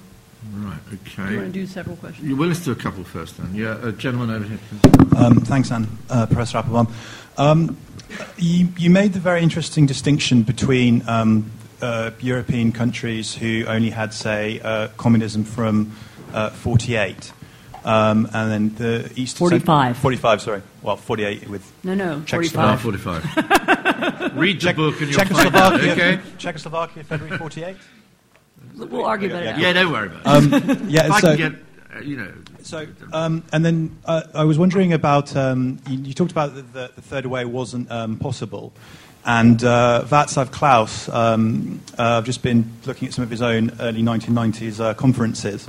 Right, 0.53 0.79
okay. 0.93 1.31
You 1.31 1.37
want 1.37 1.53
to 1.53 1.59
do 1.59 1.67
several 1.67 1.95
questions? 1.97 2.27
You, 2.27 2.35
well, 2.35 2.47
let's 2.47 2.65
do 2.65 2.71
a 2.71 2.75
couple 2.75 3.03
first 3.03 3.37
then. 3.37 3.53
Yeah, 3.53 3.77
a 3.85 3.91
gentleman 3.91 4.35
over 4.35 4.45
here. 4.45 4.59
Um, 5.15 5.41
thanks, 5.41 5.71
Anne. 5.71 5.87
Uh, 6.09 6.25
Professor 6.25 6.57
Applebaum. 6.57 6.91
Um, 7.37 7.77
you, 8.37 8.69
you, 8.77 8.89
made 8.89 9.13
the 9.13 9.19
very 9.19 9.43
interesting 9.43 9.85
distinction 9.85 10.41
between 10.41 11.07
um, 11.07 11.51
uh, 11.81 12.11
European 12.19 12.71
countries 12.71 13.35
who 13.35 13.65
only 13.67 13.91
had, 13.91 14.13
say, 14.13 14.59
uh, 14.61 14.87
communism 14.97 15.43
from 15.43 15.95
uh, 16.33 16.49
48 16.49 17.33
um, 17.89 18.29
and 18.33 18.51
then 18.51 18.75
the 18.75 19.11
East 19.15 19.37
45. 19.37 19.97
45, 19.97 20.41
sorry. 20.41 20.61
Well, 20.83 20.95
48 20.95 21.49
with. 21.49 21.71
No, 21.83 21.95
no, 21.95 22.21
45. 22.27 22.81
45. 22.81 24.35
Read 24.37 24.61
the 24.61 24.73
book 24.73 25.01
and 25.01 25.09
you'll 25.09 25.19
Czechoslovakia, 25.19 25.51
find 25.51 25.55
out, 25.55 25.81
okay? 25.81 26.19
Czechoslovakia, 26.37 27.03
February 27.03 27.37
48? 27.37 27.77
We'll 28.75 29.05
argue 29.05 29.29
about 29.29 29.43
yeah, 29.43 29.55
it. 29.55 29.59
Yeah, 29.59 29.73
don't 29.73 29.91
worry 29.91 30.07
about 30.07 30.21
it. 30.21 30.53
Um, 30.53 30.87
yeah, 30.87 31.07
if 31.07 31.19
so, 31.19 31.31
I 31.31 31.35
can 31.35 31.37
get, 31.37 31.53
uh, 31.95 31.99
you 32.01 32.17
know. 32.17 32.31
So, 32.61 32.85
um, 33.11 33.43
and 33.51 33.65
then 33.65 33.97
uh, 34.05 34.21
I 34.35 34.43
was 34.43 34.59
wondering 34.59 34.93
about, 34.93 35.35
um, 35.35 35.79
you, 35.89 35.97
you, 35.97 36.13
talked 36.13 36.31
about 36.31 36.53
the, 36.53 36.61
the, 36.61 36.91
the, 36.95 37.01
third 37.01 37.25
way 37.25 37.43
wasn't 37.43 37.89
um, 37.91 38.17
possible. 38.19 38.71
And 39.25 39.63
uh, 39.63 40.03
Václav 40.05 40.51
Klaus, 40.51 41.09
um, 41.09 41.81
uh, 41.97 42.17
I've 42.17 42.25
just 42.25 42.43
been 42.43 42.71
looking 42.85 43.07
at 43.07 43.15
some 43.15 43.23
of 43.23 43.31
his 43.31 43.41
own 43.41 43.71
early 43.79 44.03
1990s 44.03 44.79
uh, 44.79 44.93
conferences 44.93 45.67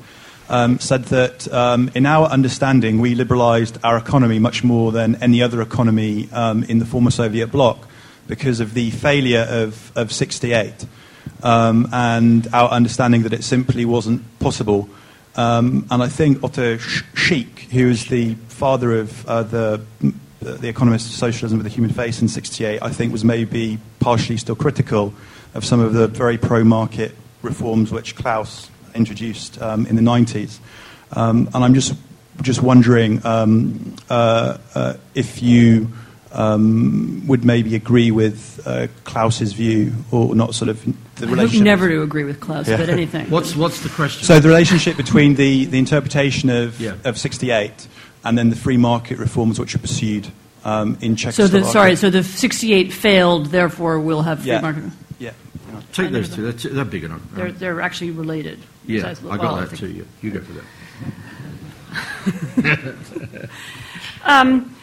um, 0.51 0.79
said 0.79 1.05
that 1.05 1.51
um, 1.53 1.91
in 1.95 2.05
our 2.05 2.27
understanding, 2.27 3.01
we 3.01 3.15
liberalized 3.15 3.79
our 3.83 3.97
economy 3.97 4.39
much 4.39 4.63
more 4.63 4.93
than 4.93 5.15
any 5.23 5.43
other 5.43 5.63
economy 5.63 6.29
um, 6.33 6.65
in 6.65 6.81
the 6.81 6.85
former 6.85 7.11
Soviet 7.11 7.47
bloc 7.47 7.79
because 8.27 8.61
of 8.61 8.75
the 8.75 8.91
failure 8.91 9.47
of, 9.49 9.93
of 9.97 10.13
68 10.13 10.87
um, 11.43 11.89
and 11.93 12.49
our 12.53 12.69
understanding 12.69 13.23
that 13.23 13.33
it 13.33 13.45
simply 13.45 13.85
wasn't 13.85 14.23
possible. 14.41 14.89
Um, 15.37 15.87
and 15.91 16.03
I 16.03 16.09
think 16.09 16.43
Ota 16.43 16.79
Šik, 16.79 17.71
who 17.71 17.89
is 17.89 18.07
the 18.07 18.35
father 18.49 18.99
of 18.99 19.27
uh, 19.27 19.43
the 19.45 19.81
the 20.41 20.69
economist 20.69 21.11
of 21.11 21.13
socialism 21.17 21.59
with 21.59 21.67
a 21.67 21.71
human 21.71 21.93
face 21.93 22.23
in 22.23 22.29
68, 22.29 22.81
I 22.81 22.89
think 22.89 23.13
was 23.13 23.27
maybe 23.27 23.79
partially 23.99 24.39
still 24.39 24.57
critical 24.57 25.13
of 25.53 25.67
some 25.67 25.81
of 25.81 25.93
the 25.93 26.09
very 26.09 26.39
pro 26.39 26.65
market 26.65 27.15
reforms 27.43 27.93
which 27.93 28.17
Klaus 28.17 28.71
introduced 28.95 29.61
um, 29.61 29.87
in 29.87 29.97
the 29.97 30.03
90s. 30.03 30.59
Um, 31.13 31.49
and 31.55 31.65
I'm 31.65 31.75
just, 31.75 31.95
just 32.43 32.63
wondering 32.63 33.25
um, 33.27 33.97
uh, 34.09 34.59
uh, 34.75 34.95
if 35.15 35.43
you 35.43 35.91
um, 36.33 37.25
would 37.27 37.45
maybe 37.45 37.75
agree 37.75 38.11
with 38.11 38.61
uh, 38.65 38.87
Klaus's 39.05 39.53
view 39.53 39.93
or 40.11 40.35
not 40.35 40.55
sort 40.55 40.69
of 40.69 40.85
the 41.17 41.27
I 41.27 41.31
relationship. 41.31 41.65
never 41.65 41.89
to 41.89 42.03
agree 42.03 42.25
with 42.25 42.41
Klaus, 42.41 42.69
yeah. 42.69 42.77
but 42.77 42.89
anything. 42.89 43.29
what's, 43.31 43.57
what's 43.57 43.83
the 43.83 43.89
question? 43.89 44.25
So 44.25 44.39
the 44.39 44.49
relationship 44.49 44.97
between 44.97 45.35
the, 45.35 45.65
the 45.67 45.79
interpretation 45.79 46.51
of, 46.51 46.81
yeah. 46.81 46.95
of 47.05 47.19
68 47.19 47.89
and 48.25 48.39
then 48.39 48.51
the 48.51 48.57
free 48.57 48.77
market 48.77 49.19
reforms 49.19 49.59
which 49.59 49.75
are 49.75 49.79
pursued 49.79 50.29
um, 50.65 50.99
in 51.01 51.17
Czechoslovakia. 51.17 51.61
So 51.61 51.67
the, 51.67 51.73
sorry, 51.73 51.97
so 51.97 52.11
the 52.11 52.23
68 52.23 52.93
failed, 52.93 53.47
therefore 53.47 53.99
we'll 53.99 54.23
have 54.23 54.41
free 54.41 54.53
yeah. 54.53 54.61
market. 54.61 54.85
Take 55.93 56.13
those 56.13 56.35
two. 56.35 56.51
They're, 56.51 56.73
they're 56.73 56.85
big 56.85 57.05
enough. 57.05 57.21
They're, 57.33 57.53
they're 57.53 57.81
actually 57.81 58.11
related. 58.11 58.61
Yeah, 58.87 59.09
I 59.09 59.15
got 59.15 59.41
well, 59.41 59.57
that 59.57 59.73
I 59.73 59.77
too. 59.77 59.91
You, 59.91 60.07
you 60.23 60.31
go 60.31 60.41
for 60.41 60.53
that. 60.53 60.65
um, 64.25 64.75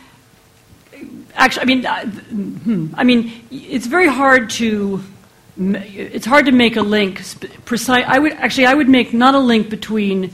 actually, 1.35 1.61
I 1.61 1.65
mean, 1.65 1.85
uh, 1.85 2.05
hmm, 2.05 2.93
I 2.95 3.03
mean, 3.03 3.31
it's 3.51 3.88
very 3.88 4.07
hard 4.07 4.49
to. 4.51 5.03
It's 5.59 6.25
hard 6.25 6.45
to 6.45 6.51
make 6.51 6.75
a 6.75 6.83
link. 6.83 7.21
Precise. 7.65 8.05
I 8.07 8.19
would 8.19 8.33
actually. 8.33 8.67
I 8.67 8.73
would 8.73 8.89
make 8.89 9.13
not 9.13 9.33
a 9.33 9.39
link 9.39 9.69
between 9.69 10.33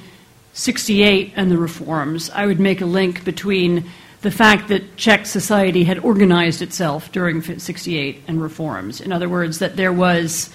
68 0.54 1.34
and 1.36 1.50
the 1.50 1.58
reforms. 1.58 2.30
I 2.30 2.46
would 2.46 2.60
make 2.60 2.82
a 2.82 2.86
link 2.86 3.24
between 3.24 3.90
the 4.24 4.32
fact 4.32 4.70
that 4.70 4.96
Czech 4.96 5.26
society 5.26 5.84
had 5.84 6.00
organized 6.00 6.62
itself 6.62 7.12
during 7.12 7.42
68 7.42 8.24
and 8.28 8.42
reforms. 8.42 9.02
In 9.02 9.12
other 9.12 9.28
words, 9.28 9.60
that 9.60 9.76
there 9.76 9.92
was, 9.92 10.50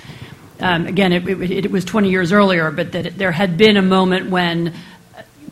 um, 0.59 0.87
again, 0.87 1.13
it, 1.13 1.29
it, 1.29 1.67
it, 1.67 1.71
was 1.71 1.85
20 1.85 2.09
years 2.09 2.33
earlier, 2.33 2.71
but 2.71 2.93
that 2.93 3.07
it, 3.07 3.19
there 3.19 3.31
had 3.31 3.59
been 3.59 3.77
a 3.77 3.83
moment 3.83 4.31
when 4.31 4.75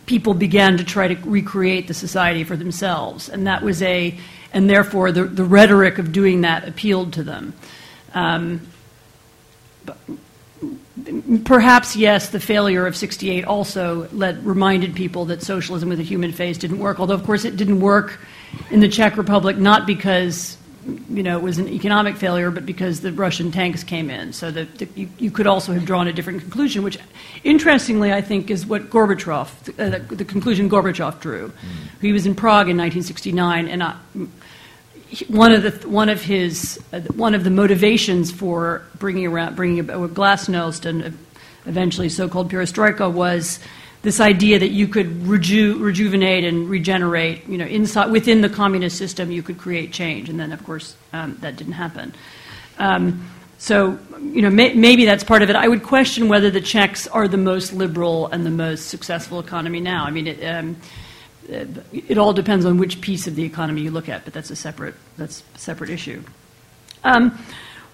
people 0.07 0.33
began 0.33 0.79
to 0.79 0.85
try 0.85 1.09
to 1.09 1.29
recreate 1.29 1.89
the 1.89 1.95
society 1.95 2.43
for 2.43 2.57
themselves. 2.57 3.29
And 3.29 3.47
that 3.47 3.63
was 3.63 3.83
a, 3.83 4.19
and 4.51 4.69
therefore 4.71 5.13
the, 5.13 5.25
the 5.25 5.45
rhetoric 5.45 5.99
of 5.99 6.11
doing 6.11 6.41
that 6.41 6.67
appealed 6.67 7.13
to 7.15 7.23
them. 7.23 7.53
Um, 8.15 8.67
but, 9.85 9.99
perhaps 11.45 11.97
yes, 11.97 12.31
the 12.31 12.41
failure 12.41 12.87
of 12.87 12.97
'68 12.97 13.45
also 13.45 14.09
led, 14.13 14.45
reminded 14.45 14.95
people 14.95 15.25
that 15.27 15.43
socialism 15.43 15.89
with 15.89 16.01
a 16.01 16.05
human 16.05 16.33
face 16.33 16.59
didn't 16.59 16.79
work. 16.79 17.01
Although, 17.01 17.15
of 17.15 17.25
course, 17.25 17.45
it 17.45 17.57
didn't 17.57 17.81
work 17.81 18.19
in 18.71 18.81
the 18.81 18.89
Czech 18.89 19.17
Republic 19.17 19.57
not 19.57 19.87
because 19.87 20.57
you 21.11 21.23
know 21.23 21.37
it 21.37 21.43
was 21.43 21.59
an 21.59 21.69
economic 21.69 22.17
failure, 22.17 22.51
but 22.51 22.67
because 22.67 23.01
the 23.01 23.13
Russian 23.13 23.51
tanks 23.51 23.85
came 23.85 24.11
in. 24.11 24.33
So 24.33 24.51
that 24.51 24.97
you, 24.97 25.09
you, 25.19 25.31
could 25.31 25.47
also 25.47 25.73
have 25.73 25.85
drawn 25.85 26.09
a 26.09 26.13
different 26.13 26.41
conclusion, 26.41 26.83
which, 26.83 26.99
interestingly, 27.45 28.13
I 28.13 28.21
think 28.21 28.51
is 28.51 28.67
what 28.67 28.91
Gorbachev, 28.91 29.49
uh, 29.79 29.99
the, 29.99 30.15
the, 30.15 30.25
conclusion 30.25 30.69
Gorbachev 30.69 31.21
drew. 31.21 31.49
Mm. 31.49 32.01
He 32.01 32.13
was 32.13 32.27
in 32.27 32.35
Prague 32.35 32.69
in 32.69 32.77
1969, 32.77 33.69
and 33.69 33.83
I, 33.83 33.97
one 35.29 35.53
of 35.53 35.63
the 35.63 35.89
one 35.89 36.09
of 36.09 36.23
his 36.23 36.81
uh, 36.93 37.01
one 37.15 37.35
of 37.35 37.45
the 37.45 37.51
motivations 37.51 38.33
for 38.33 38.83
bringing 38.99 39.27
around 39.27 39.55
bringing 39.55 39.79
about 39.79 40.15
glasnost 40.15 40.85
and 40.85 41.17
eventually 41.67 42.09
so-called 42.09 42.51
perestroika 42.51 43.13
was 43.13 43.61
this 44.03 44.21
idea 44.21 44.59
that 44.59 44.71
you 44.71 44.87
could 44.87 45.27
reju- 45.27 45.79
rejuvenate 45.79 46.45
and 46.45 46.69
regenerate 46.69 47.47
you 47.49 47.59
know 47.59 47.67
inside 47.67 48.11
within 48.11 48.41
the 48.41 48.49
communist 48.49 48.97
system 48.99 49.31
you 49.31 49.43
could 49.43 49.59
create 49.59 49.93
change. 49.93 50.29
And 50.29 50.39
then 50.39 50.53
of 50.53 50.65
course 50.65 50.97
um, 51.13 51.37
that 51.41 51.57
didn't 51.57 51.75
happen. 51.75 52.15
Um, 52.79 53.29
so 53.59 53.99
you 54.21 54.43
know 54.43 54.51
may- 54.51 54.75
maybe 54.75 55.05
that's 55.05 55.25
part 55.25 55.43
of 55.43 55.51
it. 55.51 55.57
I 55.57 55.69
would 55.69 55.83
question 55.83 56.29
whether 56.29 56.51
the 56.51 56.61
Czechs 56.61 57.07
are 57.07 57.29
the 57.29 57.37
most 57.37 57.73
liberal 57.73 58.27
and 58.29 58.45
the 58.45 58.51
most 58.51 58.89
successful 58.89 59.39
economy 59.39 59.81
now. 59.81 60.05
I 60.05 60.11
mean 60.11 60.27
it, 60.27 60.45
um, 60.45 60.77
it 61.49 62.19
all 62.19 62.33
depends 62.33 62.65
on 62.65 62.79
which 62.79 63.01
piece 63.01 63.27
of 63.27 63.35
the 63.35 63.45
economy 63.45 63.83
you 63.83 63.91
look 63.91 64.09
at, 64.09 64.25
but 64.25 64.33
that's 64.33 64.51
a 64.51 64.57
separate, 64.57 64.95
that's 65.17 65.43
a 65.55 65.59
separate 65.59 65.91
issue. 65.91 66.23
Um, 67.05 67.39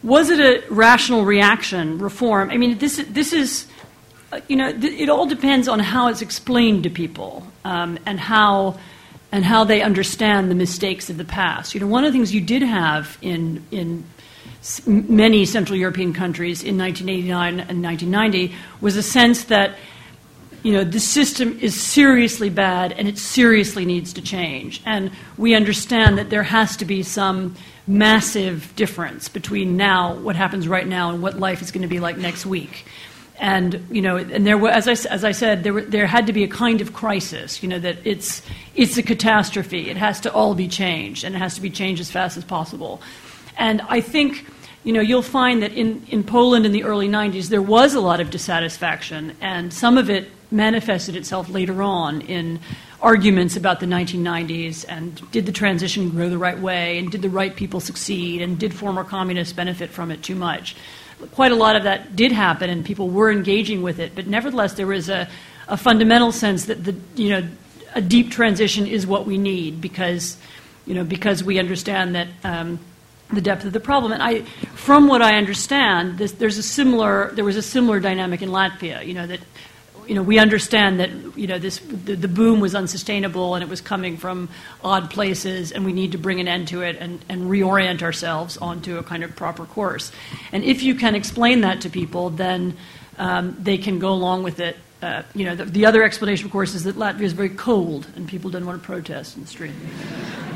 was 0.02 0.30
it 0.30 0.40
a 0.40 0.68
rational 0.72 1.24
reaction, 1.24 1.98
reform? 1.98 2.50
I 2.50 2.56
mean, 2.56 2.78
this, 2.78 3.04
this 3.08 3.32
is, 3.32 3.66
uh, 4.32 4.40
you 4.48 4.56
know, 4.56 4.72
th- 4.72 5.00
it 5.00 5.08
all 5.08 5.26
depends 5.26 5.68
on 5.68 5.78
how 5.78 6.08
it's 6.08 6.22
explained 6.22 6.82
to 6.84 6.90
people 6.90 7.46
um, 7.64 7.98
and 8.06 8.18
how 8.18 8.78
and 9.34 9.46
how 9.46 9.64
they 9.64 9.80
understand 9.80 10.50
the 10.50 10.54
mistakes 10.54 11.08
of 11.08 11.16
the 11.16 11.24
past. 11.24 11.72
You 11.72 11.80
know, 11.80 11.86
one 11.86 12.04
of 12.04 12.12
the 12.12 12.18
things 12.18 12.34
you 12.34 12.40
did 12.42 12.62
have 12.62 13.16
in 13.22 13.64
in 13.70 14.04
many 14.86 15.44
Central 15.44 15.76
European 15.76 16.12
countries 16.12 16.62
in 16.62 16.78
1989 16.78 17.60
and 17.68 17.82
1990 17.82 18.54
was 18.80 18.96
a 18.96 19.02
sense 19.02 19.44
that 19.44 19.76
you 20.62 20.72
know, 20.72 20.84
the 20.84 21.00
system 21.00 21.58
is 21.60 21.80
seriously 21.80 22.48
bad 22.48 22.92
and 22.92 23.08
it 23.08 23.18
seriously 23.18 23.84
needs 23.84 24.12
to 24.12 24.22
change. 24.22 24.80
And 24.86 25.10
we 25.36 25.54
understand 25.54 26.18
that 26.18 26.30
there 26.30 26.44
has 26.44 26.76
to 26.78 26.84
be 26.84 27.02
some 27.02 27.56
massive 27.86 28.74
difference 28.76 29.28
between 29.28 29.76
now, 29.76 30.14
what 30.14 30.36
happens 30.36 30.68
right 30.68 30.86
now, 30.86 31.10
and 31.10 31.22
what 31.22 31.38
life 31.38 31.62
is 31.62 31.72
going 31.72 31.82
to 31.82 31.88
be 31.88 31.98
like 31.98 32.16
next 32.16 32.46
week. 32.46 32.86
And 33.38 33.84
you 33.90 34.02
know, 34.02 34.18
and 34.18 34.46
there 34.46 34.64
as 34.68 34.86
I, 34.86 34.92
as 35.12 35.24
I 35.24 35.32
said, 35.32 35.64
there, 35.64 35.80
there 35.80 36.06
had 36.06 36.28
to 36.28 36.32
be 36.32 36.44
a 36.44 36.48
kind 36.48 36.80
of 36.80 36.92
crisis. 36.92 37.60
You 37.60 37.68
know 37.70 37.80
that 37.80 37.98
it's 38.04 38.40
it's 38.76 38.96
a 38.98 39.02
catastrophe. 39.02 39.90
It 39.90 39.96
has 39.96 40.20
to 40.20 40.32
all 40.32 40.54
be 40.54 40.68
changed, 40.68 41.24
and 41.24 41.34
it 41.34 41.38
has 41.38 41.56
to 41.56 41.60
be 41.60 41.70
changed 41.70 42.00
as 42.00 42.08
fast 42.08 42.36
as 42.36 42.44
possible. 42.44 43.02
And 43.58 43.80
I 43.88 44.00
think 44.00 44.46
you 44.84 44.92
know, 44.92 45.00
you'll 45.00 45.22
find 45.22 45.62
that 45.62 45.72
in, 45.72 46.04
in 46.08 46.24
Poland 46.24 46.66
in 46.66 46.72
the 46.72 46.82
early 46.82 47.08
90s, 47.08 47.48
there 47.48 47.62
was 47.62 47.94
a 47.94 48.00
lot 48.00 48.20
of 48.20 48.30
dissatisfaction, 48.30 49.36
and 49.40 49.72
some 49.72 49.96
of 49.96 50.10
it 50.10 50.28
manifested 50.52 51.16
itself 51.16 51.48
later 51.48 51.82
on 51.82 52.20
in 52.22 52.60
arguments 53.00 53.56
about 53.56 53.80
the 53.80 53.86
1990s 53.86 54.84
and 54.88 55.30
did 55.32 55.44
the 55.46 55.52
transition 55.52 56.10
go 56.16 56.28
the 56.28 56.38
right 56.38 56.58
way, 56.58 56.98
and 56.98 57.10
did 57.10 57.22
the 57.22 57.28
right 57.28 57.54
people 57.56 57.80
succeed, 57.80 58.40
and 58.40 58.58
did 58.58 58.72
former 58.72 59.02
communists 59.02 59.52
benefit 59.52 59.90
from 59.90 60.10
it 60.10 60.22
too 60.22 60.36
much. 60.36 60.76
Quite 61.32 61.52
a 61.52 61.56
lot 61.56 61.76
of 61.76 61.84
that 61.84 62.14
did 62.14 62.32
happen, 62.32 62.70
and 62.70 62.84
people 62.84 63.08
were 63.08 63.30
engaging 63.30 63.82
with 63.82 63.98
it, 63.98 64.14
but 64.14 64.26
nevertheless, 64.26 64.74
there 64.74 64.86
was 64.86 65.08
a, 65.08 65.28
a 65.68 65.76
fundamental 65.76 66.30
sense 66.32 66.66
that 66.66 66.84
the, 66.84 66.94
you 67.16 67.30
know, 67.30 67.48
a 67.94 68.00
deep 68.00 68.30
transition 68.30 68.86
is 68.86 69.06
what 69.06 69.26
we 69.26 69.36
need 69.36 69.80
because, 69.80 70.36
you 70.86 70.94
know, 70.94 71.04
because 71.04 71.42
we 71.42 71.58
understand 71.58 72.14
that. 72.14 72.28
Um, 72.44 72.78
the 73.32 73.40
depth 73.40 73.64
of 73.64 73.72
the 73.72 73.80
problem. 73.80 74.12
And 74.12 74.22
I, 74.22 74.42
from 74.74 75.08
what 75.08 75.22
I 75.22 75.36
understand, 75.36 76.18
this, 76.18 76.32
there's 76.32 76.58
a 76.58 76.62
similar, 76.62 77.30
there 77.32 77.46
was 77.46 77.56
a 77.56 77.62
similar 77.62 77.98
dynamic 77.98 78.42
in 78.42 78.50
Latvia. 78.50 79.06
You 79.06 79.14
know 79.14 79.26
that, 79.26 79.40
you 80.06 80.14
know, 80.14 80.22
we 80.22 80.38
understand 80.38 81.00
that 81.00 81.10
you 81.36 81.46
know 81.46 81.58
this 81.58 81.78
the, 81.78 82.14
the, 82.14 82.28
boom 82.28 82.60
was 82.60 82.74
unsustainable 82.74 83.54
and 83.54 83.62
it 83.62 83.68
was 83.68 83.80
coming 83.80 84.16
from 84.16 84.48
odd 84.82 85.10
places, 85.10 85.72
and 85.72 85.84
we 85.84 85.92
need 85.92 86.12
to 86.12 86.18
bring 86.18 86.40
an 86.40 86.48
end 86.48 86.68
to 86.68 86.82
it 86.82 86.96
and, 86.98 87.24
and 87.28 87.42
reorient 87.50 88.02
ourselves 88.02 88.56
onto 88.56 88.98
a 88.98 89.02
kind 89.02 89.22
of 89.22 89.34
proper 89.36 89.64
course. 89.64 90.12
And 90.52 90.64
if 90.64 90.82
you 90.82 90.94
can 90.94 91.14
explain 91.14 91.60
that 91.62 91.82
to 91.82 91.90
people, 91.90 92.30
then 92.30 92.76
um, 93.18 93.56
they 93.60 93.78
can 93.78 93.98
go 93.98 94.10
along 94.12 94.42
with 94.42 94.60
it 94.60 94.76
uh, 95.02 95.22
you 95.34 95.44
know, 95.44 95.56
the, 95.56 95.64
the, 95.64 95.86
other 95.86 96.04
explanation, 96.04 96.46
of 96.46 96.52
course, 96.52 96.74
is 96.74 96.84
that 96.84 96.96
Latvia 96.96 97.22
is 97.22 97.32
very 97.32 97.48
cold 97.48 98.06
and 98.14 98.28
people 98.28 98.50
didn't 98.50 98.66
want 98.66 98.80
to 98.80 98.86
protest 98.86 99.36
in 99.36 99.42
the 99.42 99.48
street. 99.48 99.72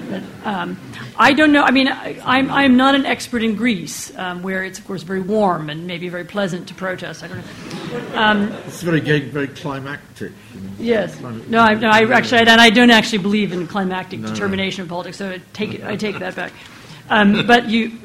But, 0.08 0.22
um, 0.44 0.78
I 1.16 1.32
don't 1.32 1.50
know. 1.50 1.64
I 1.64 1.72
mean, 1.72 1.88
I, 1.88 2.10
am 2.10 2.20
I'm, 2.24 2.50
I'm 2.50 2.76
not 2.76 2.94
an 2.94 3.06
expert 3.06 3.42
in 3.42 3.56
Greece, 3.56 4.16
um, 4.16 4.44
where 4.44 4.62
it's, 4.62 4.78
of 4.78 4.86
course, 4.86 5.02
very 5.02 5.20
warm 5.20 5.68
and 5.68 5.88
maybe 5.88 6.08
very 6.08 6.24
pleasant 6.24 6.68
to 6.68 6.74
protest. 6.74 7.24
I 7.24 7.26
don't 7.26 7.38
know. 7.38 8.16
Um, 8.16 8.52
it's 8.66 8.82
very, 8.82 9.00
very 9.00 9.48
climactic. 9.48 10.32
Yes. 10.78 11.18
No, 11.20 11.58
I, 11.58 11.74
no, 11.74 11.88
I 11.88 12.04
actually, 12.12 12.40
and 12.40 12.60
I 12.60 12.70
don't 12.70 12.90
actually 12.90 13.18
believe 13.18 13.52
in 13.52 13.66
climactic 13.66 14.20
no, 14.20 14.28
determination 14.28 14.82
of 14.82 14.88
politics, 14.88 15.16
so 15.16 15.28
I 15.28 15.40
take, 15.54 15.74
it, 15.74 15.82
I 15.82 15.96
take 15.96 16.20
that 16.20 16.36
back. 16.36 16.52
Um, 17.10 17.46
but 17.48 17.68
you, 17.68 17.98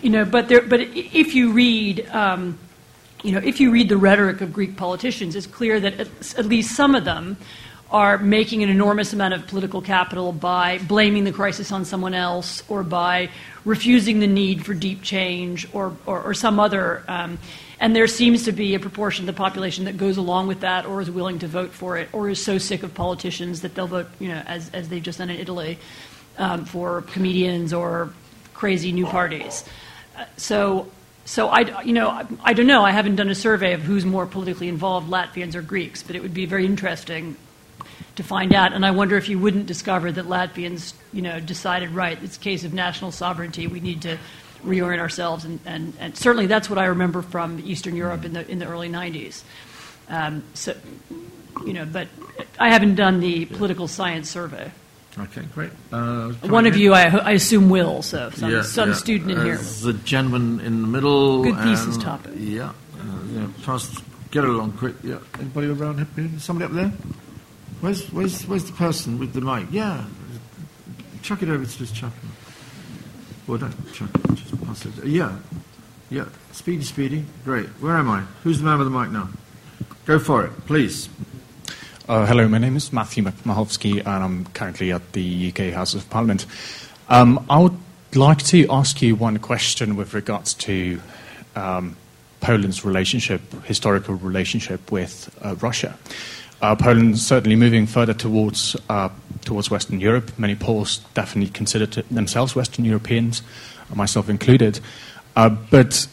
you 0.00 0.08
know, 0.08 0.24
but 0.24 0.48
there, 0.48 0.62
but 0.62 0.80
if 0.80 1.34
you 1.34 1.52
read 1.52 2.06
um, 2.08 2.58
you 3.22 3.32
know, 3.32 3.38
if 3.38 3.60
you 3.60 3.70
read 3.70 3.88
the 3.88 3.96
rhetoric 3.96 4.40
of 4.40 4.52
Greek 4.52 4.76
politicians, 4.76 5.34
it's 5.34 5.46
clear 5.46 5.80
that 5.80 6.00
at, 6.00 6.46
least 6.46 6.74
some 6.74 6.94
of 6.94 7.04
them 7.04 7.36
are 7.90 8.18
making 8.18 8.62
an 8.62 8.68
enormous 8.68 9.12
amount 9.12 9.32
of 9.32 9.46
political 9.46 9.80
capital 9.80 10.30
by 10.30 10.78
blaming 10.78 11.24
the 11.24 11.32
crisis 11.32 11.72
on 11.72 11.84
someone 11.84 12.14
else 12.14 12.62
or 12.68 12.82
by 12.82 13.30
refusing 13.64 14.20
the 14.20 14.26
need 14.26 14.64
for 14.64 14.74
deep 14.74 15.02
change 15.02 15.66
or, 15.72 15.96
or, 16.04 16.22
or 16.22 16.34
some 16.34 16.60
other. 16.60 17.02
Um, 17.08 17.38
and 17.80 17.96
there 17.96 18.06
seems 18.06 18.44
to 18.44 18.52
be 18.52 18.74
a 18.74 18.80
proportion 18.80 19.26
of 19.26 19.34
the 19.34 19.38
population 19.38 19.86
that 19.86 19.96
goes 19.96 20.16
along 20.16 20.48
with 20.48 20.60
that 20.60 20.84
or 20.84 21.00
is 21.00 21.10
willing 21.10 21.38
to 21.38 21.46
vote 21.46 21.70
for 21.70 21.96
it 21.96 22.08
or 22.12 22.28
is 22.28 22.42
so 22.42 22.58
sick 22.58 22.82
of 22.82 22.92
politicians 22.94 23.62
that 23.62 23.74
they'll 23.74 23.86
vote, 23.86 24.08
you 24.18 24.28
know, 24.28 24.42
as, 24.46 24.68
as 24.70 24.88
they've 24.88 25.02
just 25.02 25.18
done 25.18 25.30
in 25.30 25.38
Italy, 25.38 25.78
um, 26.36 26.66
for 26.66 27.02
comedians 27.02 27.72
or 27.72 28.12
crazy 28.52 28.92
new 28.92 29.06
parties. 29.06 29.64
Uh, 30.16 30.24
so 30.36 30.88
so 31.28 31.48
I, 31.48 31.82
you 31.82 31.92
know, 31.92 32.26
I 32.42 32.54
don't 32.54 32.66
know. 32.66 32.86
I 32.86 32.90
haven't 32.90 33.16
done 33.16 33.28
a 33.28 33.34
survey 33.34 33.74
of 33.74 33.82
who's 33.82 34.06
more 34.06 34.24
politically 34.24 34.66
involved, 34.66 35.10
Latvians 35.10 35.54
or 35.54 35.60
Greeks, 35.60 36.02
but 36.02 36.16
it 36.16 36.22
would 36.22 36.32
be 36.32 36.46
very 36.46 36.64
interesting 36.64 37.36
to 38.16 38.22
find 38.22 38.54
out. 38.54 38.72
And 38.72 38.84
I 38.84 38.92
wonder 38.92 39.14
if 39.18 39.28
you 39.28 39.38
wouldn't 39.38 39.66
discover 39.66 40.10
that 40.10 40.24
Latvians, 40.24 40.94
you 41.12 41.20
know, 41.20 41.38
decided 41.38 41.90
right. 41.90 42.18
It's 42.22 42.38
a 42.38 42.40
case 42.40 42.64
of 42.64 42.72
national 42.72 43.12
sovereignty. 43.12 43.66
We 43.66 43.80
need 43.80 44.00
to 44.02 44.16
reorient 44.64 45.00
ourselves, 45.00 45.44
and, 45.44 45.60
and, 45.66 45.92
and 46.00 46.16
certainly 46.16 46.46
that's 46.46 46.70
what 46.70 46.78
I 46.78 46.86
remember 46.86 47.20
from 47.20 47.60
Eastern 47.60 47.94
Europe 47.94 48.24
in 48.24 48.32
the 48.32 48.50
in 48.50 48.58
the 48.58 48.66
early 48.66 48.88
'90s. 48.88 49.42
Um, 50.08 50.44
so, 50.54 50.74
you 51.66 51.74
know, 51.74 51.84
but 51.84 52.08
I 52.58 52.70
haven't 52.70 52.94
done 52.94 53.20
the 53.20 53.44
political 53.44 53.86
science 53.86 54.30
survey. 54.30 54.72
Okay, 55.20 55.42
great. 55.54 55.70
Uh, 55.92 56.32
One 56.48 56.66
of 56.66 56.76
you, 56.76 56.94
I, 56.94 57.04
I, 57.04 57.32
assume, 57.32 57.70
will. 57.70 58.02
So 58.02 58.30
some, 58.30 58.50
yeah, 58.50 58.62
some 58.62 58.90
yeah. 58.90 58.94
student 58.94 59.30
in 59.32 59.38
uh, 59.38 59.44
here. 59.44 59.56
The 59.56 59.94
gentleman 60.04 60.60
in 60.60 60.82
the 60.82 60.88
middle. 60.88 61.42
Good 61.42 61.56
thesis 61.56 61.96
topic. 61.96 62.32
Yeah, 62.36 62.70
uh, 62.70 62.72
yeah. 63.32 63.46
Fast, 63.58 64.02
get 64.30 64.44
it 64.44 64.50
along 64.50 64.72
quick. 64.72 64.94
Yeah. 65.02 65.18
Anybody 65.38 65.68
around 65.68 66.06
here? 66.14 66.28
Somebody 66.38 66.66
up 66.66 66.72
there? 66.72 66.92
Where's 67.80 68.06
where's 68.12 68.46
where's 68.46 68.64
the 68.64 68.72
person 68.72 69.18
with 69.18 69.32
the 69.32 69.40
mic? 69.40 69.68
Yeah. 69.70 70.04
Chuck 71.22 71.42
it 71.42 71.48
over 71.48 71.64
to 71.64 71.78
this 71.78 71.92
chap. 71.92 72.12
Well, 73.46 73.58
don't 73.58 73.92
chuck 73.92 74.10
it. 74.14 74.34
Just 74.34 74.64
pass 74.64 74.84
it. 74.86 75.04
Yeah. 75.04 75.36
Yeah. 76.10 76.26
Speedy, 76.52 76.84
speedy. 76.84 77.24
Great. 77.44 77.66
Where 77.80 77.96
am 77.96 78.10
I? 78.10 78.20
Who's 78.42 78.58
the 78.58 78.64
man 78.64 78.78
with 78.78 78.90
the 78.90 78.98
mic 78.98 79.10
now? 79.10 79.28
Go 80.06 80.18
for 80.18 80.44
it, 80.46 80.66
please. 80.66 81.08
Uh, 82.08 82.24
hello, 82.24 82.48
my 82.48 82.56
name 82.56 82.74
is 82.74 82.90
Matthew 82.90 83.22
Mahovsky, 83.22 83.98
and 83.98 84.08
I'm 84.08 84.46
currently 84.54 84.92
at 84.92 85.12
the 85.12 85.52
UK 85.52 85.74
House 85.74 85.92
of 85.92 86.08
Parliament. 86.08 86.46
Um, 87.10 87.44
I 87.50 87.58
would 87.58 87.76
like 88.14 88.38
to 88.44 88.66
ask 88.70 89.02
you 89.02 89.14
one 89.14 89.36
question 89.40 89.94
with 89.94 90.14
regards 90.14 90.54
to 90.54 91.02
um, 91.54 91.98
Poland's 92.40 92.82
relationship, 92.82 93.42
historical 93.64 94.14
relationship 94.14 94.90
with 94.90 95.28
uh, 95.42 95.54
Russia. 95.56 95.98
Uh, 96.62 96.74
Poland 96.74 97.18
certainly 97.18 97.56
moving 97.56 97.86
further 97.86 98.14
towards 98.14 98.74
uh, 98.88 99.10
towards 99.44 99.70
Western 99.70 100.00
Europe. 100.00 100.32
Many 100.38 100.54
Poles 100.54 101.00
definitely 101.12 101.50
consider 101.50 101.84
themselves 102.04 102.56
Western 102.56 102.86
Europeans, 102.86 103.42
myself 103.94 104.30
included. 104.30 104.80
Uh, 105.36 105.50
but 105.50 106.08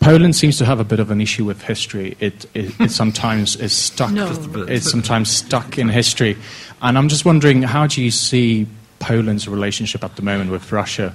Poland 0.00 0.36
seems 0.36 0.58
to 0.58 0.64
have 0.64 0.80
a 0.80 0.84
bit 0.84 1.00
of 1.00 1.10
an 1.10 1.20
issue 1.20 1.44
with 1.44 1.62
history. 1.62 2.16
It, 2.20 2.46
it, 2.54 2.80
it 2.80 2.90
sometimes 3.02 3.56
is 3.56 3.72
stuck. 3.72 4.12
No. 4.12 4.30
It's 4.68 4.90
sometimes 4.90 5.30
stuck 5.30 5.78
in 5.78 5.88
history, 5.88 6.36
and 6.80 6.96
I'm 6.96 7.08
just 7.08 7.24
wondering 7.24 7.62
how 7.62 7.86
do 7.86 8.02
you 8.02 8.10
see 8.10 8.66
Poland's 9.00 9.48
relationship 9.48 10.04
at 10.04 10.16
the 10.16 10.22
moment 10.22 10.50
with 10.50 10.70
Russia? 10.72 11.14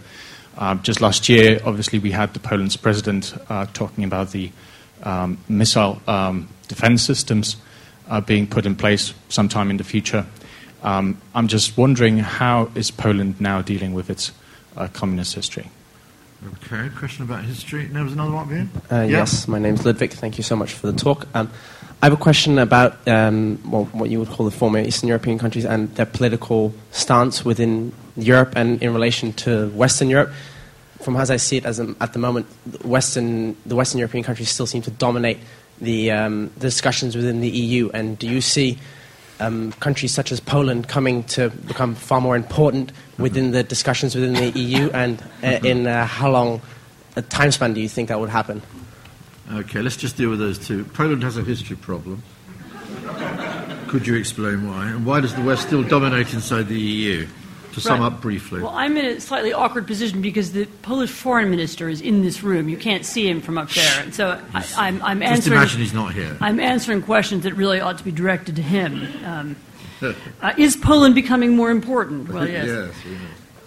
Uh, 0.58 0.76
just 0.76 1.02
last 1.02 1.30
year, 1.30 1.60
obviously, 1.66 2.00
we 2.00 2.12
had 2.12 2.34
the 2.34 2.40
Poland's 2.40 2.78
president 2.78 3.34
uh, 3.50 3.66
talking 3.74 4.04
about 4.04 4.32
the 4.32 4.52
um, 5.04 5.38
missile 5.50 6.02
um, 6.08 6.48
defense 6.68 7.02
systems 7.02 7.58
uh, 8.10 8.22
being 8.22 8.48
put 8.48 8.66
in 8.66 8.76
place 8.76 9.14
sometime 9.30 9.70
in 9.70 9.78
the 9.78 9.84
future. 9.84 10.26
Um, 10.84 11.20
I'm 11.34 11.48
just 11.48 11.78
wondering 11.78 12.20
how 12.20 12.70
is 12.76 12.92
Poland 12.92 13.40
now 13.40 13.62
dealing 13.62 13.94
with 13.94 14.10
its 14.10 14.32
uh, 14.76 14.88
communist 14.94 15.34
history? 15.34 15.70
Okay, 16.46 16.90
question 16.98 17.24
about 17.24 17.46
history. 17.46 17.86
There 17.86 18.04
was 18.04 18.14
another 18.14 18.34
one 18.34 18.50
here? 18.50 18.68
Uh, 18.92 19.02
yeah. 19.02 19.20
Yes, 19.20 19.48
my 19.48 19.60
name's 19.60 19.86
Ludwig. 19.86 20.12
Thank 20.12 20.38
you 20.38 20.44
so 20.44 20.56
much 20.56 20.74
for 20.74 20.92
the 20.92 20.98
talk. 20.98 21.26
Um, 21.34 21.50
I 22.02 22.08
have 22.08 22.14
a 22.14 22.18
question 22.18 22.60
about 22.60 23.08
um, 23.08 23.62
well, 23.70 23.86
what 23.86 24.10
you 24.10 24.20
would 24.20 24.28
call 24.28 24.46
the 24.46 24.52
former 24.52 24.80
Eastern 24.80 25.08
European 25.08 25.40
countries 25.40 25.64
and 25.64 25.94
their 25.96 26.06
political 26.06 26.74
stance 26.92 27.46
within 27.46 27.94
Europe 28.18 28.54
and 28.58 28.84
in 28.84 28.94
relation 28.94 29.32
to 29.34 29.70
Western 29.70 30.10
Europe. 30.10 30.32
From 31.02 31.16
as 31.16 31.32
I 31.32 31.38
see 31.38 31.58
it 31.58 31.66
as 31.66 31.80
a, 31.80 31.96
at 32.02 32.12
the 32.12 32.20
moment, 32.20 32.46
Western, 32.84 33.56
the 33.66 33.76
Western 33.76 34.00
European 34.00 34.24
countries 34.26 34.50
still 34.50 34.68
seem 34.68 34.82
to 34.82 34.92
dominate 34.92 35.38
the, 35.80 36.12
um, 36.12 36.48
the 36.56 36.68
discussions 36.68 37.16
within 37.16 37.40
the 37.40 37.50
EU. 37.50 37.90
And 37.94 38.20
do 38.20 38.28
you 38.28 38.42
see 38.42 38.80
um, 39.40 39.72
countries 39.74 40.14
such 40.14 40.34
as 40.34 40.42
Poland 40.42 40.90
coming 40.90 41.24
to 41.26 41.52
become 41.52 41.96
far 41.96 42.20
more 42.20 42.36
important 42.36 42.92
within 43.18 43.52
the 43.52 43.64
discussions 43.64 44.16
within 44.16 44.34
the 44.34 44.60
EU, 44.60 44.90
and 44.92 45.22
uh, 45.44 45.60
in 45.64 45.88
uh, 45.88 46.06
how 46.06 46.30
long 46.30 46.62
a 47.16 47.22
time 47.22 47.52
span 47.52 47.74
do 47.74 47.82
you 47.82 47.90
think 47.90 48.10
that 48.10 48.20
would 48.20 48.30
happen? 48.30 48.62
Okay, 49.52 49.82
let's 49.82 49.98
just 49.98 50.18
deal 50.18 50.30
with 50.30 50.40
those 50.40 50.58
two. 50.58 50.86
Poland 50.86 51.24
has 51.24 51.38
a 51.38 51.44
history 51.44 51.76
problem. 51.76 52.24
Could 53.88 54.08
you 54.08 54.16
explain 54.16 54.68
why? 54.68 54.88
And 54.88 55.06
why 55.06 55.20
does 55.22 55.36
the 55.36 55.42
West 55.42 55.68
still 55.68 55.84
dominate 55.84 56.34
inside 56.34 56.68
the 56.68 56.80
EU? 56.80 57.28
to 57.74 57.82
sum 57.82 58.00
right. 58.00 58.08
up 58.08 58.22
briefly? 58.22 58.62
Well, 58.62 58.72
I'm 58.74 58.96
in 58.98 59.06
a 59.06 59.20
slightly 59.20 59.52
awkward 59.52 59.88
position 59.88 60.22
because 60.22 60.54
the 60.54 60.66
Polish 60.82 61.10
foreign 61.10 61.50
minister 61.50 61.90
is 61.90 62.02
in 62.02 62.22
this 62.22 62.44
room. 62.44 62.70
You 62.70 62.78
can't 62.78 63.06
see 63.06 63.28
him 63.28 63.42
from 63.42 63.58
up 63.58 63.70
there, 63.72 64.04
and 64.04 64.14
so 64.14 64.40
I, 64.54 64.88
am 64.88 65.02
answering. 65.02 65.36
Just 65.36 65.48
imagine 65.48 65.80
he's 65.80 65.94
not 65.94 66.14
here. 66.14 66.38
I'm 66.40 66.60
answering 66.60 67.02
questions 67.02 67.44
that 67.44 67.54
really 67.54 67.80
ought 67.82 67.98
to 67.98 68.04
be 68.04 68.12
directed 68.12 68.56
to 68.58 68.62
him. 68.62 69.08
Um, 69.26 69.56
uh, 70.42 70.54
is 70.58 70.76
Poland 70.76 71.16
becoming 71.16 71.56
more 71.56 71.72
important? 71.72 72.30
Well, 72.34 72.48
yes. 72.48 72.68
yes 72.68 72.94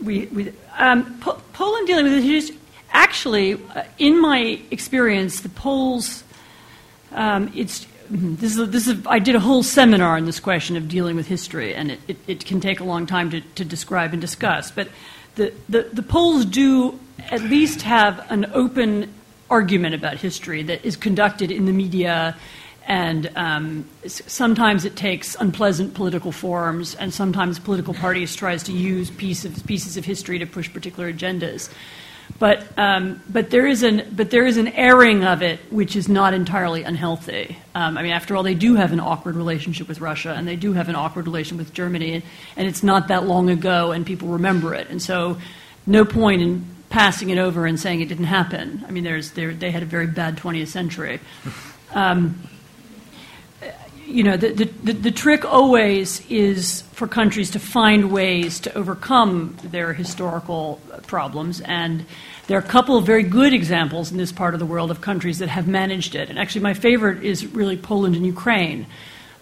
we, 0.03 0.27
we 0.27 0.53
um, 0.77 1.19
po- 1.21 1.41
Poland 1.53 1.87
dealing 1.87 2.05
with 2.05 2.23
this 2.23 2.53
actually, 2.91 3.55
uh, 3.55 3.85
in 3.99 4.21
my 4.21 4.61
experience, 4.71 5.41
the 5.41 5.49
Poles. 5.49 6.25
Um, 7.13 7.53
it's 7.55 7.87
Mm-hmm. 8.11 8.37
This 8.37 8.57
is, 8.57 8.71
this 8.71 8.87
is, 8.87 9.05
I 9.07 9.19
did 9.19 9.35
a 9.35 9.41
whole 9.41 9.63
seminar 9.63 10.17
on 10.17 10.27
this 10.27 10.39
question 10.39 10.77
of 10.77 10.89
dealing 10.89 11.17
with 11.17 11.27
history, 11.27 11.75
and 11.75 11.91
it, 11.91 12.01
it, 12.07 12.17
it 12.27 12.45
can 12.47 12.61
take 12.61 12.79
a 12.79 12.85
long 12.85 13.07
time 13.07 13.31
to, 13.31 13.41
to 13.41 13.65
describe 13.65 14.13
and 14.13 14.21
discuss. 14.21 14.71
But 14.71 14.89
the, 15.35 15.53
the, 15.69 15.83
the 15.93 16.03
Poles 16.03 16.45
do 16.45 16.99
at 17.31 17.43
least 17.43 17.83
have 17.83 18.25
an 18.31 18.47
open 18.55 19.13
argument 19.51 19.95
about 19.95 20.19
history 20.19 20.63
that 20.65 20.85
is 20.85 20.97
conducted 20.97 21.51
in 21.51 21.67
the 21.67 21.73
media, 21.73 22.37
and 22.87 23.31
um, 23.35 23.85
sometimes 24.07 24.85
it 24.85 24.95
takes 24.95 25.35
unpleasant 25.35 25.95
political 25.95 26.31
forms, 26.31 26.95
and 26.95 27.13
sometimes 27.13 27.59
political 27.59 27.95
parties 27.95 28.37
tries 28.37 28.63
to 28.65 28.73
use 28.73 29.11
piece 29.11 29.45
of, 29.45 29.67
pieces 29.67 29.97
of 29.97 30.05
history 30.05 30.39
to 30.39 30.47
push 30.47 30.73
particular 30.73 31.13
agendas. 31.13 31.69
But, 32.39 32.67
um, 32.79 33.21
but, 33.29 33.51
there 33.51 33.67
is 33.67 33.83
an, 33.83 34.09
but 34.13 34.31
there 34.31 34.47
is 34.47 34.57
an 34.57 34.69
airing 34.69 35.25
of 35.25 35.43
it 35.43 35.61
which 35.71 35.97
is 35.97 36.09
not 36.09 36.33
entirely 36.33 36.83
unhealthy. 36.83 37.57
Um, 37.75 37.99
I 37.99 38.03
mean, 38.03 38.13
after 38.13 38.37
all, 38.37 38.43
they 38.43 38.55
do 38.55 38.77
have 38.77 38.93
an 38.93 39.01
awkward 39.01 39.35
relationship 39.37 39.89
with 39.89 40.01
Russia, 40.01 40.35
and 40.37 40.47
they 40.47 40.57
do 40.57 40.73
have 40.73 40.89
an 40.89 40.95
awkward 40.95 41.27
relation 41.27 41.57
with 41.57 41.73
Germany, 41.73 42.15
and, 42.15 42.23
and 42.57 42.69
it's 42.69 42.83
not 42.83 43.09
that 43.09 43.25
long 43.27 43.51
ago, 43.51 43.91
and 43.93 44.07
people 44.07 44.29
remember 44.29 44.75
it. 44.75 44.89
And 44.91 45.03
so, 45.03 45.39
no 45.87 46.05
point 46.05 46.43
in 46.43 46.65
passing 46.89 47.31
it 47.31 47.39
over 47.39 47.67
and 47.67 47.81
saying 47.81 48.01
it 48.01 48.09
didn't 48.09 48.25
happen. 48.25 48.85
I 48.87 48.93
mean, 48.93 49.03
there's, 49.03 49.33
they 49.33 49.71
had 49.71 49.83
a 49.83 49.87
very 49.87 50.07
bad 50.07 50.37
20th 50.37 50.69
century. 50.69 51.21
Um, 51.95 52.49
you 54.07 54.23
know, 54.23 54.37
the, 54.37 54.53
the, 54.53 54.93
the 54.93 55.11
trick 55.11 55.45
always 55.45 56.25
is 56.31 56.83
for 56.93 57.09
countries 57.09 57.51
to 57.51 57.59
find 57.59 58.13
ways 58.13 58.61
to 58.61 58.75
overcome 58.75 59.57
their 59.65 59.93
historical 59.93 60.81
problems. 61.07 61.61
And 61.61 62.07
there 62.47 62.57
are 62.57 62.63
a 62.63 62.67
couple 62.67 62.97
of 62.97 63.05
very 63.05 63.25
good 63.25 63.53
examples 63.53 64.13
in 64.13 64.17
this 64.17 64.31
part 64.31 64.55
of 64.55 64.61
the 64.61 64.67
world 64.67 64.91
of 64.91 65.01
countries 65.01 65.39
that 65.41 65.49
have 65.49 65.67
managed 65.67 66.15
it. 66.15 66.31
And 66.31 66.39
actually, 66.39 66.61
my 66.63 66.75
favorite 66.75 67.25
is 67.25 67.47
really 67.47 67.77
Poland 67.77 68.15
and 68.15 68.25
Ukraine, 68.25 68.87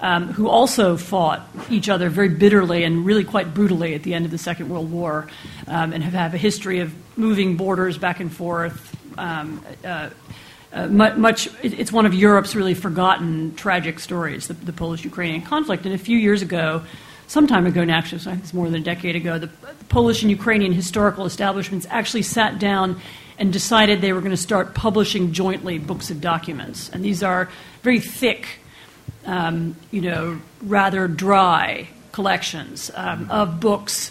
um, 0.01 0.33
who 0.33 0.49
also 0.49 0.97
fought 0.97 1.47
each 1.71 1.91
other 1.91 2.09
very 2.09 2.31
bitterly 2.31 2.85
and 2.85 3.05
really 3.05 3.25
quite 3.25 3.53
brutally 3.53 3.95
at 3.95 4.03
the 4.03 4.15
end 4.15 4.25
of 4.25 4.31
the 4.31 4.39
Second 4.39 4.71
World 4.71 4.91
War 4.91 5.29
um, 5.67 5.93
and 5.93 6.03
have, 6.03 6.15
have 6.15 6.35
a 6.35 6.39
history 6.39 6.81
of 6.81 6.95
moving 7.19 7.57
borders 7.57 7.99
back 7.99 8.21
and 8.21 8.33
forth. 8.33 8.97
Um, 9.19 9.63
uh, 9.85 10.09
uh, 10.75 10.89
much, 10.89 11.49
it's 11.63 11.93
one 11.93 12.05
of 12.05 12.13
Europe's 12.13 12.57
really 12.57 12.75
forgotten 12.75 13.55
tragic 13.55 14.01
stories, 14.01 14.49
the, 14.49 14.55
the 14.55 14.73
Polish-Ukrainian 14.73 15.43
conflict. 15.43 15.87
And 15.87 15.95
a 15.95 15.99
few 15.99 16.19
years 16.19 16.43
ago, 16.43 16.83
some 17.29 17.47
time 17.47 17.65
ago, 17.65 17.83
actually, 17.83 18.21
I 18.23 18.25
think 18.33 18.43
it's 18.43 18.53
more 18.53 18.67
than 18.67 18.81
a 18.81 18.85
decade 18.85 19.15
ago, 19.15 19.39
the, 19.39 19.47
the 19.47 19.85
Polish 19.89 20.23
and 20.23 20.31
Ukrainian 20.31 20.73
historical 20.73 21.27
establishments 21.27 21.87
actually 21.91 22.23
sat 22.23 22.59
down 22.59 23.01
and 23.39 23.53
decided 23.53 24.01
they 24.01 24.13
were 24.13 24.21
going 24.21 24.31
to 24.33 24.37
start 24.37 24.75
publishing 24.75 25.33
jointly 25.33 25.79
books 25.79 26.11
of 26.11 26.21
documents. 26.21 26.91
And 26.91 27.05
these 27.05 27.23
are 27.23 27.49
very 27.83 28.01
thick, 28.01 28.59
um, 29.27 29.77
you 29.91 30.01
know, 30.01 30.41
rather 30.63 31.07
dry 31.09 31.89
collections 32.13 32.91
um, 32.95 33.31
of 33.31 33.61
books 33.61 34.11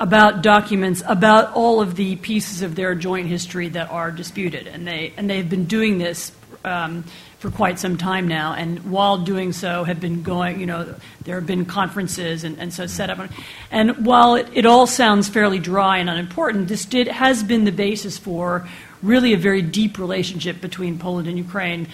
about 0.00 0.42
documents 0.42 1.02
about 1.06 1.52
all 1.52 1.82
of 1.82 1.94
the 1.94 2.16
pieces 2.16 2.62
of 2.62 2.74
their 2.74 2.94
joint 2.94 3.28
history 3.28 3.68
that 3.68 3.90
are 3.90 4.10
disputed. 4.10 4.66
And, 4.66 4.88
they, 4.88 5.12
and 5.18 5.28
they've 5.28 5.48
been 5.48 5.66
doing 5.66 5.98
this 5.98 6.32
um, 6.64 7.04
for 7.38 7.50
quite 7.50 7.78
some 7.78 7.98
time 7.98 8.26
now. 8.26 8.54
And 8.54 8.90
while 8.90 9.18
doing 9.18 9.52
so, 9.52 9.84
have 9.84 10.00
been 10.00 10.22
going, 10.22 10.58
you 10.58 10.66
know, 10.66 10.94
there 11.24 11.34
have 11.36 11.46
been 11.46 11.66
conferences 11.66 12.44
and, 12.44 12.58
and 12.58 12.72
so 12.72 12.86
set 12.86 13.10
up. 13.10 13.30
And 13.70 14.06
while 14.06 14.36
it, 14.36 14.48
it 14.54 14.64
all 14.64 14.86
sounds 14.86 15.28
fairly 15.28 15.58
dry 15.58 15.98
and 15.98 16.08
unimportant, 16.08 16.68
this 16.68 16.86
did, 16.86 17.06
has 17.06 17.42
been 17.42 17.64
the 17.64 17.72
basis 17.72 18.16
for 18.16 18.66
really 19.02 19.34
a 19.34 19.38
very 19.38 19.62
deep 19.62 19.98
relationship 19.98 20.62
between 20.62 20.98
Poland 20.98 21.28
and 21.28 21.36
Ukraine. 21.36 21.88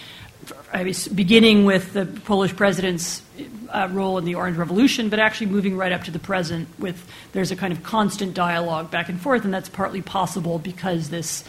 Beginning 1.15 1.65
with 1.65 1.93
the 1.93 2.07
Polish 2.07 2.55
president's 2.55 3.23
uh, 3.71 3.89
role 3.91 4.19
in 4.19 4.25
the 4.25 4.35
Orange 4.35 4.57
Revolution, 4.57 5.09
but 5.09 5.19
actually 5.19 5.49
moving 5.49 5.77
right 5.77 5.93
up 5.93 6.05
to 6.05 6.11
the 6.11 6.19
present 6.19 6.69
with 6.79 7.07
there's 7.33 7.51
a 7.51 7.57
kind 7.57 7.73
of 7.73 7.83
constant 7.83 8.35
dialogue 8.35 8.91
back 8.91 9.09
and 9.09 9.21
forth, 9.21 9.45
and 9.45 9.53
that's 9.53 9.69
partly 9.69 10.03
possible 10.03 10.59
because 10.59 11.11
this 11.11 11.45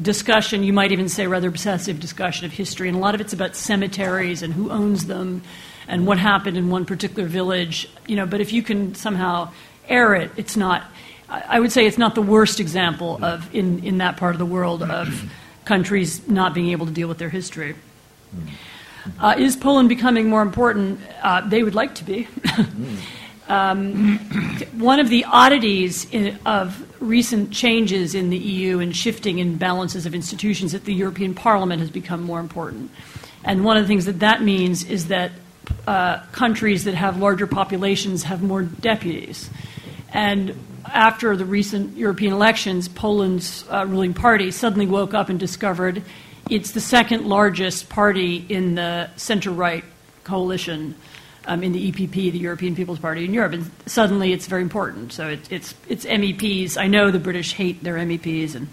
discussion, 0.00 0.62
you 0.62 0.72
might 0.72 0.92
even 0.92 1.08
say 1.08 1.26
rather 1.26 1.48
obsessive 1.48 2.00
discussion 2.00 2.44
of 2.44 2.52
history, 2.52 2.88
and 2.88 2.96
a 2.96 3.00
lot 3.00 3.14
of 3.14 3.20
it's 3.20 3.32
about 3.32 3.56
cemeteries 3.56 4.42
and 4.42 4.52
who 4.52 4.70
owns 4.70 5.06
them 5.06 5.42
and 5.88 6.06
what 6.06 6.18
happened 6.18 6.56
in 6.56 6.68
one 6.68 6.84
particular 6.84 7.28
village, 7.28 7.88
you 8.06 8.16
know, 8.16 8.26
but 8.26 8.40
if 8.40 8.52
you 8.52 8.62
can 8.62 8.94
somehow 8.94 9.50
air 9.88 10.14
it, 10.14 10.30
it's 10.36 10.56
not 10.56 10.84
I 11.28 11.58
would 11.58 11.72
say 11.72 11.86
it's 11.86 11.98
not 11.98 12.14
the 12.14 12.22
worst 12.22 12.60
example 12.60 13.18
of 13.24 13.52
in, 13.54 13.84
in 13.84 13.98
that 13.98 14.16
part 14.16 14.34
of 14.34 14.38
the 14.38 14.46
world 14.46 14.82
of 14.82 15.28
countries 15.64 16.26
not 16.28 16.54
being 16.54 16.70
able 16.70 16.86
to 16.86 16.92
deal 16.92 17.08
with 17.08 17.18
their 17.18 17.30
history. 17.30 17.74
Uh, 19.18 19.34
is 19.38 19.56
Poland 19.56 19.88
becoming 19.88 20.28
more 20.28 20.42
important? 20.42 21.00
Uh, 21.22 21.46
they 21.48 21.62
would 21.62 21.74
like 21.74 21.94
to 21.96 22.04
be. 22.04 22.28
um, 23.48 24.18
one 24.72 25.00
of 25.00 25.08
the 25.08 25.24
oddities 25.24 26.10
in, 26.10 26.38
of 26.44 26.84
recent 27.00 27.52
changes 27.52 28.14
in 28.14 28.30
the 28.30 28.38
EU 28.38 28.78
and 28.80 28.94
shifting 28.94 29.38
in 29.38 29.56
balances 29.56 30.06
of 30.06 30.14
institutions 30.14 30.72
that 30.72 30.84
the 30.84 30.94
European 30.94 31.34
Parliament 31.34 31.80
has 31.80 31.90
become 31.90 32.22
more 32.22 32.40
important. 32.40 32.90
And 33.44 33.64
one 33.64 33.76
of 33.76 33.84
the 33.84 33.88
things 33.88 34.06
that 34.06 34.20
that 34.20 34.42
means 34.42 34.84
is 34.84 35.08
that 35.08 35.32
uh, 35.86 36.24
countries 36.32 36.84
that 36.84 36.94
have 36.94 37.18
larger 37.18 37.46
populations 37.46 38.24
have 38.24 38.42
more 38.42 38.62
deputies. 38.62 39.50
And 40.12 40.54
after 40.92 41.36
the 41.36 41.44
recent 41.44 41.96
European 41.96 42.32
elections, 42.32 42.88
Poland's 42.88 43.64
uh, 43.70 43.86
ruling 43.86 44.14
party 44.14 44.50
suddenly 44.50 44.86
woke 44.86 45.14
up 45.14 45.28
and 45.28 45.38
discovered 45.38 46.02
it's 46.48 46.72
the 46.72 46.80
second 46.80 47.26
largest 47.26 47.88
party 47.88 48.44
in 48.48 48.74
the 48.76 49.10
center 49.16 49.50
right 49.50 49.84
coalition 50.24 50.94
um, 51.46 51.62
in 51.62 51.72
the 51.72 51.92
EPP, 51.92 52.32
the 52.32 52.38
European 52.38 52.74
People's 52.74 52.98
Party 52.98 53.24
in 53.24 53.32
Europe. 53.32 53.52
And 53.52 53.70
suddenly 53.86 54.32
it's 54.32 54.46
very 54.46 54.62
important. 54.62 55.12
So 55.12 55.28
it, 55.28 55.50
it's, 55.50 55.74
it's 55.88 56.04
MEPs. 56.04 56.76
I 56.76 56.86
know 56.86 57.10
the 57.10 57.18
British 57.18 57.54
hate 57.54 57.82
their 57.82 57.96
MEPs, 57.96 58.54
and, 58.54 58.68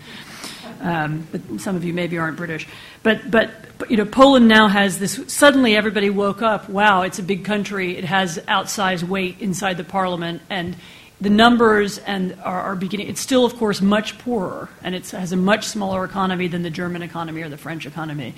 um, 0.82 1.28
but 1.32 1.62
some 1.62 1.76
of 1.76 1.84
you 1.84 1.94
maybe 1.94 2.18
aren't 2.18 2.38
British. 2.38 2.68
But, 3.04 3.30
but, 3.30 3.52
but, 3.78 3.90
you 3.92 3.98
know, 3.98 4.06
Poland 4.06 4.48
now 4.48 4.68
has 4.68 5.00
this. 5.00 5.20
Suddenly 5.28 5.76
everybody 5.76 6.10
woke 6.10 6.42
up 6.42 6.70
wow, 6.70 7.02
it's 7.02 7.20
a 7.20 7.24
big 7.24 7.46
country. 7.46 7.98
It 7.98 8.06
has 8.06 8.38
outsized 8.48 9.04
weight 9.04 9.40
inside 9.40 9.78
the 9.78 9.84
parliament. 9.84 10.42
And 10.50 10.76
the 11.24 11.30
numbers 11.30 12.00
and 12.00 12.38
are, 12.44 12.62
are, 12.62 12.76
beginning. 12.76 13.08
It's 13.08 13.22
still, 13.22 13.46
of 13.46 13.56
course, 13.56 13.82
much 13.82 14.18
poorer, 14.20 14.68
and 14.84 14.94
it 14.94 15.10
has 15.12 15.32
a 15.32 15.38
much 15.38 15.66
smaller 15.66 16.04
economy 16.04 16.50
than 16.50 16.64
the 16.64 16.70
German 16.70 17.02
economy 17.02 17.42
or 17.42 17.50
the 17.50 17.58
French 17.58 17.86
economy. 17.86 18.36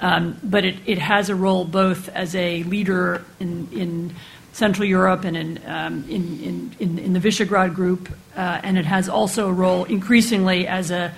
Um, 0.00 0.38
but 0.42 0.64
it, 0.64 0.76
it 0.86 0.98
has 0.98 1.30
a 1.30 1.36
role 1.36 1.64
both 1.64 2.08
as 2.08 2.34
a 2.34 2.64
leader 2.64 3.24
in, 3.38 3.68
in 3.72 4.14
Central 4.52 4.88
Europe 4.88 5.24
and 5.24 5.36
in, 5.36 5.60
um, 5.66 6.04
in, 6.08 6.74
in, 6.80 6.98
in, 6.98 7.12
the 7.12 7.20
Visegrad 7.20 7.74
Group, 7.74 8.10
uh, 8.36 8.60
and 8.62 8.76
it 8.76 8.84
has 8.84 9.08
also 9.08 9.48
a 9.48 9.52
role 9.52 9.84
increasingly 9.84 10.66
as 10.66 10.90
a 10.90 11.14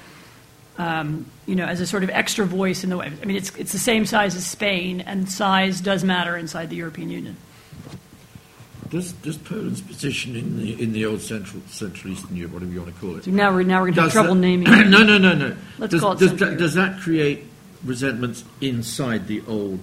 um, 0.76 1.26
you 1.46 1.56
know, 1.56 1.64
as 1.64 1.80
a 1.80 1.86
sort 1.86 2.04
of 2.04 2.10
extra 2.10 2.44
voice 2.44 2.84
in 2.84 2.90
the 2.90 2.96
way. 2.96 3.10
I 3.20 3.24
mean, 3.24 3.36
it's, 3.36 3.50
it's 3.56 3.72
the 3.72 3.80
same 3.80 4.06
size 4.06 4.36
as 4.36 4.46
Spain, 4.46 5.00
and 5.00 5.28
size 5.28 5.80
does 5.80 6.04
matter 6.04 6.36
inside 6.36 6.70
the 6.70 6.76
European 6.76 7.10
Union. 7.10 7.36
Does, 8.90 9.12
does 9.12 9.36
Poland's 9.36 9.80
position 9.80 10.34
in 10.34 10.58
the 10.58 10.82
in 10.82 10.92
the 10.92 11.04
old 11.04 11.20
Central 11.20 11.62
Central 11.66 12.12
Eastern 12.12 12.36
Europe, 12.36 12.54
whatever 12.54 12.72
you 12.72 12.80
want 12.80 12.94
to 12.94 13.00
call 13.00 13.16
it, 13.16 13.24
so 13.24 13.30
now 13.30 13.52
we're 13.52 13.62
now 13.62 13.80
we're 13.80 13.86
going 13.86 13.94
to 13.94 14.02
have 14.02 14.12
trouble 14.12 14.34
that, 14.34 14.40
naming. 14.40 14.66
It. 14.72 14.88
no, 14.88 15.02
no, 15.02 15.18
no, 15.18 15.34
no. 15.34 15.56
Let's 15.78 15.92
does, 15.92 16.00
call 16.00 16.12
it 16.12 16.18
does, 16.18 16.36
that, 16.36 16.58
does 16.58 16.74
that 16.74 17.00
create 17.00 17.44
resentments 17.84 18.44
inside 18.60 19.26
the 19.26 19.42
old 19.46 19.80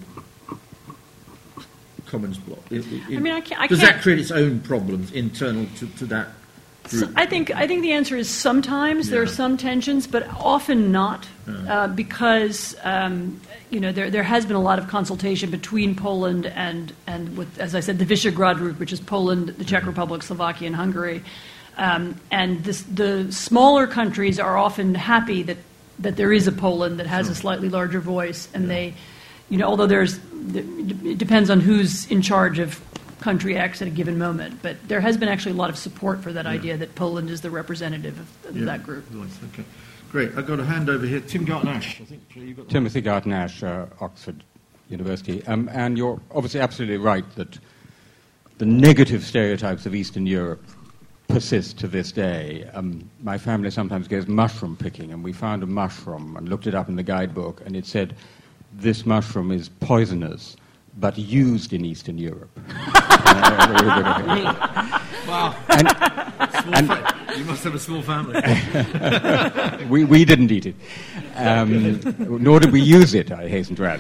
Commons 2.08 2.38
bloc? 2.38 2.60
I 2.72 2.76
mean, 2.76 3.28
I 3.28 3.42
can't, 3.42 3.62
I 3.62 3.68
does 3.68 3.80
can't, 3.80 3.96
that 3.96 4.02
create 4.02 4.20
its 4.20 4.32
own 4.32 4.60
problems 4.62 5.12
internal 5.12 5.68
to, 5.78 5.88
to 5.88 6.06
that 6.08 6.30
so 6.88 7.10
I 7.16 7.26
think 7.26 7.52
I 7.52 7.68
think 7.68 7.82
the 7.82 7.94
answer 7.94 8.16
is 8.16 8.30
sometimes 8.30 9.08
yeah. 9.08 9.16
there 9.16 9.22
are 9.24 9.28
some 9.28 9.58
tensions, 9.58 10.08
but 10.08 10.28
often 10.30 10.92
not, 10.92 11.28
yeah. 11.48 11.84
uh, 11.84 11.88
because 11.88 12.76
um, 12.84 13.40
you 13.70 13.80
know 13.80 13.92
there 13.92 14.10
there 14.10 14.24
has 14.24 14.46
been 14.46 14.56
a 14.56 14.62
lot 14.62 14.78
of 14.78 14.88
consultation 14.88 15.50
between 15.50 15.96
Poland 15.96 16.46
and 16.46 16.94
and 17.08 17.36
with 17.38 17.60
as 17.60 17.74
I 17.76 17.80
said 17.80 18.00
the 18.00 18.06
Visegrad 18.06 18.58
group, 18.58 18.80
which 18.80 18.94
is 18.94 19.00
Poland, 19.00 19.50
the 19.50 19.66
Czech. 19.66 19.86
Republic, 19.86 20.24
Slovakia, 20.24 20.68
and 20.68 20.76
Hungary, 20.76 21.24
um, 21.78 22.20
and 22.32 22.64
this, 22.64 22.82
the 22.84 23.32
smaller 23.32 23.88
countries 23.88 24.40
are 24.40 24.58
often 24.58 24.96
happy 24.96 25.44
that 25.44 25.58
that 26.00 26.18
there 26.18 26.34
is 26.34 26.48
a 26.48 26.52
Poland 26.52 27.00
that 27.00 27.08
has 27.08 27.30
a 27.30 27.36
slightly 27.36 27.70
larger 27.70 28.00
voice, 28.00 28.50
and 28.54 28.64
yeah. 28.64 28.70
they, 28.70 28.94
you 29.50 29.58
know, 29.58 29.68
although 29.68 29.88
there's 29.88 30.20
it 30.54 31.18
depends 31.18 31.50
on 31.50 31.62
who's 31.62 32.10
in 32.12 32.22
charge 32.22 32.60
of 32.60 32.80
country 33.26 33.58
X 33.58 33.82
at 33.82 33.88
a 33.88 33.92
given 33.92 34.20
moment. 34.20 34.62
But 34.62 34.78
there 34.88 35.02
has 35.02 35.18
been 35.18 35.30
actually 35.30 35.54
a 35.54 35.56
lot 35.56 35.72
of 35.72 35.78
support 35.78 36.22
for 36.22 36.32
that 36.32 36.46
yeah. 36.46 36.52
idea 36.52 36.78
that 36.78 36.94
Poland 36.94 37.32
is 37.32 37.42
the 37.42 37.50
representative 37.50 38.20
of, 38.20 38.56
yeah. 38.56 38.66
that 38.66 38.84
group. 38.84 39.04
Okay. 39.52 39.66
Great. 40.12 40.38
I've 40.38 40.46
got 40.46 40.60
a 40.60 40.64
hand 40.64 40.90
over 40.90 41.08
here. 41.08 41.22
Tim 41.22 41.44
Garton-Ash. 41.44 42.02
I 42.02 42.06
think 42.06 42.70
Timothy 42.70 43.02
Garton-Ash, 43.02 43.64
uh, 43.64 43.88
Oxford 44.00 44.44
University. 44.90 45.44
Um, 45.48 45.68
and 45.74 45.98
you're 45.98 46.22
obviously 46.36 46.60
absolutely 46.60 46.98
right 46.98 47.26
that 47.36 47.58
the 48.60 48.66
negative 48.68 49.24
stereotypes 49.24 49.88
of 49.88 49.96
Eastern 49.96 50.28
Europe 50.28 50.64
persist 51.28 51.80
to 51.80 51.88
this 51.88 52.12
day. 52.12 52.70
Um, 52.76 53.10
my 53.24 53.40
family 53.40 53.72
sometimes 53.72 54.08
goes 54.08 54.28
mushroom 54.28 54.78
picking, 54.78 55.12
and 55.12 55.24
we 55.24 55.34
found 55.34 55.64
a 55.64 55.66
mushroom 55.66 56.38
and 56.38 56.48
looked 56.48 56.68
it 56.68 56.76
up 56.76 56.90
in 56.90 56.96
the 56.96 57.04
guidebook, 57.04 57.60
and 57.66 57.76
it 57.76 57.88
said, 57.88 58.16
This 58.72 59.04
mushroom 59.04 59.52
is 59.52 59.70
poisonous 59.80 60.56
but 60.98 61.18
used 61.18 61.74
in 61.74 61.86
Eastern 61.86 62.18
Europe. 62.18 62.58
wow. 65.28 65.56
And, 65.70 65.88
and 66.74 67.38
you 67.38 67.44
must 67.46 67.64
have 67.64 67.76
a 67.76 67.80
small 67.80 68.02
family. 68.02 68.42
we, 69.90 70.04
we 70.06 70.26
didn't 70.26 70.52
eat 70.52 70.68
it, 70.68 70.76
um, 71.36 72.00
nor 72.42 72.60
did 72.60 72.72
we 72.72 72.82
use 72.82 73.14
it, 73.14 73.32
I 73.32 73.48
hasten 73.48 73.76
to 73.78 73.86
add. 73.86 74.00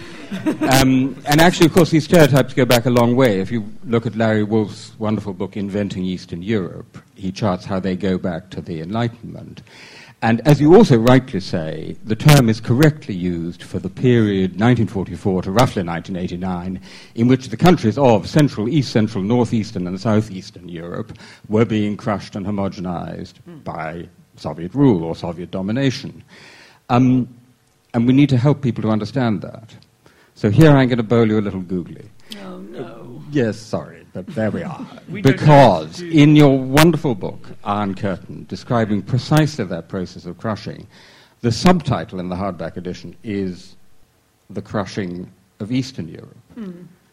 Um, 0.71 1.21
and 1.25 1.41
actually, 1.41 1.65
of 1.67 1.73
course, 1.73 1.91
these 1.91 2.05
stereotypes 2.05 2.53
go 2.53 2.65
back 2.65 2.85
a 2.85 2.89
long 2.89 3.15
way. 3.15 3.39
If 3.39 3.51
you 3.51 3.69
look 3.85 4.05
at 4.05 4.15
Larry 4.15 4.43
Wolff's 4.43 4.97
wonderful 4.99 5.33
book, 5.33 5.57
Inventing 5.57 6.05
Eastern 6.05 6.41
Europe, 6.41 6.97
he 7.15 7.31
charts 7.31 7.65
how 7.65 7.79
they 7.79 7.95
go 7.95 8.17
back 8.17 8.49
to 8.51 8.61
the 8.61 8.81
Enlightenment. 8.81 9.61
And 10.21 10.41
as 10.47 10.59
you 10.59 10.75
also 10.75 10.97
rightly 10.97 11.39
say, 11.39 11.95
the 12.03 12.15
term 12.15 12.49
is 12.49 12.59
correctly 12.59 13.13
used 13.13 13.61
for 13.61 13.79
the 13.79 13.89
period 13.89 14.51
1944 14.51 15.43
to 15.43 15.51
roughly 15.51 15.83
1989, 15.83 16.81
in 17.15 17.27
which 17.27 17.49
the 17.49 17.57
countries 17.57 17.97
of 17.97 18.27
Central, 18.27 18.67
East 18.67 18.91
Central, 18.91 19.23
Northeastern, 19.23 19.87
and 19.87 19.99
Southeastern 19.99 20.67
Europe 20.67 21.17
were 21.49 21.65
being 21.65 21.95
crushed 21.95 22.35
and 22.35 22.45
homogenized 22.45 23.33
mm. 23.47 23.63
by 23.63 24.07
Soviet 24.35 24.73
rule 24.73 25.03
or 25.03 25.15
Soviet 25.15 25.51
domination. 25.51 26.23
Um, 26.89 27.27
and 27.93 28.07
we 28.07 28.13
need 28.13 28.29
to 28.29 28.37
help 28.37 28.61
people 28.61 28.81
to 28.83 28.89
understand 28.89 29.41
that. 29.41 29.75
So 30.33 30.49
here 30.49 30.71
I'm 30.71 30.87
going 30.87 30.97
to 30.97 31.03
bowl 31.03 31.27
you 31.27 31.39
a 31.39 31.41
little 31.41 31.61
googly. 31.61 32.09
Oh, 32.43 32.57
no. 32.57 33.23
Yes, 33.31 33.57
sorry, 33.57 33.94
but 34.15 34.25
there 34.27 34.49
we 34.49 34.63
are. 34.63 34.87
We 35.09 35.21
because 35.21 36.01
in 36.01 36.35
your 36.37 36.57
wonderful 36.57 37.15
book, 37.15 37.51
Iron 37.65 37.93
Curtain, 37.95 38.45
describing 38.47 39.01
precisely 39.01 39.65
that 39.65 39.89
process 39.89 40.25
of 40.25 40.37
crushing, 40.37 40.87
the 41.41 41.51
subtitle 41.51 42.19
in 42.21 42.29
the 42.29 42.35
hardback 42.35 42.77
edition 42.77 43.15
is 43.23 43.75
The 44.49 44.61
Crushing 44.61 45.29
of 45.59 45.71
Eastern 45.71 46.07
Europe, 46.07 46.37
hmm. 46.55 46.71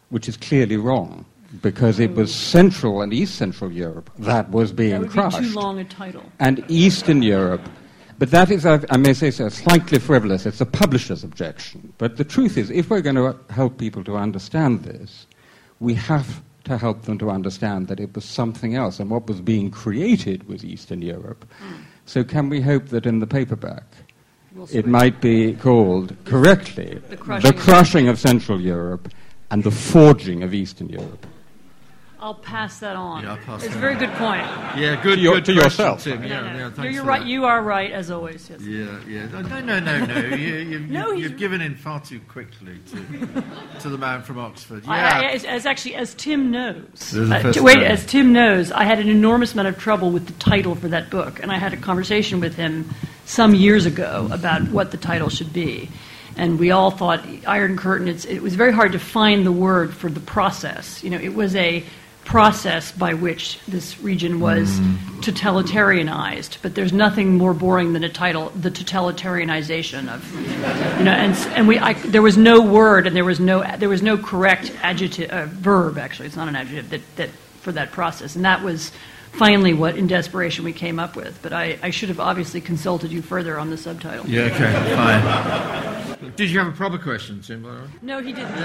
which 0.09 0.29
is 0.29 0.37
clearly 0.37 0.77
wrong 0.77 1.25
hmm. 1.49 1.57
because 1.57 1.99
it 1.99 2.15
was 2.15 2.33
Central 2.33 3.01
and 3.01 3.13
East 3.13 3.35
Central 3.35 3.69
Europe 3.71 4.09
that 4.19 4.49
was 4.49 4.71
being 4.71 5.01
That 5.01 5.11
crushed. 5.11 5.39
be 5.39 5.49
too 5.49 5.59
long 5.59 5.79
a 5.79 5.83
title. 5.83 6.23
and 6.39 6.63
Eastern 6.69 7.21
Europe. 7.21 7.67
But 8.17 8.31
that 8.31 8.49
is, 8.49 8.65
I 8.65 8.79
I 8.89 8.97
may 8.97 9.13
say 9.13 9.29
so, 9.31 9.49
slightly 9.49 9.99
frivolous. 9.99 10.45
It's 10.45 10.61
a 10.61 10.65
publisher's 10.65 11.23
objection. 11.25 11.91
But 11.97 12.15
the 12.15 12.23
truth 12.23 12.57
is, 12.57 12.69
if 12.69 12.89
we're 12.89 13.01
going 13.01 13.21
to 13.23 13.35
help 13.49 13.77
people 13.77 14.03
to 14.05 14.15
understand 14.15 14.83
this, 14.83 15.27
we 15.79 15.95
have 15.95 16.41
to 16.63 16.77
help 16.77 17.03
them 17.03 17.17
to 17.19 17.29
understand 17.29 17.87
that 17.87 17.99
it 17.99 18.13
was 18.15 18.25
something 18.25 18.75
else, 18.75 18.99
and 18.99 19.09
what 19.09 19.27
was 19.27 19.41
being 19.41 19.69
created 19.69 20.47
was 20.47 20.63
Eastern 20.63 21.01
Europe. 21.01 21.45
So, 22.05 22.23
can 22.23 22.49
we 22.49 22.61
hope 22.61 22.87
that 22.87 23.05
in 23.05 23.19
the 23.19 23.27
paperback, 23.27 23.83
We'll 24.55 24.67
it 24.71 24.85
might 24.85 25.19
be 25.21 25.53
called 25.53 26.15
correctly 26.25 27.01
The 27.09 27.17
crushing. 27.17 27.53
crushing 27.53 28.07
of 28.07 28.19
Central 28.19 28.61
Europe 28.61 29.09
and 29.51 29.63
the 29.63 29.71
forging 29.71 30.43
of 30.43 30.53
Eastern 30.53 30.89
Europe? 30.89 31.25
I'll 32.23 32.33
pass 32.35 32.79
that 32.79 32.95
on. 32.95 33.21
Yeah, 33.23 33.31
I'll 33.31 33.37
pass 33.37 33.63
it's 33.63 33.73
that 33.73 33.77
a 33.77 33.81
very 33.81 33.95
on. 33.95 33.99
good 33.99 34.11
point. 34.13 34.41
Yeah, 34.77 34.97
good, 35.03 35.19
your- 35.19 35.35
good 35.35 35.45
to 35.45 35.53
yourself. 35.53 36.03
Tim. 36.05 36.21
No, 36.21 36.27
Yeah, 36.27 36.39
no. 36.41 36.47
yeah, 36.47 36.83
you're, 36.83 36.91
you're 36.91 37.01
for 37.03 37.07
right. 37.09 37.19
that. 37.19 37.27
You 37.27 37.43
are 37.43 37.61
right 37.61 37.91
as 37.91 38.09
always. 38.09 38.49
Yes. 38.49 38.61
Yeah, 38.61 38.97
yeah. 39.09 39.25
No, 39.27 39.41
no, 39.41 39.59
no, 39.59 39.79
no. 39.81 40.05
no. 40.05 40.19
You, 40.35 40.55
you, 40.55 40.79
No, 40.79 41.07
you, 41.07 41.15
he's- 41.15 41.29
you've 41.31 41.37
given 41.37 41.59
in 41.59 41.75
far 41.75 41.99
too 41.99 42.21
quickly 42.29 42.77
to, 42.91 43.43
to 43.81 43.89
the 43.89 43.97
man 43.97 44.21
from 44.21 44.39
Oxford. 44.39 44.85
Yeah. 44.85 44.91
I, 44.93 45.23
as, 45.33 45.43
as 45.43 45.65
actually, 45.65 45.95
as 45.95 46.13
Tim 46.15 46.49
knows, 46.49 47.13
uh, 47.13 47.51
t- 47.51 47.59
wait, 47.59 47.79
as 47.83 48.05
Tim 48.05 48.31
knows, 48.31 48.71
I 48.71 48.85
had 48.85 48.99
an 48.99 49.09
enormous 49.09 49.51
amount 49.51 49.67
of 49.67 49.77
trouble 49.77 50.09
with 50.09 50.25
the 50.25 50.33
title 50.33 50.75
for 50.75 50.87
that 50.87 51.09
book, 51.09 51.43
and 51.43 51.51
I 51.51 51.57
had 51.57 51.73
a 51.73 51.77
conversation 51.77 52.39
with 52.39 52.55
him 52.55 52.89
some 53.25 53.53
years 53.53 53.85
ago 53.85 54.29
about 54.31 54.61
what 54.71 54.91
the 54.91 54.97
title 54.97 55.27
should 55.27 55.51
be. 55.51 55.89
And 56.37 56.57
we 56.57 56.71
all 56.71 56.89
thought 56.89 57.23
Iron 57.45 57.75
Curtain. 57.77 58.07
It's, 58.07 58.23
it 58.25 58.41
was 58.41 58.55
very 58.55 58.71
hard 58.71 58.93
to 58.93 58.99
find 58.99 59.45
the 59.45 59.51
word 59.51 59.93
for 59.93 60.09
the 60.09 60.21
process. 60.21 61.03
You 61.03 61.09
know, 61.11 61.19
it 61.19 61.35
was 61.35 61.53
a 61.55 61.83
process 62.25 62.91
by 62.91 63.13
which 63.13 63.59
this 63.67 63.99
region 63.99 64.39
was 64.39 64.79
totalitarianized. 65.19 66.57
But 66.61 66.75
there's 66.75 66.93
nothing 66.93 67.37
more 67.37 67.53
boring 67.53 67.93
than 67.93 68.03
a 68.03 68.09
title, 68.09 68.49
the 68.49 68.71
totalitarianization 68.71 70.13
of 70.13 70.33
you 70.99 71.05
know, 71.05 71.11
and, 71.11 71.35
and 71.55 71.67
we, 71.67 71.77
I, 71.79 71.93
there 71.93 72.21
was 72.21 72.37
no 72.37 72.61
word 72.61 73.07
and 73.07 73.15
there 73.15 73.25
was 73.25 73.39
no, 73.39 73.63
there 73.77 73.89
was 73.89 74.01
no 74.01 74.17
correct 74.17 74.71
adjective, 74.81 75.29
uh, 75.29 75.45
verb 75.47 75.97
actually, 75.97 76.27
it's 76.27 76.35
not 76.35 76.47
an 76.47 76.55
adjective, 76.55 76.89
that, 76.89 77.15
that, 77.17 77.29
for 77.61 77.71
that 77.71 77.91
process. 77.91 78.35
And 78.35 78.45
that 78.45 78.63
was 78.63 78.91
finally 79.33 79.73
what, 79.73 79.97
in 79.97 80.07
desperation, 80.07 80.63
we 80.65 80.73
came 80.73 80.99
up 80.99 81.15
with. 81.15 81.39
But 81.41 81.53
I, 81.53 81.77
I 81.81 81.89
should 81.89 82.09
have 82.09 82.19
obviously 82.19 82.61
consulted 82.61 83.11
you 83.11 83.21
further 83.21 83.59
on 83.59 83.69
the 83.69 83.77
subtitle. 83.77 84.25
Yeah, 84.27 84.43
okay, 84.43 84.71
fine. 84.95 86.31
Did 86.35 86.49
you 86.49 86.59
have 86.59 86.67
a 86.69 86.71
proper 86.75 86.97
question, 86.97 87.41
Tim? 87.41 87.61
by 87.63 87.69
the 87.75 87.81
way? 87.81 87.87
No, 88.01 88.19
he 88.19 88.31
didn't. 88.33 88.49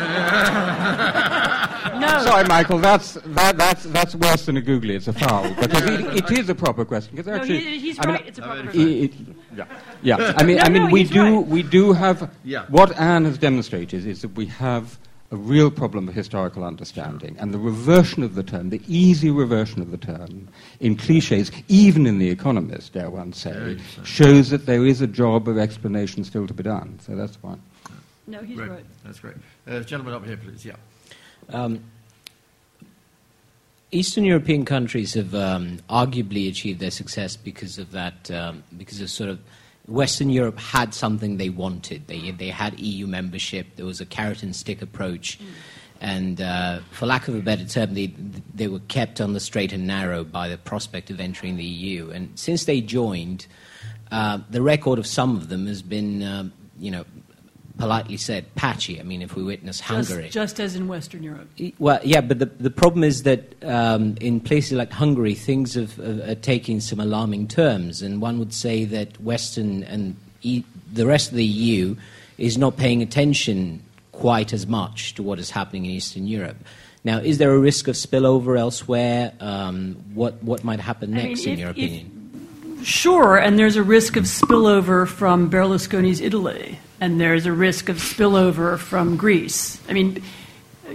no. 2.00 2.20
Sorry, 2.22 2.44
Michael, 2.48 2.78
that's, 2.78 3.14
that, 3.26 3.58
that's, 3.58 3.82
that's 3.84 4.14
worse 4.14 4.46
than 4.46 4.56
a 4.56 4.60
googly. 4.62 4.94
It's 4.96 5.08
a 5.08 5.12
foul. 5.12 5.52
Because 5.60 5.82
it, 5.90 6.30
it 6.30 6.38
is 6.38 6.48
a 6.48 6.54
proper 6.54 6.84
question. 6.84 7.16
'cause 7.16 7.26
No, 7.26 7.34
actually, 7.34 7.60
he, 7.60 7.78
he's 7.78 7.98
I 7.98 8.06
mean, 8.06 8.14
right. 8.14 8.26
It's 8.26 8.38
a 8.38 8.42
proper 8.42 8.62
question. 8.62 8.80
it- 8.88 9.04
it- 9.04 9.12
yeah, 9.56 9.64
yeah. 10.02 10.32
I 10.36 10.44
mean, 10.44 10.56
No, 10.58 10.62
I 10.62 10.68
mean, 10.68 10.84
no, 10.84 10.90
we 10.90 11.04
do, 11.04 11.38
right. 11.38 11.46
we 11.46 11.62
do 11.62 11.92
have. 11.92 12.30
Yeah. 12.44 12.64
What 12.68 12.96
Anne 12.98 13.24
has 13.24 13.38
demonstrated 13.38 14.06
is 14.06 14.22
that 14.22 14.28
we 14.36 14.46
have 14.46 14.98
a 15.30 15.36
real 15.36 15.70
problem 15.70 16.08
of 16.08 16.14
historical 16.14 16.64
understanding, 16.64 17.36
and 17.38 17.52
the 17.52 17.58
reversion 17.58 18.22
of 18.22 18.34
the 18.34 18.42
term, 18.42 18.70
the 18.70 18.80
easy 18.88 19.30
reversion 19.30 19.82
of 19.82 19.90
the 19.90 19.98
term, 19.98 20.48
in 20.80 20.96
cliches, 20.96 21.52
even 21.68 22.06
in 22.06 22.18
The 22.18 22.30
Economist, 22.30 22.94
dare 22.94 23.10
one 23.10 23.34
say, 23.34 23.52
Very 23.52 23.78
shows 24.04 24.48
that 24.50 24.64
there 24.64 24.86
is 24.86 25.02
a 25.02 25.06
job 25.06 25.46
of 25.46 25.58
explanation 25.58 26.24
still 26.24 26.46
to 26.46 26.54
be 26.54 26.62
done. 26.62 26.98
So 27.02 27.14
that's 27.14 27.42
one. 27.42 27.60
No, 28.26 28.40
he's 28.40 28.56
Great. 28.56 28.70
right. 28.70 28.84
That's 29.04 29.20
great. 29.20 29.36
Uh, 29.66 29.80
gentleman 29.80 30.14
up 30.14 30.24
here, 30.24 30.36
please. 30.36 30.64
Yeah. 30.64 30.76
Um, 31.50 31.82
Eastern 33.90 34.24
European 34.24 34.66
countries 34.66 35.14
have 35.14 35.34
um, 35.34 35.78
arguably 35.88 36.48
achieved 36.48 36.78
their 36.80 36.90
success 36.90 37.36
because 37.36 37.78
of 37.78 37.90
that, 37.92 38.30
um, 38.30 38.62
because 38.76 39.00
of 39.00 39.08
sort 39.08 39.30
of 39.30 39.40
Western 39.88 40.30
Europe 40.30 40.58
had 40.58 40.94
something 40.94 41.38
they 41.38 41.48
wanted. 41.48 42.06
They, 42.06 42.30
they 42.30 42.50
had 42.50 42.78
EU 42.78 43.06
membership, 43.06 43.66
there 43.76 43.86
was 43.86 44.00
a 44.00 44.06
carrot 44.06 44.42
and 44.42 44.54
stick 44.54 44.82
approach. 44.82 45.38
And 46.00 46.40
uh, 46.40 46.80
for 46.92 47.06
lack 47.06 47.26
of 47.26 47.34
a 47.34 47.40
better 47.40 47.64
term, 47.64 47.94
they, 47.94 48.14
they 48.54 48.68
were 48.68 48.80
kept 48.80 49.20
on 49.20 49.32
the 49.32 49.40
straight 49.40 49.72
and 49.72 49.86
narrow 49.86 50.22
by 50.22 50.48
the 50.48 50.56
prospect 50.56 51.10
of 51.10 51.18
entering 51.18 51.56
the 51.56 51.64
EU. 51.64 52.10
And 52.10 52.38
since 52.38 52.66
they 52.66 52.80
joined, 52.80 53.46
uh, 54.12 54.38
the 54.48 54.62
record 54.62 54.98
of 54.98 55.06
some 55.06 55.36
of 55.36 55.48
them 55.48 55.66
has 55.66 55.82
been, 55.82 56.22
um, 56.22 56.52
you 56.78 56.90
know, 56.90 57.04
politely 57.78 58.16
said, 58.16 58.52
patchy. 58.54 59.00
I 59.00 59.04
mean, 59.04 59.22
if 59.22 59.34
we 59.36 59.42
witness 59.42 59.80
Hungary. 59.80 60.24
Just, 60.24 60.34
just 60.34 60.60
as 60.60 60.74
in 60.74 60.88
Western 60.88 61.22
Europe. 61.22 61.48
Well, 61.78 62.00
yeah, 62.02 62.20
but 62.20 62.38
the, 62.40 62.46
the 62.46 62.70
problem 62.70 63.04
is 63.04 63.22
that 63.22 63.54
um, 63.64 64.16
in 64.20 64.40
places 64.40 64.72
like 64.72 64.90
Hungary, 64.92 65.34
things 65.34 65.74
have, 65.74 65.98
are, 65.98 66.32
are 66.32 66.34
taking 66.34 66.80
some 66.80 67.00
alarming 67.00 67.48
terms, 67.48 68.02
and 68.02 68.20
one 68.20 68.38
would 68.38 68.52
say 68.52 68.84
that 68.86 69.20
Western 69.20 69.84
and 69.84 70.16
e- 70.42 70.64
the 70.92 71.06
rest 71.06 71.30
of 71.30 71.36
the 71.36 71.44
EU 71.44 71.96
is 72.36 72.58
not 72.58 72.76
paying 72.76 73.00
attention 73.02 73.82
quite 74.12 74.52
as 74.52 74.66
much 74.66 75.14
to 75.14 75.22
what 75.22 75.38
is 75.38 75.50
happening 75.50 75.84
in 75.86 75.92
Eastern 75.92 76.26
Europe. 76.26 76.56
Now, 77.04 77.18
is 77.18 77.38
there 77.38 77.52
a 77.52 77.58
risk 77.58 77.86
of 77.88 77.94
spillover 77.94 78.58
elsewhere? 78.58 79.32
Um, 79.40 79.94
what, 80.14 80.42
what 80.42 80.64
might 80.64 80.80
happen 80.80 81.14
I 81.14 81.16
mean, 81.18 81.26
next, 81.28 81.46
in 81.46 81.52
if- 81.52 81.58
your 81.60 81.70
if- 81.70 81.76
opinion? 81.76 82.14
Sure, 82.84 83.36
and 83.36 83.58
there's 83.58 83.74
a 83.74 83.82
risk 83.82 84.16
of 84.16 84.22
spillover 84.24 85.06
from 85.06 85.50
Berlusconi's 85.50 86.20
Italy, 86.20 86.78
and 87.00 87.20
there's 87.20 87.46
a 87.46 87.52
risk 87.52 87.88
of 87.88 87.96
spillover 87.96 88.78
from 88.78 89.16
Greece. 89.16 89.80
I 89.88 89.92
mean, 89.92 90.22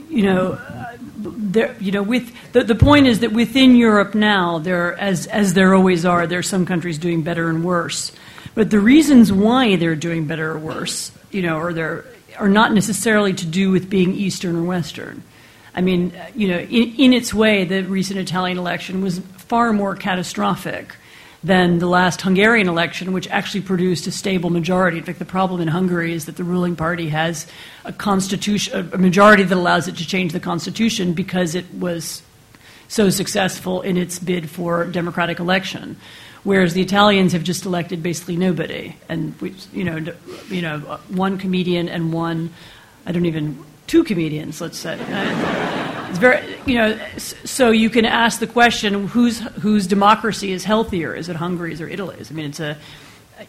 you 0.09 0.23
know, 0.23 0.59
there, 1.17 1.75
you 1.79 1.91
know, 1.91 2.03
with 2.03 2.33
the, 2.51 2.63
the 2.63 2.75
point 2.75 3.07
is 3.07 3.19
that 3.19 3.31
within 3.31 3.75
Europe 3.75 4.15
now, 4.15 4.59
there, 4.59 4.97
as 4.99 5.27
as 5.27 5.53
there 5.53 5.73
always 5.73 6.05
are, 6.05 6.27
there 6.27 6.39
are 6.39 6.43
some 6.43 6.65
countries 6.65 6.97
doing 6.97 7.21
better 7.21 7.49
and 7.49 7.63
worse. 7.63 8.11
But 8.55 8.69
the 8.69 8.79
reasons 8.79 9.31
why 9.31 9.75
they're 9.75 9.95
doing 9.95 10.27
better 10.27 10.51
or 10.51 10.59
worse, 10.59 11.11
you 11.31 11.41
know, 11.41 11.57
or 11.57 11.73
they're 11.73 12.05
are 12.37 12.49
not 12.49 12.73
necessarily 12.73 13.33
to 13.33 13.45
do 13.45 13.71
with 13.71 13.89
being 13.89 14.13
Eastern 14.13 14.55
or 14.55 14.63
Western. 14.63 15.23
I 15.75 15.81
mean, 15.81 16.13
you 16.35 16.47
know, 16.47 16.59
in, 16.59 16.95
in 16.95 17.13
its 17.13 17.33
way, 17.33 17.65
the 17.65 17.83
recent 17.83 18.19
Italian 18.19 18.57
election 18.57 19.01
was 19.01 19.19
far 19.19 19.73
more 19.73 19.95
catastrophic 19.95 20.95
than 21.43 21.79
the 21.79 21.87
last 21.87 22.21
Hungarian 22.21 22.69
election, 22.69 23.11
which 23.11 23.27
actually 23.27 23.61
produced 23.61 24.07
a 24.07 24.11
stable 24.11 24.49
majority. 24.49 24.97
In 24.97 25.03
fact, 25.03 25.19
the 25.19 25.25
problem 25.25 25.59
in 25.59 25.67
Hungary 25.67 26.13
is 26.13 26.25
that 26.25 26.37
the 26.37 26.43
ruling 26.43 26.75
party 26.75 27.09
has 27.09 27.47
a 27.83 27.91
constitution, 27.91 28.89
a 28.93 28.97
majority 28.97 29.43
that 29.43 29.55
allows 29.55 29.87
it 29.87 29.97
to 29.97 30.07
change 30.07 30.31
the 30.31 30.39
constitution 30.39 31.13
because 31.13 31.53
it 31.53 31.65
was 31.73 32.21
so 32.87 33.09
successful 33.09 33.81
in 33.81 33.97
its 33.97 34.19
bid 34.19 34.49
for 34.49 34.85
democratic 34.85 35.39
election. 35.39 35.97
Whereas 36.43 36.73
the 36.73 36.81
Italians 36.81 37.33
have 37.33 37.43
just 37.43 37.65
elected 37.65 38.03
basically 38.03 38.35
nobody, 38.35 38.95
and 39.07 39.39
we, 39.39 39.55
you 39.71 39.83
know, 39.83 40.13
you 40.49 40.61
know, 40.61 40.79
one 41.07 41.37
comedian 41.37 41.87
and 41.87 42.11
one, 42.13 42.53
I 43.05 43.11
don't 43.11 43.25
even 43.25 43.63
two 43.87 44.03
comedians, 44.03 44.59
let's 44.59 44.77
say. 44.77 44.97
It's 46.13 46.19
very, 46.19 46.57
you 46.67 46.75
know, 46.75 46.99
so 47.17 47.71
you 47.71 47.89
can 47.89 48.05
ask 48.05 48.39
the 48.39 48.45
question: 48.45 49.07
whose 49.07 49.39
whose 49.39 49.87
democracy 49.87 50.51
is 50.51 50.63
healthier? 50.63 51.15
Is 51.15 51.27
it 51.27 51.35
Hungary's 51.35 51.81
or 51.81 51.89
Italy's? 51.89 52.29
I 52.29 52.35
mean, 52.35 52.45
it's 52.45 52.59
a 52.59 52.77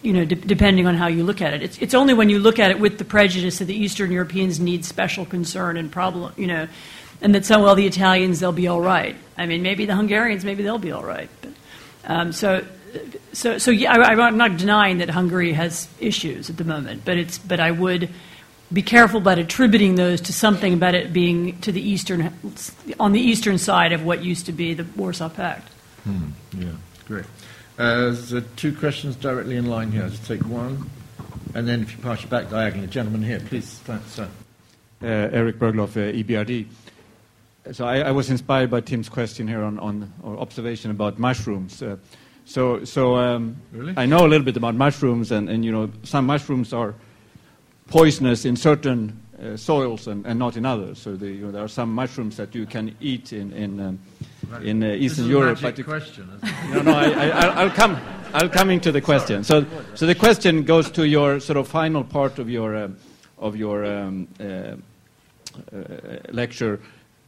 you 0.00 0.14
know, 0.14 0.24
de- 0.24 0.34
depending 0.34 0.86
on 0.86 0.94
how 0.94 1.06
you 1.06 1.24
look 1.24 1.42
at 1.42 1.52
it. 1.52 1.62
It's, 1.62 1.78
it's 1.78 1.92
only 1.92 2.14
when 2.14 2.30
you 2.30 2.38
look 2.38 2.58
at 2.58 2.70
it 2.70 2.80
with 2.80 2.96
the 2.96 3.04
prejudice 3.04 3.58
that 3.58 3.66
the 3.66 3.76
Eastern 3.76 4.10
Europeans 4.10 4.58
need 4.58 4.84
special 4.84 5.26
concern 5.26 5.76
and 5.76 5.92
problem, 5.92 6.32
you 6.38 6.46
know, 6.46 6.66
and 7.20 7.34
that 7.34 7.44
so, 7.44 7.62
well, 7.62 7.74
the 7.74 7.86
Italians, 7.86 8.40
they'll 8.40 8.50
be 8.50 8.66
all 8.66 8.80
right. 8.80 9.14
I 9.36 9.44
mean, 9.44 9.62
maybe 9.62 9.84
the 9.86 9.94
Hungarians, 9.94 10.42
maybe 10.42 10.62
they'll 10.62 10.78
be 10.78 10.90
all 10.90 11.04
right. 11.04 11.28
But, 11.42 11.52
um, 12.06 12.32
so, 12.32 12.64
so, 13.34 13.58
so 13.58 13.70
yeah, 13.70 13.92
I, 13.92 14.14
I'm 14.14 14.38
not 14.38 14.56
denying 14.56 14.98
that 14.98 15.10
Hungary 15.10 15.52
has 15.52 15.86
issues 16.00 16.50
at 16.50 16.56
the 16.56 16.64
moment, 16.64 17.02
but, 17.04 17.18
it's, 17.18 17.38
but 17.38 17.60
I 17.60 17.70
would 17.70 18.08
be 18.72 18.82
careful 18.82 19.18
about 19.20 19.38
attributing 19.38 19.94
those 19.96 20.20
to 20.22 20.32
something 20.32 20.74
about 20.74 20.94
it 20.94 21.12
being 21.12 21.58
to 21.60 21.70
the 21.72 21.80
eastern, 21.80 22.32
on 22.98 23.12
the 23.12 23.20
eastern 23.20 23.58
side 23.58 23.92
of 23.92 24.04
what 24.04 24.24
used 24.24 24.46
to 24.46 24.52
be 24.52 24.74
the 24.74 24.86
Warsaw 24.96 25.28
Pact. 25.28 25.70
Yeah, 26.58 26.70
great. 27.06 27.24
Uh, 27.78 27.96
there's 28.00 28.32
uh, 28.32 28.42
two 28.56 28.74
questions 28.74 29.16
directly 29.16 29.56
in 29.56 29.66
line 29.66 29.90
here. 29.92 30.02
I'll 30.04 30.10
just 30.10 30.26
take 30.26 30.44
one. 30.46 30.90
And 31.54 31.68
then 31.68 31.82
if 31.82 31.92
you 31.92 31.98
pass 32.02 32.20
your 32.22 32.30
back 32.30 32.50
diagonally, 32.50 32.88
gentleman 32.88 33.22
here, 33.22 33.40
please. 33.40 33.78
Thanks, 33.84 34.10
sir. 34.12 34.28
uh, 35.02 35.06
Erik 35.06 35.58
Berglöf, 35.58 35.96
uh, 35.96 36.12
EBRD. 36.12 36.66
So 37.72 37.86
I, 37.86 38.00
I 38.00 38.10
was 38.10 38.28
inspired 38.30 38.70
by 38.70 38.80
Tim's 38.80 39.08
question 39.08 39.48
here 39.48 39.62
on, 39.62 39.78
on 39.78 40.12
or 40.22 40.36
observation 40.38 40.90
about 40.90 41.18
mushrooms. 41.18 41.82
Uh, 41.82 41.96
so 42.44 42.84
so 42.84 43.16
um, 43.16 43.56
Really? 43.72 43.94
I 43.96 44.04
know 44.06 44.26
a 44.26 44.28
little 44.28 44.44
bit 44.44 44.56
about 44.56 44.74
mushrooms, 44.74 45.32
and, 45.32 45.48
and 45.48 45.64
you 45.64 45.72
know 45.72 45.90
some 46.02 46.26
mushrooms 46.26 46.72
are 46.74 46.94
poisonous 47.88 48.44
in 48.44 48.56
certain 48.56 49.20
uh, 49.38 49.46
uh, 49.46 49.56
soils 49.56 50.06
and, 50.06 50.24
and 50.26 50.38
not 50.38 50.56
in 50.56 50.64
others. 50.64 50.98
So 50.98 51.16
the, 51.16 51.26
you 51.26 51.44
know, 51.46 51.50
there 51.52 51.64
are 51.64 51.68
some 51.68 51.92
mushrooms 51.92 52.36
that 52.36 52.54
you 52.54 52.66
can 52.66 52.94
eat 53.00 53.32
in 53.32 53.52
in, 53.52 53.80
um, 53.80 53.98
in 54.62 54.82
uh, 54.82 54.88
This 54.88 55.00
Eastern 55.02 55.24
is 55.24 55.30
a 55.30 55.32
Europe. 55.32 55.62
magic 55.62 55.78
it- 55.80 55.84
question. 55.84 56.30
isn't 56.42 56.48
it? 56.48 56.74
no, 56.74 56.82
no, 56.82 56.92
I, 56.98 57.04
I, 57.10 57.28
I'll- 57.28 57.58
I'll 57.58 57.70
come. 57.70 57.98
I'll 58.32 58.48
come 58.48 58.70
into 58.70 58.90
the 58.90 59.00
question. 59.00 59.44
So, 59.44 59.64
so 59.94 60.06
the 60.06 60.14
question 60.14 60.64
goes 60.64 60.90
to 60.92 61.06
your 61.06 61.38
sort 61.40 61.56
of 61.56 61.68
final 61.68 62.02
part 62.04 62.38
of 62.38 62.48
your 62.50 62.74
um, 62.76 62.96
of 63.38 63.56
your 63.56 63.84
um, 63.84 64.26
uh, 64.40 64.44
uh, 64.44 64.76
lecture 66.32 66.80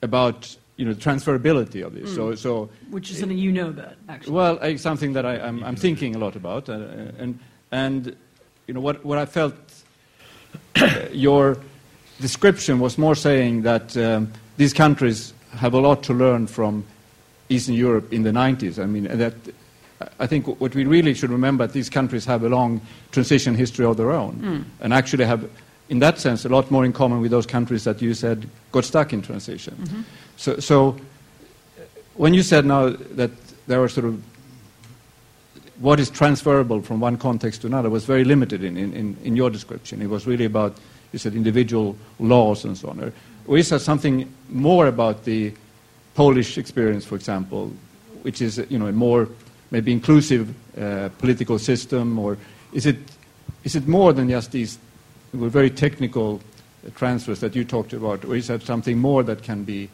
about 0.02 0.56
you 0.76 0.84
know 0.84 0.94
transferability 0.94 1.84
of 1.86 1.94
this. 1.94 2.14
So, 2.14 2.34
so 2.34 2.70
which 2.90 3.10
is 3.10 3.18
something 3.18 3.38
you 3.38 3.52
know 3.52 3.68
about, 3.68 3.94
actually. 4.08 4.32
well, 4.32 4.58
uh, 4.60 4.76
something 4.76 5.12
that 5.12 5.24
I, 5.24 5.38
I'm, 5.38 5.62
I'm 5.62 5.76
thinking 5.76 6.16
a 6.16 6.18
lot 6.18 6.34
about, 6.36 6.68
uh, 6.68 6.72
and 7.18 7.38
and 7.70 8.16
you 8.66 8.74
know 8.74 8.80
what 8.80 9.04
what 9.04 9.18
I 9.18 9.26
felt 9.26 9.54
uh, 9.54 9.65
your 11.12 11.58
description 12.20 12.78
was 12.78 12.98
more 12.98 13.14
saying 13.14 13.62
that 13.62 13.96
um, 13.96 14.32
these 14.56 14.72
countries 14.72 15.32
have 15.52 15.74
a 15.74 15.78
lot 15.78 16.02
to 16.04 16.14
learn 16.14 16.46
from 16.46 16.84
Eastern 17.48 17.74
Europe 17.74 18.12
in 18.12 18.22
the 18.22 18.30
90s. 18.30 18.82
I 18.82 18.86
mean 18.86 19.04
that. 19.04 19.34
I 20.20 20.26
think 20.26 20.60
what 20.60 20.74
we 20.74 20.84
really 20.84 21.14
should 21.14 21.30
remember 21.30 21.66
these 21.66 21.88
countries 21.88 22.26
have 22.26 22.42
a 22.42 22.50
long 22.50 22.82
transition 23.12 23.54
history 23.54 23.86
of 23.86 23.96
their 23.96 24.10
own, 24.10 24.66
and 24.80 24.92
actually 24.92 25.24
have, 25.24 25.48
in 25.88 26.00
that 26.00 26.18
sense, 26.18 26.44
a 26.44 26.50
lot 26.50 26.70
more 26.70 26.84
in 26.84 26.92
common 26.92 27.22
with 27.22 27.30
those 27.30 27.46
countries 27.46 27.84
that 27.84 28.02
you 28.02 28.12
said 28.12 28.46
got 28.72 28.84
stuck 28.84 29.14
in 29.14 29.22
transition. 29.22 30.04
So, 30.36 30.58
so 30.58 30.96
when 32.14 32.34
you 32.34 32.42
said 32.42 32.66
now 32.66 32.90
that 32.90 33.30
there 33.66 33.82
are 33.82 33.88
sort 33.88 34.06
of 34.06 34.22
what 35.78 36.00
is 36.00 36.10
transferable 36.10 36.82
from 36.82 37.00
one 37.00 37.16
context 37.16 37.60
to 37.62 37.66
another 37.66 37.90
was 37.90 38.04
very 38.04 38.24
limited 38.24 38.64
in, 38.64 38.76
in, 38.76 39.16
in, 39.22 39.36
your 39.36 39.50
description. 39.50 40.00
It 40.00 40.08
was 40.08 40.26
really 40.26 40.46
about, 40.46 40.76
you 41.12 41.18
said, 41.18 41.34
individual 41.34 41.96
laws 42.18 42.64
and 42.64 42.76
so 42.76 42.88
on. 42.88 43.12
Or- 43.48 43.58
is 43.58 43.68
there 43.68 43.78
something 43.78 44.32
more 44.48 44.86
about 44.86 45.24
the 45.24 45.52
Polish 46.14 46.58
experience, 46.58 47.04
for 47.04 47.14
example, 47.14 47.72
which 48.22 48.40
is, 48.40 48.58
you 48.70 48.78
know, 48.78 48.86
a 48.86 48.92
more 48.92 49.28
maybe 49.70 49.92
inclusive 49.92 50.54
uh, 50.78 51.10
political 51.18 51.58
system, 51.58 52.18
or 52.18 52.38
is 52.72 52.86
it, 52.86 52.96
is 53.64 53.76
it 53.76 53.86
more 53.86 54.12
than 54.12 54.28
just 54.28 54.52
these 54.52 54.78
very 55.32 55.70
technical 55.70 56.40
transfers 56.94 57.40
that 57.40 57.54
you 57.54 57.64
talked 57.64 57.92
about, 57.92 58.24
or 58.24 58.36
is 58.36 58.46
that 58.46 58.62
something 58.62 58.98
more 58.98 59.22
that 59.22 59.42
can 59.42 59.64
be 59.64 59.88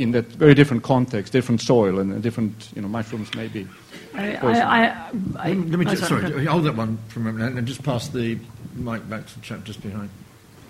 in 0.00 0.12
that 0.12 0.24
very 0.26 0.54
different 0.54 0.82
context, 0.82 1.32
different 1.32 1.60
soil, 1.60 1.98
and 1.98 2.22
different, 2.22 2.70
you 2.74 2.82
know, 2.82 2.88
mushrooms 2.88 3.32
maybe? 3.34 3.68
I, 4.14 4.34
I, 4.36 4.60
I, 4.60 5.10
I, 5.36 5.52
Let 5.52 5.78
me 5.78 5.86
oh, 5.86 5.90
just, 5.90 6.08
sorry, 6.08 6.24
okay. 6.24 6.44
hold 6.46 6.64
that 6.64 6.74
one 6.74 6.98
for 7.08 7.20
a 7.20 7.22
moment 7.22 7.58
and 7.58 7.66
just 7.66 7.82
pass 7.82 8.08
the 8.08 8.38
mic 8.74 9.08
back 9.08 9.26
to 9.26 9.34
the 9.34 9.40
chap 9.40 9.62
just 9.64 9.82
behind 9.82 10.08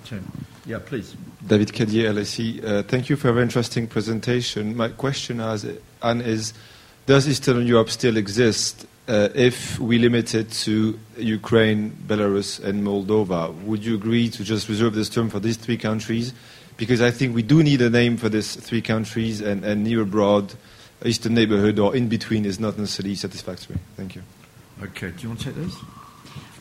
Tim. 0.05 0.27
Yeah, 0.67 0.79
please. 0.85 1.17
David 1.47 1.73
Cadier, 1.73 2.13
LSE. 2.13 2.65
Uh, 2.65 2.83
thank 2.83 3.09
you 3.09 3.17
for 3.17 3.29
a 3.29 3.33
very 3.33 3.45
interesting 3.45 3.87
presentation. 3.87 4.77
My 4.77 4.89
question 4.89 5.41
as, 5.41 5.67
Anne, 6.03 6.21
is 6.21 6.53
Does 7.07 7.29
Eastern 7.29 7.67
Europe 7.67 7.89
still 7.89 8.17
exist 8.17 8.87
uh, 9.09 9.29
if 9.35 9.79
we 9.79 9.99
limit 9.99 10.35
it 10.35 10.51
to 10.51 10.99
Ukraine, 11.17 11.97
Belarus, 12.07 12.63
and 12.63 12.85
Moldova? 12.85 13.55
Would 13.63 13.85
you 13.85 13.95
agree 13.95 14.29
to 14.31 14.45
just 14.45 14.69
reserve 14.69 14.95
this 14.95 15.09
term 15.09 15.31
for 15.31 15.41
these 15.41 15.57
three 15.57 15.79
countries? 15.79 16.35
Because 16.81 17.03
I 17.03 17.11
think 17.11 17.35
we 17.35 17.43
do 17.43 17.63
need 17.63 17.83
a 17.83 17.91
name 17.91 18.17
for 18.17 18.31
these 18.31 18.57
three 18.57 18.81
countries, 18.81 19.43
and, 19.43 19.63
and 19.67 19.85
near 19.85 20.01
abroad, 20.01 20.55
Eastern 21.05 21.35
neighborhood, 21.35 21.79
or 21.79 21.95
in 21.95 22.09
between 22.09 22.47
is 22.47 22.59
not 22.59 22.79
necessarily 22.79 23.17
satisfactory. 23.17 23.77
Thank 23.99 24.15
you. 24.15 24.23
Okay, 24.83 25.11
do 25.11 25.23
you 25.23 25.29
want 25.29 25.41
to 25.41 25.53
take 25.53 25.57
this? 25.57 25.77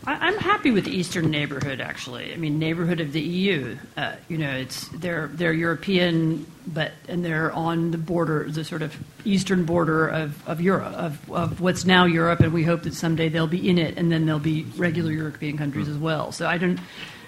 I, 0.06 0.16
I'm 0.16 0.38
happy 0.38 0.72
with 0.72 0.84
the 0.84 0.92
eastern 0.92 1.32
neighborhood. 1.32 1.80
Actually, 1.80 2.34
I 2.34 2.36
mean 2.36 2.60
neighborhood 2.60 3.00
of 3.00 3.14
the 3.14 3.22
EU. 3.22 3.78
Uh, 3.96 4.16
you 4.28 4.38
know, 4.38 4.52
it's 4.52 4.90
they're 4.90 5.28
they're 5.28 5.54
European, 5.54 6.46
but 6.68 6.92
and 7.08 7.24
they're 7.24 7.54
on 7.54 7.92
the 7.92 7.98
border, 7.98 8.44
the 8.50 8.66
sort 8.66 8.82
of 8.82 8.94
eastern 9.24 9.64
border 9.64 10.06
of, 10.08 10.46
of 10.50 10.60
Europe, 10.60 10.94
of, 10.96 11.32
of 11.32 11.62
what's 11.62 11.86
now 11.86 12.04
Europe, 12.04 12.42
and 12.42 12.52
we 12.52 12.64
hope 12.64 12.84
that 12.84 12.94
someday 12.94 13.30
they'll 13.30 13.48
be 13.48 13.70
in 13.70 13.78
it, 13.78 13.98
and 13.98 14.12
then 14.12 14.26
they'll 14.26 14.38
be 14.38 14.66
regular 14.76 15.14
European 15.14 15.58
countries 15.58 15.88
as 15.88 15.98
well. 15.98 16.34
So 16.34 16.46
I 16.46 16.58
don't, 16.58 16.78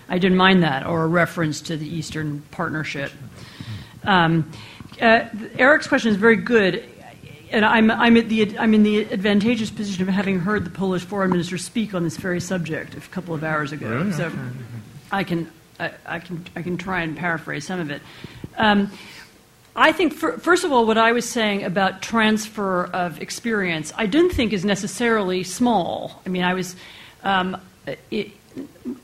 I 0.09 0.17
didn't 0.17 0.37
mind 0.37 0.63
that, 0.63 0.85
or 0.85 1.03
a 1.03 1.07
reference 1.07 1.61
to 1.61 1.77
the 1.77 1.87
Eastern 1.87 2.41
Partnership. 2.51 3.11
Um, 4.03 4.51
uh, 5.01 5.25
Erik's 5.57 5.87
question 5.87 6.11
is 6.11 6.17
very 6.17 6.35
good, 6.35 6.83
and 7.51 7.65
I'm, 7.65 7.89
I'm, 7.89 8.17
at 8.17 8.29
the, 8.29 8.57
I'm 8.57 8.73
in 8.73 8.83
the 8.83 9.11
advantageous 9.11 9.71
position 9.71 10.07
of 10.07 10.13
having 10.13 10.39
heard 10.39 10.65
the 10.65 10.69
Polish 10.69 11.03
foreign 11.03 11.31
minister 11.31 11.57
speak 11.57 11.93
on 11.93 12.03
this 12.03 12.17
very 12.17 12.41
subject 12.41 12.95
a 12.95 13.01
couple 13.09 13.33
of 13.33 13.43
hours 13.43 13.71
ago. 13.71 13.89
Really? 13.89 14.11
So 14.11 14.31
I 15.11 15.23
can, 15.23 15.51
I, 15.79 15.91
I 16.05 16.19
can, 16.19 16.45
I 16.55 16.61
can 16.61 16.77
try 16.77 17.01
and 17.01 17.15
paraphrase 17.15 17.65
some 17.65 17.79
of 17.79 17.89
it. 17.89 18.01
Um, 18.57 18.91
I 19.75 19.93
think, 19.93 20.13
fir- 20.13 20.37
first 20.37 20.65
of 20.65 20.73
all, 20.73 20.85
what 20.85 20.97
I 20.97 21.13
was 21.13 21.27
saying 21.29 21.63
about 21.63 22.01
transfer 22.01 22.85
of 22.85 23.21
experience, 23.21 23.93
I 23.95 24.05
didn't 24.05 24.31
think 24.31 24.51
is 24.51 24.65
necessarily 24.65 25.43
small. 25.43 26.21
I 26.25 26.29
mean, 26.29 26.43
I 26.43 26.53
was, 26.53 26.75
um, 27.23 27.55
it, 28.09 28.31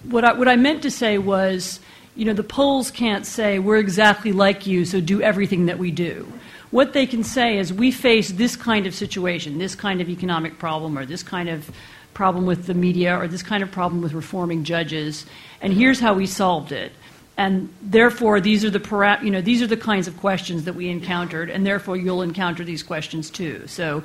what, 0.04 0.24
I, 0.24 0.34
what 0.34 0.48
I 0.48 0.56
meant 0.56 0.82
to 0.84 0.92
say 0.92 1.18
was, 1.18 1.80
you 2.16 2.26
know, 2.26 2.34
the 2.34 2.44
Poles 2.44 2.92
can't 2.92 3.26
say, 3.26 3.60
we're 3.60 3.78
exactly 3.78 4.32
like 4.32 4.66
you, 4.66 4.86
so 4.86 5.00
do 5.00 5.22
everything 5.22 5.68
that 5.68 5.78
we 5.78 5.92
do. 5.92 6.32
What 6.72 6.94
they 6.94 7.06
can 7.06 7.24
say 7.24 7.58
is, 7.58 7.72
we 7.72 7.92
face 7.92 8.32
this 8.32 8.56
kind 8.56 8.88
of 8.88 8.94
situation, 8.94 9.58
this 9.58 9.76
kind 9.76 10.02
of 10.02 10.10
economic 10.10 10.60
problem, 10.60 10.98
or 10.98 11.06
this 11.06 11.24
kind 11.24 11.48
of 11.48 11.70
problem 12.14 12.46
with 12.46 12.66
the 12.66 12.74
media, 12.74 13.18
or 13.18 13.28
this 13.28 13.44
kind 13.44 13.64
of 13.64 13.72
problem 13.72 14.02
with 14.02 14.14
reforming 14.14 14.64
judges, 14.64 15.26
and 15.62 15.72
here's 15.72 16.00
how 16.00 16.14
we 16.14 16.26
solved 16.26 16.72
it. 16.72 16.92
And 17.38 17.72
therefore 17.84 18.42
these 18.42 18.66
are 18.66 18.72
the 18.72 18.80
para- 18.80 19.20
you 19.22 19.30
know 19.30 19.42
these 19.42 19.62
are 19.62 19.68
the 19.68 19.78
kinds 19.78 20.08
of 20.08 20.18
questions 20.18 20.64
that 20.64 20.74
we 20.74 20.90
encountered 20.90 21.52
and 21.52 21.68
therefore 21.68 21.96
you'll 21.96 22.24
encounter 22.24 22.64
these 22.64 22.82
questions 22.82 23.30
too. 23.30 23.68
So 23.68 24.04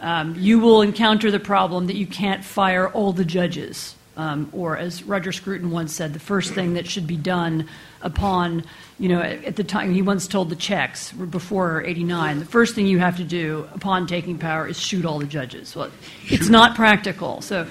um, 0.00 0.34
you 0.38 0.58
will 0.58 0.82
encounter 0.82 1.30
the 1.30 1.40
problem 1.40 1.86
that 1.86 1.96
you 1.96 2.06
can't 2.06 2.44
fire 2.44 2.88
all 2.90 3.14
the 3.14 3.24
judges 3.24 3.94
um, 4.16 4.48
or 4.52 4.76
as 4.76 5.02
roger 5.04 5.32
scruton 5.32 5.70
once 5.70 5.94
said 5.94 6.12
the 6.12 6.18
first 6.18 6.52
thing 6.52 6.74
that 6.74 6.86
should 6.86 7.06
be 7.06 7.16
done 7.16 7.68
upon 8.02 8.64
you 8.98 9.08
know 9.08 9.20
at, 9.20 9.44
at 9.44 9.56
the 9.56 9.64
time 9.64 9.92
he 9.92 10.02
once 10.02 10.26
told 10.26 10.50
the 10.50 10.56
czechs 10.56 11.12
before 11.12 11.82
89 11.84 12.38
the 12.38 12.44
first 12.44 12.74
thing 12.74 12.86
you 12.86 12.98
have 12.98 13.16
to 13.16 13.24
do 13.24 13.68
upon 13.74 14.06
taking 14.06 14.38
power 14.38 14.66
is 14.68 14.78
shoot 14.78 15.04
all 15.04 15.18
the 15.18 15.26
judges 15.26 15.74
well 15.74 15.90
it's 16.24 16.48
not 16.48 16.74
practical 16.76 17.40
so 17.40 17.66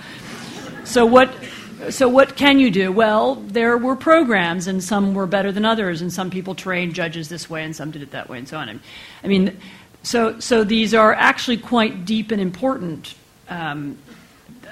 so 0.83 1.05
what 1.05 1.33
so 1.89 2.07
what 2.07 2.35
can 2.35 2.59
you 2.59 2.71
do? 2.71 2.91
Well, 2.91 3.35
there 3.35 3.77
were 3.77 3.95
programs, 3.95 4.67
and 4.67 4.83
some 4.83 5.13
were 5.13 5.27
better 5.27 5.51
than 5.51 5.65
others, 5.65 6.01
and 6.01 6.11
some 6.11 6.29
people 6.29 6.55
trained 6.55 6.93
judges 6.93 7.29
this 7.29 7.49
way, 7.49 7.63
and 7.63 7.75
some 7.75 7.91
did 7.91 8.01
it 8.01 8.11
that 8.11 8.29
way, 8.29 8.37
and 8.37 8.47
so 8.47 8.57
on. 8.57 8.79
I 9.23 9.27
mean, 9.27 9.57
so 10.03 10.39
so 10.39 10.63
these 10.63 10.93
are 10.93 11.13
actually 11.13 11.57
quite 11.57 12.05
deep 12.05 12.31
and 12.31 12.41
important 12.41 13.15
um, 13.49 13.97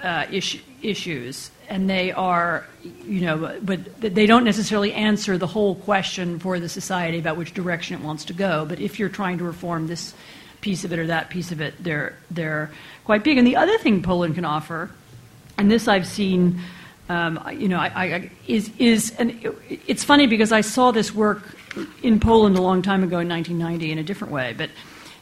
uh, 0.01 0.25
issue, 0.31 0.59
issues, 0.81 1.51
and 1.71 1.89
they 1.89 2.11
are, 2.11 2.65
you 2.83 3.21
know, 3.21 3.57
but 3.63 3.79
they 4.01 4.25
don't 4.25 4.43
necessarily 4.43 4.91
answer 4.91 5.37
the 5.37 5.47
whole 5.47 5.75
question 5.75 6.37
for 6.37 6.59
the 6.59 6.67
society 6.67 7.17
about 7.17 7.37
which 7.37 7.53
direction 7.53 7.97
it 7.97 8.03
wants 8.03 8.25
to 8.25 8.33
go. 8.33 8.65
But 8.65 8.81
if 8.81 8.99
you're 8.99 9.07
trying 9.07 9.37
to 9.37 9.45
reform 9.45 9.87
this 9.87 10.13
piece 10.59 10.83
of 10.83 10.91
it 10.91 10.99
or 10.99 11.07
that 11.07 11.29
piece 11.29 11.53
of 11.53 11.61
it, 11.61 11.81
they're 11.81 12.17
they're 12.29 12.71
quite 13.05 13.23
big. 13.23 13.37
And 13.37 13.47
the 13.47 13.55
other 13.55 13.77
thing 13.77 14.03
Poland 14.03 14.35
can 14.35 14.43
offer, 14.43 14.91
and 15.57 15.71
this 15.71 15.87
I've 15.87 16.05
seen 16.05 16.59
um, 17.07 17.39
you 17.53 17.69
know, 17.69 17.77
I, 17.77 17.87
I, 17.87 18.31
is, 18.47 18.69
is 18.77 19.11
and 19.17 19.31
it, 19.41 19.81
it's 19.87 20.03
funny 20.03 20.27
because 20.27 20.51
I 20.51 20.61
saw 20.61 20.91
this 20.91 21.15
work 21.15 21.55
in 22.03 22.19
Poland 22.19 22.57
a 22.57 22.61
long 22.61 22.81
time 22.81 23.01
ago 23.01 23.19
in 23.19 23.29
1990 23.29 23.93
in 23.93 23.97
a 23.97 24.03
different 24.03 24.33
way, 24.33 24.53
but 24.57 24.69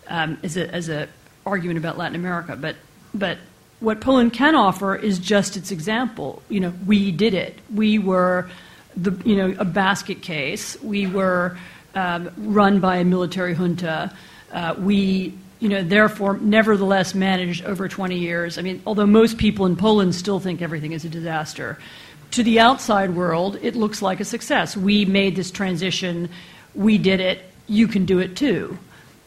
um, 0.08 0.39
as 0.41 0.58
a 0.58 0.68
as 0.74 0.89
a 0.89 1.08
argument 1.45 1.78
about 1.78 1.95
Latin 1.95 2.16
America. 2.16 2.56
But 2.56 2.76
but 3.14 3.38
what 3.80 4.02
Poland 4.02 4.34
can 4.34 4.56
offer 4.56 4.96
is 4.96 5.20
just 5.20 5.58
its 5.58 5.72
example. 5.72 6.42
You 6.50 6.60
know, 6.60 6.74
we 6.86 7.12
did 7.12 7.34
it. 7.34 7.58
We 7.74 8.00
were 8.00 8.50
the 8.96 9.12
you 9.24 9.36
know 9.36 9.56
a 9.60 9.66
basket 9.66 10.22
case. 10.22 10.82
We 10.82 11.08
were 11.08 11.58
um, 11.96 12.30
run 12.38 12.80
by 12.80 12.98
a 12.98 13.04
military 13.04 13.54
junta. 13.54 14.14
Uh, 14.52 14.76
we 14.80 15.34
you 15.60 15.68
know, 15.68 15.84
therefore, 15.84 16.38
nevertheless 16.38 17.14
managed 17.14 17.66
over 17.66 17.88
20 17.90 18.18
years. 18.18 18.58
I 18.58 18.62
mean, 18.62 18.82
although 18.86 19.06
most 19.06 19.38
people 19.38 19.66
in 19.66 19.76
Poland 19.76 20.16
still 20.16 20.40
think 20.40 20.62
everything 20.62 20.94
is 20.94 21.04
a 21.04 21.10
disaster, 21.10 21.78
to 22.32 22.44
the 22.44 22.60
outside 22.60 23.16
world, 23.16 23.58
it 23.62 23.76
looks 23.76 24.02
like 24.02 24.20
a 24.20 24.26
success. 24.26 24.78
We 24.78 25.04
made 25.06 25.36
this 25.36 25.52
transition, 25.52 26.30
we 26.76 26.98
did 26.98 27.20
it, 27.20 27.44
you 27.68 27.88
can 27.88 28.06
do 28.06 28.20
it 28.20 28.38
too. 28.38 28.78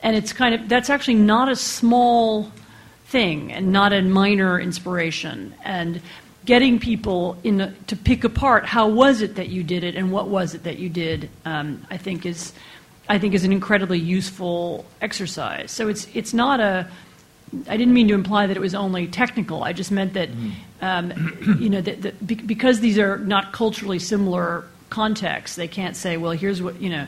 And 0.03 0.17
it's 0.17 0.33
kind 0.33 0.55
of, 0.55 0.69
that's 0.69 0.89
actually 0.89 1.15
not 1.15 1.51
a 1.51 1.57
small 1.57 2.51
thing 3.13 3.53
and 3.53 3.73
not 3.73 3.93
a 3.93 4.03
minor 4.03 4.59
inspiration. 4.59 5.55
And 5.65 6.01
getting 6.45 6.81
people 6.81 7.37
in 7.45 7.59
the, 7.59 7.73
to 7.87 7.97
pick 7.97 8.25
apart 8.25 8.65
how 8.67 8.89
was 8.89 9.23
it 9.23 9.37
that 9.37 9.49
you 9.49 9.63
did 9.63 9.85
it 9.85 9.95
and 9.95 10.11
what 10.11 10.27
was 10.29 10.55
it 10.55 10.63
that 10.65 10.79
you 10.79 10.89
did, 10.89 11.31
um, 11.45 11.87
I 11.91 11.97
think 11.99 12.27
is 12.27 12.53
I 13.09 13.19
think 13.19 13.35
is 13.35 13.45
an 13.45 13.53
incredibly 13.53 13.99
useful 13.99 14.85
exercise. 15.01 15.71
So 15.71 15.89
it's 15.89 16.07
it's 16.15 16.33
not 16.33 16.61
a. 16.61 16.89
I 17.69 17.77
didn't 17.77 17.93
mean 17.93 18.09
to 18.09 18.15
imply 18.15 18.47
that 18.47 18.57
it 18.57 18.61
was 18.61 18.75
only 18.75 19.07
technical. 19.09 19.63
I 19.63 19.75
just 19.75 19.91
meant 19.91 20.15
that, 20.15 20.31
um, 20.81 21.13
you 21.61 21.69
know, 21.69 21.83
that, 21.83 22.01
that 22.01 22.27
be- 22.27 22.47
because 22.55 22.81
these 22.81 22.99
are 22.99 23.19
not 23.19 23.53
culturally 23.53 23.99
similar 23.99 24.65
contexts, 24.93 25.57
They 25.57 25.69
can't 25.69 25.97
say, 25.97 26.17
well, 26.19 26.33
here's 26.33 26.63
what, 26.63 26.81
you 26.81 26.91
know, 26.91 27.07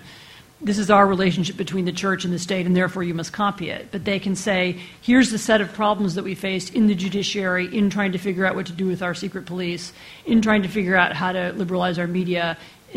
this 0.61 0.79
is 0.79 0.91
our 0.91 1.07
relationship 1.07 1.57
between 1.57 1.85
the 1.85 1.93
church 1.93 2.25
and 2.25 2.33
the 2.33 2.39
state, 2.39 2.65
and 2.65 2.75
therefore 2.75 3.03
you 3.03 3.13
must 3.13 3.33
copy 3.33 3.71
it. 3.71 3.89
But 3.91 4.05
they 4.05 4.19
can 4.19 4.35
say, 4.35 4.81
here's 5.03 5.31
the 5.31 5.39
set 5.39 5.61
of 5.61 5.73
problems 5.73 6.15
that 6.15 6.25
we 6.25 6.35
faced 6.35 6.75
in 6.75 6.87
the 6.87 6.95
judiciary 6.95 7.75
in 7.77 7.91
trying 7.91 8.13
to 8.13 8.19
figure 8.19 8.47
out 8.47 8.55
what 8.55 8.67
to 8.67 8.73
do 8.73 8.87
with 8.87 9.03
our 9.03 9.15
secret 9.15 9.47
police, 9.47 9.93
in 10.25 10.41
trying 10.41 10.63
to 10.63 10.69
figure 10.69 10.97
out 10.97 11.13
how 11.13 11.33
to 11.33 11.53
liberalize 11.53 11.99
our 11.99 12.07
media, 12.07 12.57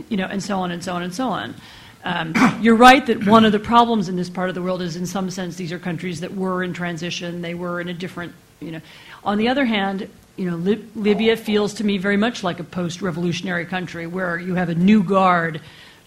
you 0.10 0.18
know, 0.18 0.28
and 0.28 0.41
so 0.41 0.60
on 0.60 0.72
and 0.72 0.84
so 0.84 0.93
on 0.93 1.03
and 1.03 1.14
so 1.14 1.28
on. 1.28 1.55
Um, 2.03 2.34
you're 2.62 2.76
right 2.76 3.05
that 3.05 3.26
one 3.28 3.43
of 3.43 3.51
the 3.51 3.60
problems 3.60 4.08
in 4.08 4.16
this 4.16 4.30
part 4.30 4.49
of 4.49 4.55
the 4.55 4.62
world 4.62 4.82
is, 4.82 4.95
in 4.95 5.05
some 5.05 5.30
sense, 5.30 5.58
these 5.58 5.72
are 5.72 5.80
countries 5.80 6.22
that 6.22 6.36
were 6.36 6.64
in 6.64 6.74
transition. 6.74 7.41
They 7.41 7.53
were 7.53 7.82
in 7.82 7.89
a 7.89 7.93
different, 7.93 8.34
you 8.60 8.72
know. 8.72 8.82
On 9.24 9.38
the 9.38 9.49
other 9.49 9.66
hand, 9.66 10.10
you 10.38 10.49
know, 10.49 10.55
Lib- 10.55 10.89
Libya 10.95 11.36
feels 11.36 11.74
to 11.76 11.84
me 11.84 11.97
very 11.97 12.18
much 12.18 12.43
like 12.43 12.60
a 12.60 12.64
post-revolutionary 12.64 13.66
country 13.66 14.08
where 14.08 14.39
you 14.39 14.55
have 14.55 14.70
a 14.70 14.76
new 14.76 15.03
guard, 15.03 15.60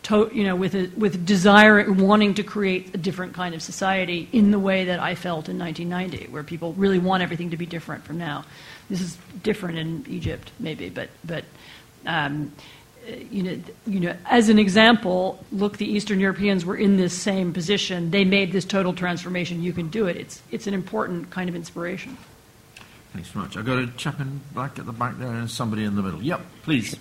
to, 0.05 0.31
you 0.33 0.45
know, 0.45 0.57
with 0.57 0.75
a, 0.75 0.91
with 0.97 1.25
desire, 1.27 1.91
wanting 1.93 2.35
to 2.35 2.43
create 2.43 2.95
a 2.95 2.99
different 2.99 3.35
kind 3.35 3.55
of 3.55 3.63
society 3.63 4.29
in 4.33 4.51
the 4.51 4.59
way 4.59 4.85
that 4.85 5.01
I 5.01 5.15
felt 5.15 5.49
in 5.49 5.59
1990, 5.59 6.33
where 6.33 6.43
people 6.43 6.73
really 6.75 6.99
want 6.99 7.23
everything 7.23 7.51
to 7.51 7.57
be 7.57 7.67
different 7.67 8.05
from 8.05 8.19
now. 8.19 8.45
This 8.89 9.01
is 9.01 9.19
different 9.43 9.79
in 9.79 10.05
Egypt, 10.09 10.51
maybe, 10.59 10.89
but 10.89 11.11
but. 11.25 11.45
Um, 12.07 12.53
you 13.31 13.43
know, 13.43 13.59
you 13.87 14.01
know, 14.01 14.17
as 14.27 14.49
an 14.49 14.59
example, 14.59 15.43
look, 15.53 15.79
the 15.79 15.87
Eastern 15.87 16.21
Europeans 16.21 16.65
were 16.65 16.77
in 16.77 16.97
this 16.97 17.15
same 17.15 17.53
position. 17.53 18.11
They 18.11 18.25
made 18.25 18.53
this 18.53 18.65
total 18.65 18.93
transformation. 18.93 19.63
You 19.63 19.73
can 19.73 19.89
do 19.89 20.07
it. 20.07 20.17
It's, 20.17 20.43
it's 20.51 20.67
an 20.67 20.75
important 20.75 21.31
kind 21.31 21.49
of 21.49 21.57
inspiration. 21.57 22.17
Thanks 23.13 23.29
very 23.31 23.45
much. 23.45 23.57
I've 23.57 23.67
got 23.67 23.79
a 23.79 23.87
chap 23.97 24.21
in 24.21 24.41
back 24.55 24.79
at 24.79 24.87
the 24.87 24.93
back 24.93 25.19
there 25.19 25.29
and 25.29 25.51
somebody 25.51 25.85
in 25.85 25.97
the 25.97 26.03
middle. 26.03 26.23
Yep, 26.23 26.41
please. 26.63 26.97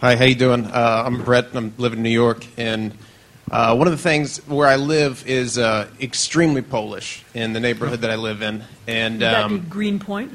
Hi, 0.00 0.14
how 0.16 0.24
you 0.24 0.34
doing? 0.34 0.64
Uh, 0.66 1.02
I'm 1.06 1.22
Brett. 1.24 1.48
I'm 1.54 1.74
living 1.76 1.98
in 1.98 2.02
New 2.04 2.10
York, 2.10 2.46
and 2.56 2.96
uh, 3.50 3.74
one 3.74 3.88
of 3.88 3.92
the 3.92 3.98
things 3.98 4.38
where 4.46 4.68
I 4.68 4.76
live 4.76 5.24
is 5.26 5.58
uh, 5.58 5.88
extremely 6.00 6.62
Polish 6.62 7.24
in 7.34 7.52
the 7.52 7.60
neighborhood 7.60 8.00
that 8.02 8.10
I 8.10 8.14
live 8.16 8.42
in, 8.42 8.62
and 8.86 9.14
Would 9.14 9.20
that 9.22 9.48
be 9.48 9.54
um, 9.56 9.66
Greenpoint? 9.68 10.32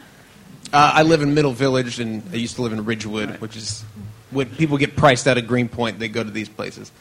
uh, 0.73 0.91
I 0.95 1.03
live 1.03 1.21
in 1.21 1.33
Middle 1.33 1.53
Village, 1.53 1.99
and 1.99 2.23
I 2.33 2.35
used 2.35 2.55
to 2.55 2.61
live 2.61 2.73
in 2.73 2.83
Ridgewood, 2.83 3.39
which 3.39 3.55
is 3.55 3.83
when 4.31 4.49
people 4.49 4.77
get 4.77 4.95
priced 4.97 5.27
out 5.27 5.37
of 5.37 5.47
Greenpoint, 5.47 5.97
they 5.99 6.09
go 6.09 6.23
to 6.23 6.31
these 6.31 6.49
places. 6.49 6.91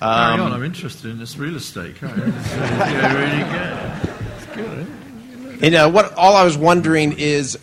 Carry 0.00 0.12
Um, 0.34 0.40
on. 0.40 0.52
I'm 0.54 0.64
interested 0.64 1.10
in 1.10 1.18
this 1.18 1.36
real 1.36 1.56
estate. 1.56 1.96
Carry 1.96 2.12
on. 2.12 2.28
It's, 2.34 2.50
yeah, 2.56 3.12
really 3.12 4.06
good. 4.06 4.26
It's 4.36 4.46
good. 4.56 4.78
it? 5.58 5.64
And 5.64 5.74
uh, 5.74 5.90
what 5.90 6.14
all 6.14 6.34
I 6.36 6.44
was 6.44 6.56
wondering 6.56 7.12
is, 7.18 7.58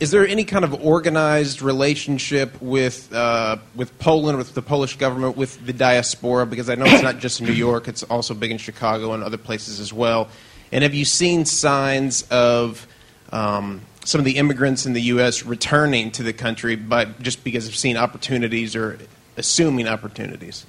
is 0.00 0.10
there 0.10 0.26
any 0.26 0.44
kind 0.44 0.64
of 0.64 0.84
organized 0.84 1.62
relationship 1.62 2.60
with 2.60 3.12
uh, 3.12 3.58
with 3.74 3.96
Poland, 3.98 4.38
with 4.38 4.54
the 4.54 4.62
Polish 4.62 4.96
government, 4.96 5.36
with 5.36 5.64
the 5.64 5.72
diaspora? 5.72 6.46
Because 6.46 6.68
I 6.68 6.74
know 6.74 6.84
it's 6.86 7.02
not 7.02 7.18
just 7.18 7.40
in 7.40 7.46
New 7.46 7.52
York; 7.52 7.88
it's 7.88 8.02
also 8.04 8.34
big 8.34 8.50
in 8.50 8.58
Chicago 8.58 9.12
and 9.12 9.22
other 9.22 9.38
places 9.38 9.80
as 9.80 9.92
well. 9.92 10.28
And 10.72 10.82
have 10.82 10.94
you 10.94 11.04
seen 11.04 11.44
signs 11.44 12.22
of 12.30 12.86
um, 13.30 13.82
some 14.04 14.18
of 14.18 14.24
the 14.24 14.36
immigrants 14.36 14.86
in 14.86 14.92
the 14.92 15.02
U.S. 15.02 15.44
returning 15.44 16.10
to 16.12 16.22
the 16.22 16.32
country, 16.32 16.74
but 16.76 17.20
just 17.22 17.44
because 17.44 17.68
of 17.68 17.76
seeing 17.76 17.96
opportunities 17.96 18.74
or 18.74 18.98
assuming 19.36 19.86
opportunities? 19.86 20.66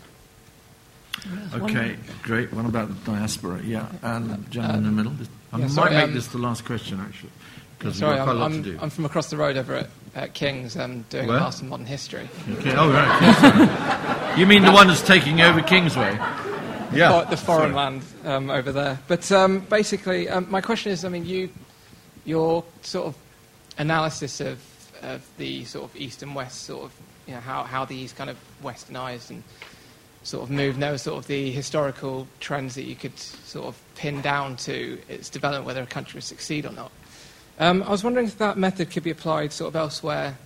Okay, 1.53 1.95
great. 2.21 2.53
What 2.53 2.65
about 2.65 2.89
the 2.89 3.11
diaspora? 3.11 3.61
Yeah, 3.63 3.89
and 4.03 4.29
the 4.29 4.37
gentleman 4.49 4.77
in 4.77 4.83
the 4.83 4.91
middle. 4.91 5.13
I 5.51 5.57
yeah, 5.57 5.63
might 5.63 5.71
sorry, 5.71 5.93
make 5.95 6.03
um, 6.03 6.13
this 6.13 6.27
the 6.27 6.37
last 6.37 6.65
question, 6.65 6.99
actually, 6.99 7.31
because 7.85 8.01
we've 8.01 8.07
Sorry, 8.07 8.17
got 8.17 8.23
quite 8.23 8.31
I'm, 8.31 8.37
a 8.37 8.39
lot 8.39 8.51
I'm, 8.51 8.63
to 8.63 8.71
do. 8.71 8.79
I'm 8.81 8.89
from 8.89 9.05
across 9.05 9.29
the 9.29 9.37
road 9.37 9.57
over 9.57 9.75
at, 9.75 9.89
at 10.15 10.33
King's 10.33 10.75
um, 10.75 11.05
doing 11.11 11.27
Where? 11.27 11.37
a 11.37 11.39
Master 11.39 11.63
in 11.63 11.69
Modern 11.69 11.85
History. 11.85 12.27
Okay, 12.49 12.73
oh, 12.75 12.89
right. 12.89 14.33
you 14.39 14.47
mean 14.47 14.63
the 14.63 14.71
one 14.71 14.87
that's 14.87 15.03
taking 15.03 15.39
over 15.41 15.61
Kingsway? 15.61 16.13
Yeah. 16.91 17.21
For- 17.21 17.29
the 17.29 17.37
foreign 17.37 17.73
sorry. 17.73 17.73
land 17.73 18.01
um, 18.23 18.49
over 18.49 18.71
there. 18.71 18.99
But 19.07 19.31
um, 19.31 19.59
basically, 19.59 20.27
um, 20.29 20.47
my 20.49 20.61
question 20.61 20.91
is 20.91 21.05
I 21.05 21.09
mean, 21.09 21.27
you, 21.27 21.49
your 22.23 22.63
sort 22.81 23.05
of 23.05 23.15
analysis 23.77 24.41
of, 24.41 24.59
of 25.03 25.23
the 25.37 25.63
sort 25.65 25.85
of 25.85 25.95
East 25.95 26.23
and 26.23 26.33
West, 26.33 26.63
sort 26.63 26.85
of, 26.85 26.93
you 27.27 27.35
know, 27.35 27.39
how, 27.39 27.63
how 27.63 27.85
these 27.85 28.13
kind 28.13 28.31
of 28.31 28.37
westernized 28.63 29.29
and 29.29 29.43
sort 30.23 30.41
of 30.41 30.49
moved, 30.49 30.79
no 30.79 30.97
sort 30.97 31.19
of 31.19 31.27
the 31.27 31.51
historical 31.51 32.27
trends 32.39 32.73
that 32.73 32.85
you 32.85 32.95
could 32.95 33.17
sort 33.19 33.67
of 33.67 33.79
pin 33.93 34.21
down 34.21 34.55
to 34.55 34.97
its 35.07 35.29
development, 35.29 35.67
whether 35.67 35.83
a 35.83 35.85
country 35.85 36.17
would 36.17 36.23
succeed 36.23 36.65
or 36.65 36.71
not. 36.71 36.91
Um, 37.59 37.83
I 37.83 37.89
was 37.89 38.03
wondering 38.03 38.27
if 38.27 38.37
that 38.39 38.57
method 38.57 38.91
could 38.91 39.03
be 39.03 39.11
applied 39.11 39.53
sort 39.53 39.69
of 39.69 39.75
elsewhere 39.75 40.37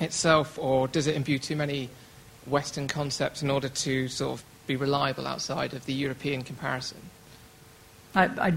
itself, 0.00 0.58
or 0.58 0.88
does 0.88 1.06
it 1.06 1.14
imbue 1.14 1.38
too 1.38 1.56
many 1.56 1.90
Western 2.46 2.88
concepts 2.88 3.42
in 3.42 3.50
order 3.50 3.68
to 3.68 4.08
sort 4.08 4.38
of 4.38 4.44
be 4.66 4.76
reliable 4.76 5.26
outside 5.26 5.74
of 5.74 5.84
the 5.86 5.92
European 5.92 6.42
comparison? 6.42 6.98
I, 8.14 8.52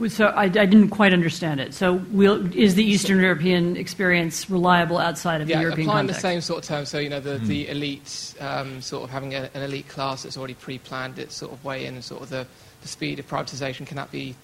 I, 0.00 0.08
so 0.08 0.26
I, 0.28 0.44
I 0.44 0.48
didn't 0.48 0.88
quite 0.88 1.12
understand 1.12 1.60
it. 1.60 1.74
So 1.74 1.94
will, 2.10 2.52
is 2.56 2.74
the 2.74 2.84
Eastern 2.84 3.20
European 3.20 3.76
experience 3.76 4.48
reliable 4.48 4.98
outside 4.98 5.42
of 5.42 5.48
yeah, 5.48 5.56
the 5.56 5.62
European 5.62 5.88
applying 5.88 6.06
context? 6.06 6.22
the 6.22 6.28
same 6.28 6.40
sort 6.40 6.64
of 6.64 6.68
terms. 6.68 6.88
So 6.88 6.98
you 6.98 7.10
know, 7.10 7.20
the, 7.20 7.36
the 7.38 7.66
elites 7.66 8.40
um, 8.42 8.80
sort 8.80 9.04
of 9.04 9.10
having 9.10 9.34
a, 9.34 9.50
an 9.52 9.62
elite 9.62 9.88
class 9.88 10.22
that's 10.22 10.38
already 10.38 10.54
pre-planned 10.54 11.18
its 11.18 11.34
sort 11.34 11.52
of 11.52 11.62
way 11.64 11.84
in, 11.84 11.94
and 11.94 12.02
sort 12.02 12.22
of 12.22 12.30
the, 12.30 12.46
the 12.80 12.88
speed 12.88 13.18
of 13.18 13.28
privatisation. 13.28 13.86
Can 13.86 13.96
that 13.98 14.10
be 14.10 14.34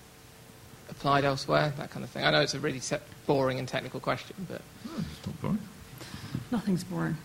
applied 0.91 1.24
elsewhere? 1.24 1.72
That 1.78 1.91
kind 1.91 2.05
of 2.05 2.11
thing. 2.11 2.24
I 2.24 2.30
know 2.30 2.41
it's 2.41 2.55
a 2.55 2.61
really 2.61 2.80
set, 2.80 3.03
boring 3.26 3.59
and 3.59 3.66
technical 3.66 4.01
question, 4.01 4.34
but 4.49 4.61
Nothing's 6.51 6.84
boring. 6.84 7.16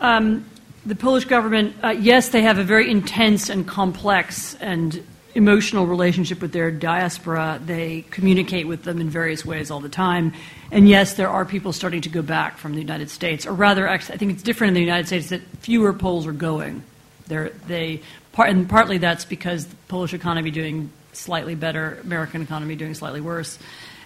Um, 0.00 0.44
the 0.84 0.96
Polish 0.96 1.24
government, 1.26 1.76
uh, 1.82 1.90
yes, 1.90 2.30
they 2.30 2.42
have 2.42 2.58
a 2.58 2.64
very 2.64 2.90
intense 2.90 3.48
and 3.48 3.66
complex 3.66 4.54
and 4.56 5.04
emotional 5.34 5.86
relationship 5.86 6.42
with 6.42 6.52
their 6.52 6.70
diaspora. 6.70 7.60
They 7.64 8.04
communicate 8.10 8.66
with 8.66 8.82
them 8.82 9.00
in 9.00 9.08
various 9.08 9.46
ways 9.46 9.70
all 9.70 9.80
the 9.80 9.88
time. 9.88 10.32
And 10.70 10.88
yes, 10.88 11.14
there 11.14 11.28
are 11.28 11.44
people 11.44 11.72
starting 11.72 12.00
to 12.02 12.08
go 12.08 12.22
back 12.22 12.58
from 12.58 12.74
the 12.74 12.80
United 12.80 13.10
States, 13.10 13.46
or 13.46 13.52
rather, 13.52 13.88
I 13.88 13.98
think 13.98 14.32
it's 14.32 14.42
different 14.42 14.70
in 14.70 14.74
the 14.74 14.80
United 14.80 15.06
States 15.06 15.28
that 15.28 15.42
fewer 15.60 15.92
Poles 15.92 16.26
are 16.26 16.32
going. 16.32 16.82
They're, 17.28 17.50
they, 17.66 18.02
part, 18.32 18.50
and 18.50 18.68
partly 18.68 18.98
that's 18.98 19.24
because 19.24 19.66
the 19.66 19.76
Polish 19.88 20.12
economy 20.12 20.50
doing 20.50 20.90
slightly 21.12 21.54
better, 21.54 21.98
American 22.02 22.42
economy 22.42 22.76
doing 22.76 22.94
slightly 22.94 23.20
worse, 23.20 23.58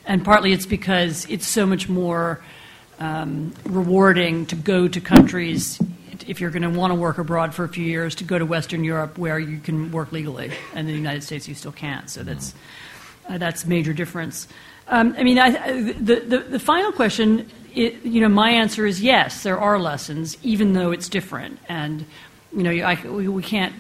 and 0.07 0.25
partly 0.25 0.53
it's 0.53 0.67
because 0.67 1.27
it's 1.31 1.47
so 1.47 1.67
much 1.67 1.89
more 1.89 2.41
um, 2.99 3.53
rewarding 3.65 4.47
to 4.47 4.57
go 4.57 4.89
to 4.89 5.01
countries 5.01 5.81
if 6.27 6.41
you're 6.41 6.51
going 6.51 6.63
to 6.63 6.71
want 6.71 6.91
to 6.91 6.95
work 6.95 7.19
abroad 7.19 7.55
for 7.55 7.65
a 7.65 7.69
few 7.69 7.85
years 7.85 8.15
to 8.17 8.25
go 8.25 8.39
to 8.39 8.47
Western 8.47 8.83
Europe 8.85 9.19
where 9.19 9.39
you 9.39 9.59
can 9.59 9.93
work 9.93 10.13
legally, 10.13 10.51
and 10.75 10.81
in 10.81 10.87
the 10.87 10.93
United 10.99 11.23
States 11.23 11.47
you 11.47 11.55
still 11.55 11.73
can't. 11.73 12.09
So 12.11 12.23
that's 12.23 12.55
uh, 13.29 13.39
that's 13.39 13.67
major 13.67 13.93
difference. 13.93 14.49
Um, 14.89 15.15
I 15.19 15.25
mean, 15.25 15.39
I- 15.39 15.93
the, 15.93 16.21
the 16.21 16.39
the 16.39 16.59
final 16.59 16.93
question, 16.93 17.49
it, 17.75 18.03
you 18.05 18.21
know, 18.21 18.29
my 18.29 18.51
answer 18.51 18.87
is 18.87 19.01
yes. 19.03 19.43
There 19.43 19.59
are 19.59 19.79
lessons, 19.79 20.37
even 20.43 20.73
though 20.73 20.91
it's 20.91 21.09
different, 21.09 21.59
and 21.69 22.05
you 22.57 22.63
know, 22.63 22.71
I, 22.71 22.95
we, 23.07 23.29
we 23.29 23.43
can't. 23.43 23.75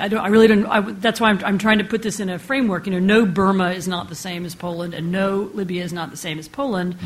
I 0.00 0.08
don't. 0.08 0.20
I 0.20 0.28
really 0.28 0.48
don't. 0.48 0.66
I, 0.66 0.80
that's 0.80 1.20
why 1.20 1.30
I'm, 1.30 1.44
I'm 1.44 1.58
trying 1.58 1.78
to 1.78 1.84
put 1.84 2.02
this 2.02 2.20
in 2.20 2.28
a 2.28 2.38
framework. 2.38 2.86
You 2.86 2.92
know, 2.92 2.98
no 2.98 3.26
Burma 3.26 3.70
is 3.70 3.86
not 3.86 4.08
the 4.08 4.14
same 4.14 4.44
as 4.44 4.54
Poland, 4.54 4.94
and 4.94 5.12
no 5.12 5.50
Libya 5.54 5.84
is 5.84 5.92
not 5.92 6.10
the 6.10 6.16
same 6.16 6.38
as 6.38 6.48
Poland. 6.48 6.96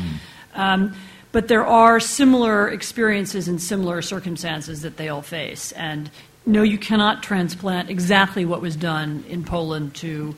Um, 0.55 0.95
but 1.31 1.47
there 1.47 1.65
are 1.65 1.99
similar 1.99 2.67
experiences 2.69 3.47
and 3.47 3.61
similar 3.61 4.01
circumstances 4.01 4.81
that 4.81 4.97
they 4.97 5.09
all 5.09 5.21
face. 5.21 5.71
And 5.73 6.09
no, 6.45 6.63
you 6.63 6.79
cannot 6.79 7.21
transplant 7.21 7.89
exactly 7.89 8.45
what 8.45 8.61
was 8.61 8.75
done 8.75 9.23
in 9.29 9.43
Poland 9.43 9.93
to 9.95 10.35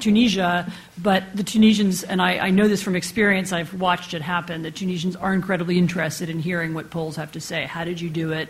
Tunisia, 0.00 0.72
but 1.02 1.24
the 1.34 1.42
Tunisians, 1.42 2.04
and 2.04 2.22
I, 2.22 2.38
I 2.38 2.50
know 2.50 2.68
this 2.68 2.82
from 2.82 2.96
experience, 2.96 3.52
I've 3.52 3.74
watched 3.74 4.14
it 4.14 4.22
happen, 4.22 4.62
the 4.62 4.70
Tunisians 4.70 5.16
are 5.16 5.34
incredibly 5.34 5.76
interested 5.76 6.30
in 6.30 6.38
hearing 6.38 6.72
what 6.72 6.90
Poles 6.90 7.16
have 7.16 7.32
to 7.32 7.40
say. 7.40 7.64
How 7.64 7.84
did 7.84 8.00
you 8.00 8.08
do 8.08 8.32
it? 8.32 8.48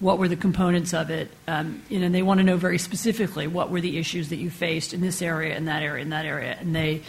What 0.00 0.18
were 0.18 0.28
the 0.28 0.36
components 0.36 0.94
of 0.94 1.10
it? 1.10 1.30
Um, 1.46 1.82
you 1.88 1.98
know, 1.98 2.06
and 2.06 2.14
they 2.14 2.22
want 2.22 2.38
to 2.38 2.44
know 2.44 2.56
very 2.56 2.78
specifically 2.78 3.46
what 3.46 3.70
were 3.70 3.80
the 3.80 3.98
issues 3.98 4.30
that 4.30 4.36
you 4.36 4.50
faced 4.50 4.94
in 4.94 5.00
this 5.00 5.22
area, 5.22 5.56
in 5.56 5.66
that 5.66 5.82
area, 5.82 6.02
in 6.02 6.10
that 6.10 6.24
area. 6.24 6.56
And 6.58 6.74
they, 6.74 7.02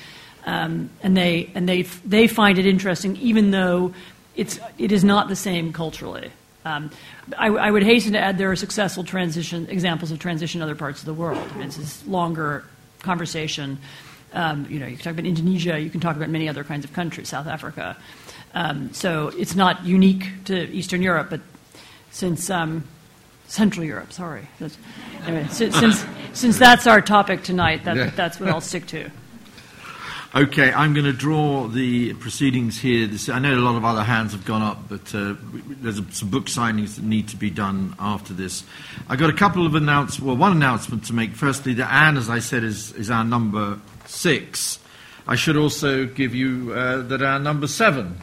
um, 0.46 0.90
and 1.02 1.16
they, 1.16 1.50
and 1.56 1.68
they, 1.68 1.84
they 2.06 2.28
find 2.28 2.60
it 2.60 2.66
interesting, 2.66 3.16
even 3.18 3.52
though 3.52 3.94
it's, 4.36 4.60
it 4.78 4.92
is 4.92 5.04
not 5.04 5.30
the 5.30 5.36
same 5.36 5.72
culturally. 5.72 6.32
Um, 6.66 6.92
I, 7.38 7.48
I 7.48 7.72
would 7.72 7.84
hasten 7.84 8.14
to 8.14 8.20
add 8.20 8.38
there 8.38 8.52
are 8.52 8.56
successful 8.56 9.04
transition 9.04 9.68
examples 9.70 10.12
of 10.12 10.20
transition 10.20 10.62
in 10.62 10.64
other 10.64 10.76
parts 10.76 11.00
of 11.00 11.06
the 11.06 11.14
world. 11.14 11.48
I 11.54 11.58
mean, 11.58 11.68
it's 11.68 11.78
this 11.78 12.06
longer 12.06 12.66
conversation. 13.00 13.80
Um, 14.34 14.68
you 14.70 14.80
know, 14.80 14.86
you 14.86 14.96
can 14.96 15.04
talk 15.04 15.14
about 15.14 15.26
Indonesia. 15.26 15.80
You 15.80 15.90
can 15.90 16.02
talk 16.02 16.16
about 16.16 16.30
many 16.30 16.48
other 16.48 16.64
kinds 16.64 16.86
of 16.86 16.94
countries, 16.94 17.30
South 17.30 17.48
Africa. 17.48 17.98
Um, 18.54 18.94
so 18.94 19.30
it's 19.30 19.56
not 19.56 19.86
unique 19.86 20.28
to 20.46 20.70
Eastern 20.70 21.02
Europe, 21.02 21.30
but 21.30 21.42
since 22.12 22.50
um, 22.50 22.84
Central 23.48 23.86
Europe, 23.86 24.14
sorry. 24.14 24.48
Anyway, 25.26 25.48
since, 25.50 25.76
since, 25.78 26.06
since 26.34 26.58
that's 26.58 26.88
our 26.88 27.02
topic 27.02 27.44
tonight, 27.44 27.84
that, 27.86 27.96
Yeah. 27.98 28.10
that's 28.12 28.40
what 28.40 28.50
I'll 28.50 28.62
stick 28.62 28.86
to. 28.88 29.10
Okay, 30.34 30.72
I'm 30.72 30.94
going 30.94 31.06
to 31.06 31.12
draw 31.12 31.68
the 31.68 32.14
proceedings 32.14 32.80
here. 32.80 33.06
This, 33.06 33.28
I 33.28 33.40
know 33.40 33.54
a 33.54 33.60
lot 33.60 33.76
of 33.76 33.84
other 33.84 34.02
hands 34.02 34.32
have 34.32 34.46
gone 34.46 34.62
up, 34.62 34.88
but 34.88 35.14
uh, 35.14 35.36
there's 35.82 36.00
some 36.18 36.30
book 36.30 36.46
signings 36.46 36.96
that 36.96 37.04
need 37.04 37.28
to 37.30 37.36
be 37.36 37.50
done 37.50 37.98
after 38.00 38.34
this. 38.34 38.64
I've 39.10 39.20
got 39.20 39.30
a 39.30 39.36
couple 39.36 39.66
of 39.66 39.76
announcements, 39.76 40.26
well, 40.26 40.38
one 40.38 40.54
announcement 40.54 41.04
to 41.08 41.14
make. 41.14 41.32
Firstly, 41.32 41.74
that 41.74 41.92
Anne, 41.92 42.16
as 42.16 42.30
I 42.30 42.40
said, 42.40 42.64
is, 42.64 42.94
is 42.94 43.12
our 43.12 43.26
number 43.26 43.78
six. 44.06 44.80
I 45.28 45.36
should 45.36 45.58
also 45.58 46.06
give 46.06 46.34
you 46.34 46.72
uh, 46.72 47.02
that 47.02 47.22
our 47.22 47.38
number 47.38 47.68
seven 47.68 48.18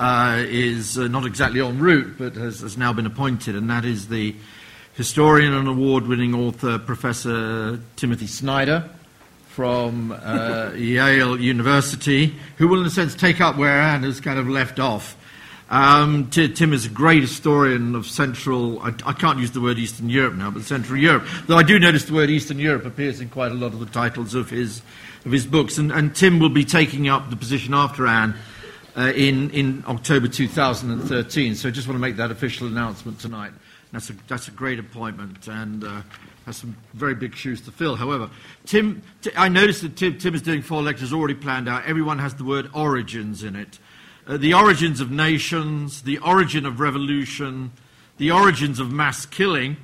uh, 0.00 0.42
is 0.48 0.98
uh, 0.98 1.08
not 1.08 1.26
exactly 1.26 1.60
en 1.60 1.78
route, 1.78 2.16
but 2.16 2.34
has, 2.34 2.60
has 2.60 2.78
now 2.78 2.90
been 2.90 3.04
appointed, 3.04 3.54
and 3.54 3.68
that 3.68 3.84
is 3.84 4.08
the 4.08 4.34
historian 4.94 5.52
and 5.52 5.68
award 5.68 6.06
winning 6.06 6.34
author, 6.34 6.78
Professor 6.78 7.78
Timothy 7.96 8.26
Snyder 8.26 8.88
from 9.48 10.12
uh, 10.12 10.70
Yale 10.76 11.38
University, 11.38 12.34
who 12.56 12.66
will, 12.66 12.80
in 12.80 12.86
a 12.86 12.90
sense, 12.90 13.14
take 13.14 13.42
up 13.42 13.58
where 13.58 13.78
Anne 13.78 14.02
has 14.04 14.20
kind 14.20 14.38
of 14.38 14.48
left 14.48 14.78
off. 14.80 15.18
Um, 15.68 16.30
Ti- 16.30 16.54
Tim 16.54 16.72
is 16.72 16.86
a 16.86 16.88
great 16.88 17.20
historian 17.20 17.94
of 17.94 18.06
Central, 18.06 18.80
I, 18.80 18.94
I 19.04 19.12
can't 19.12 19.38
use 19.38 19.50
the 19.50 19.60
word 19.60 19.78
Eastern 19.78 20.08
Europe 20.08 20.34
now, 20.34 20.50
but 20.50 20.62
Central 20.62 20.98
Europe. 20.98 21.26
Though 21.46 21.58
I 21.58 21.62
do 21.62 21.78
notice 21.78 22.06
the 22.06 22.14
word 22.14 22.30
Eastern 22.30 22.58
Europe 22.58 22.86
appears 22.86 23.20
in 23.20 23.28
quite 23.28 23.52
a 23.52 23.54
lot 23.54 23.74
of 23.74 23.80
the 23.80 23.86
titles 23.86 24.34
of 24.34 24.48
his, 24.48 24.80
of 25.26 25.30
his 25.32 25.44
books. 25.44 25.76
And, 25.76 25.92
and 25.92 26.16
Tim 26.16 26.38
will 26.38 26.48
be 26.48 26.64
taking 26.64 27.06
up 27.06 27.28
the 27.28 27.36
position 27.36 27.74
after 27.74 28.06
Anne 28.06 28.34
uh, 28.96 29.12
in, 29.14 29.50
in 29.50 29.84
October 29.86 30.28
2013. 30.28 31.54
So 31.54 31.68
I 31.68 31.70
just 31.70 31.86
want 31.86 31.96
to 31.96 32.00
make 32.00 32.16
that 32.16 32.30
official 32.30 32.66
announcement 32.66 33.20
tonight. 33.20 33.52
That's 33.92 34.10
a, 34.10 34.14
that's 34.28 34.48
a 34.48 34.52
great 34.52 34.78
appointment 34.78 35.48
and 35.48 35.82
uh, 35.82 36.02
has 36.46 36.56
some 36.56 36.76
very 36.94 37.14
big 37.14 37.34
shoes 37.34 37.60
to 37.62 37.72
fill. 37.72 37.96
However, 37.96 38.30
Tim, 38.64 39.02
Ti- 39.22 39.32
I 39.36 39.48
noticed 39.48 39.82
that 39.82 39.96
Tim, 39.96 40.18
Tim 40.18 40.34
is 40.34 40.42
doing 40.42 40.62
four 40.62 40.82
lectures 40.82 41.12
already 41.12 41.34
planned 41.34 41.68
out. 41.68 41.86
Everyone 41.86 42.18
has 42.18 42.34
the 42.34 42.44
word 42.44 42.70
origins 42.72 43.42
in 43.42 43.56
it. 43.56 43.78
Uh, 44.26 44.36
the 44.36 44.54
origins 44.54 45.00
of 45.00 45.10
nations, 45.10 46.02
the 46.02 46.18
origin 46.18 46.66
of 46.66 46.78
revolution, 46.78 47.72
the 48.18 48.30
origins 48.30 48.78
of 48.78 48.92
mass 48.92 49.26
killing, 49.26 49.76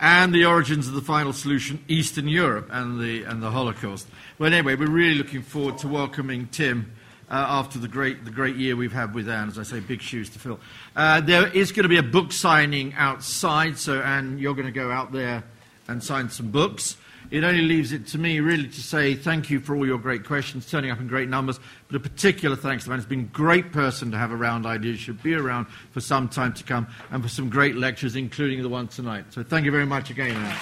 and 0.00 0.34
the 0.34 0.44
origins 0.44 0.88
of 0.88 0.94
the 0.94 1.00
final 1.00 1.32
solution, 1.32 1.84
Eastern 1.86 2.28
Europe 2.28 2.68
and 2.72 3.00
the, 3.00 3.22
and 3.24 3.42
the 3.42 3.50
Holocaust. 3.50 4.08
Well, 4.38 4.52
anyway, 4.52 4.74
we're 4.74 4.90
really 4.90 5.14
looking 5.14 5.42
forward 5.42 5.78
to 5.78 5.88
welcoming 5.88 6.48
Tim 6.48 6.92
uh, 7.30 7.34
after 7.48 7.78
the 7.78 7.88
great, 7.88 8.24
the 8.24 8.30
great 8.30 8.56
year 8.56 8.76
we've 8.76 8.92
had 8.92 9.14
with 9.14 9.28
Anne. 9.28 9.48
As 9.48 9.58
I 9.58 9.62
say, 9.62 9.80
big 9.80 10.00
shoes 10.00 10.30
to 10.30 10.38
fill. 10.38 10.60
Uh, 10.96 11.20
there 11.20 11.48
is 11.48 11.72
going 11.72 11.84
to 11.84 11.88
be 11.88 11.98
a 11.98 12.02
book 12.02 12.32
signing 12.32 12.94
outside, 12.94 13.78
so 13.78 14.00
Anne, 14.00 14.38
you're 14.38 14.54
going 14.54 14.66
to 14.66 14.72
go 14.72 14.90
out 14.90 15.12
there 15.12 15.44
and 15.88 16.02
sign 16.02 16.30
some 16.30 16.50
books. 16.50 16.96
It 17.30 17.44
only 17.44 17.60
leaves 17.62 17.92
it 17.92 18.06
to 18.08 18.18
me 18.18 18.40
really 18.40 18.68
to 18.68 18.80
say 18.80 19.14
thank 19.14 19.50
you 19.50 19.60
for 19.60 19.76
all 19.76 19.86
your 19.86 19.98
great 19.98 20.24
questions, 20.24 20.70
turning 20.70 20.90
up 20.90 20.98
in 20.98 21.08
great 21.08 21.28
numbers, 21.28 21.60
but 21.86 21.96
a 21.96 22.00
particular 22.00 22.56
thanks 22.56 22.84
to 22.84 22.92
Anne. 22.92 22.98
It's 22.98 23.06
been 23.06 23.20
a 23.20 23.24
great 23.24 23.70
person 23.70 24.10
to 24.12 24.18
have 24.18 24.32
around 24.32 24.64
ideas, 24.64 24.98
should 24.98 25.22
be 25.22 25.34
around 25.34 25.66
for 25.90 26.00
some 26.00 26.28
time 26.28 26.54
to 26.54 26.64
come, 26.64 26.86
and 27.10 27.22
for 27.22 27.28
some 27.28 27.50
great 27.50 27.76
lectures, 27.76 28.16
including 28.16 28.62
the 28.62 28.70
one 28.70 28.88
tonight. 28.88 29.26
So 29.30 29.42
thank 29.42 29.66
you 29.66 29.70
very 29.70 29.86
much 29.86 30.08
again, 30.10 30.34
Anne. 30.36 30.56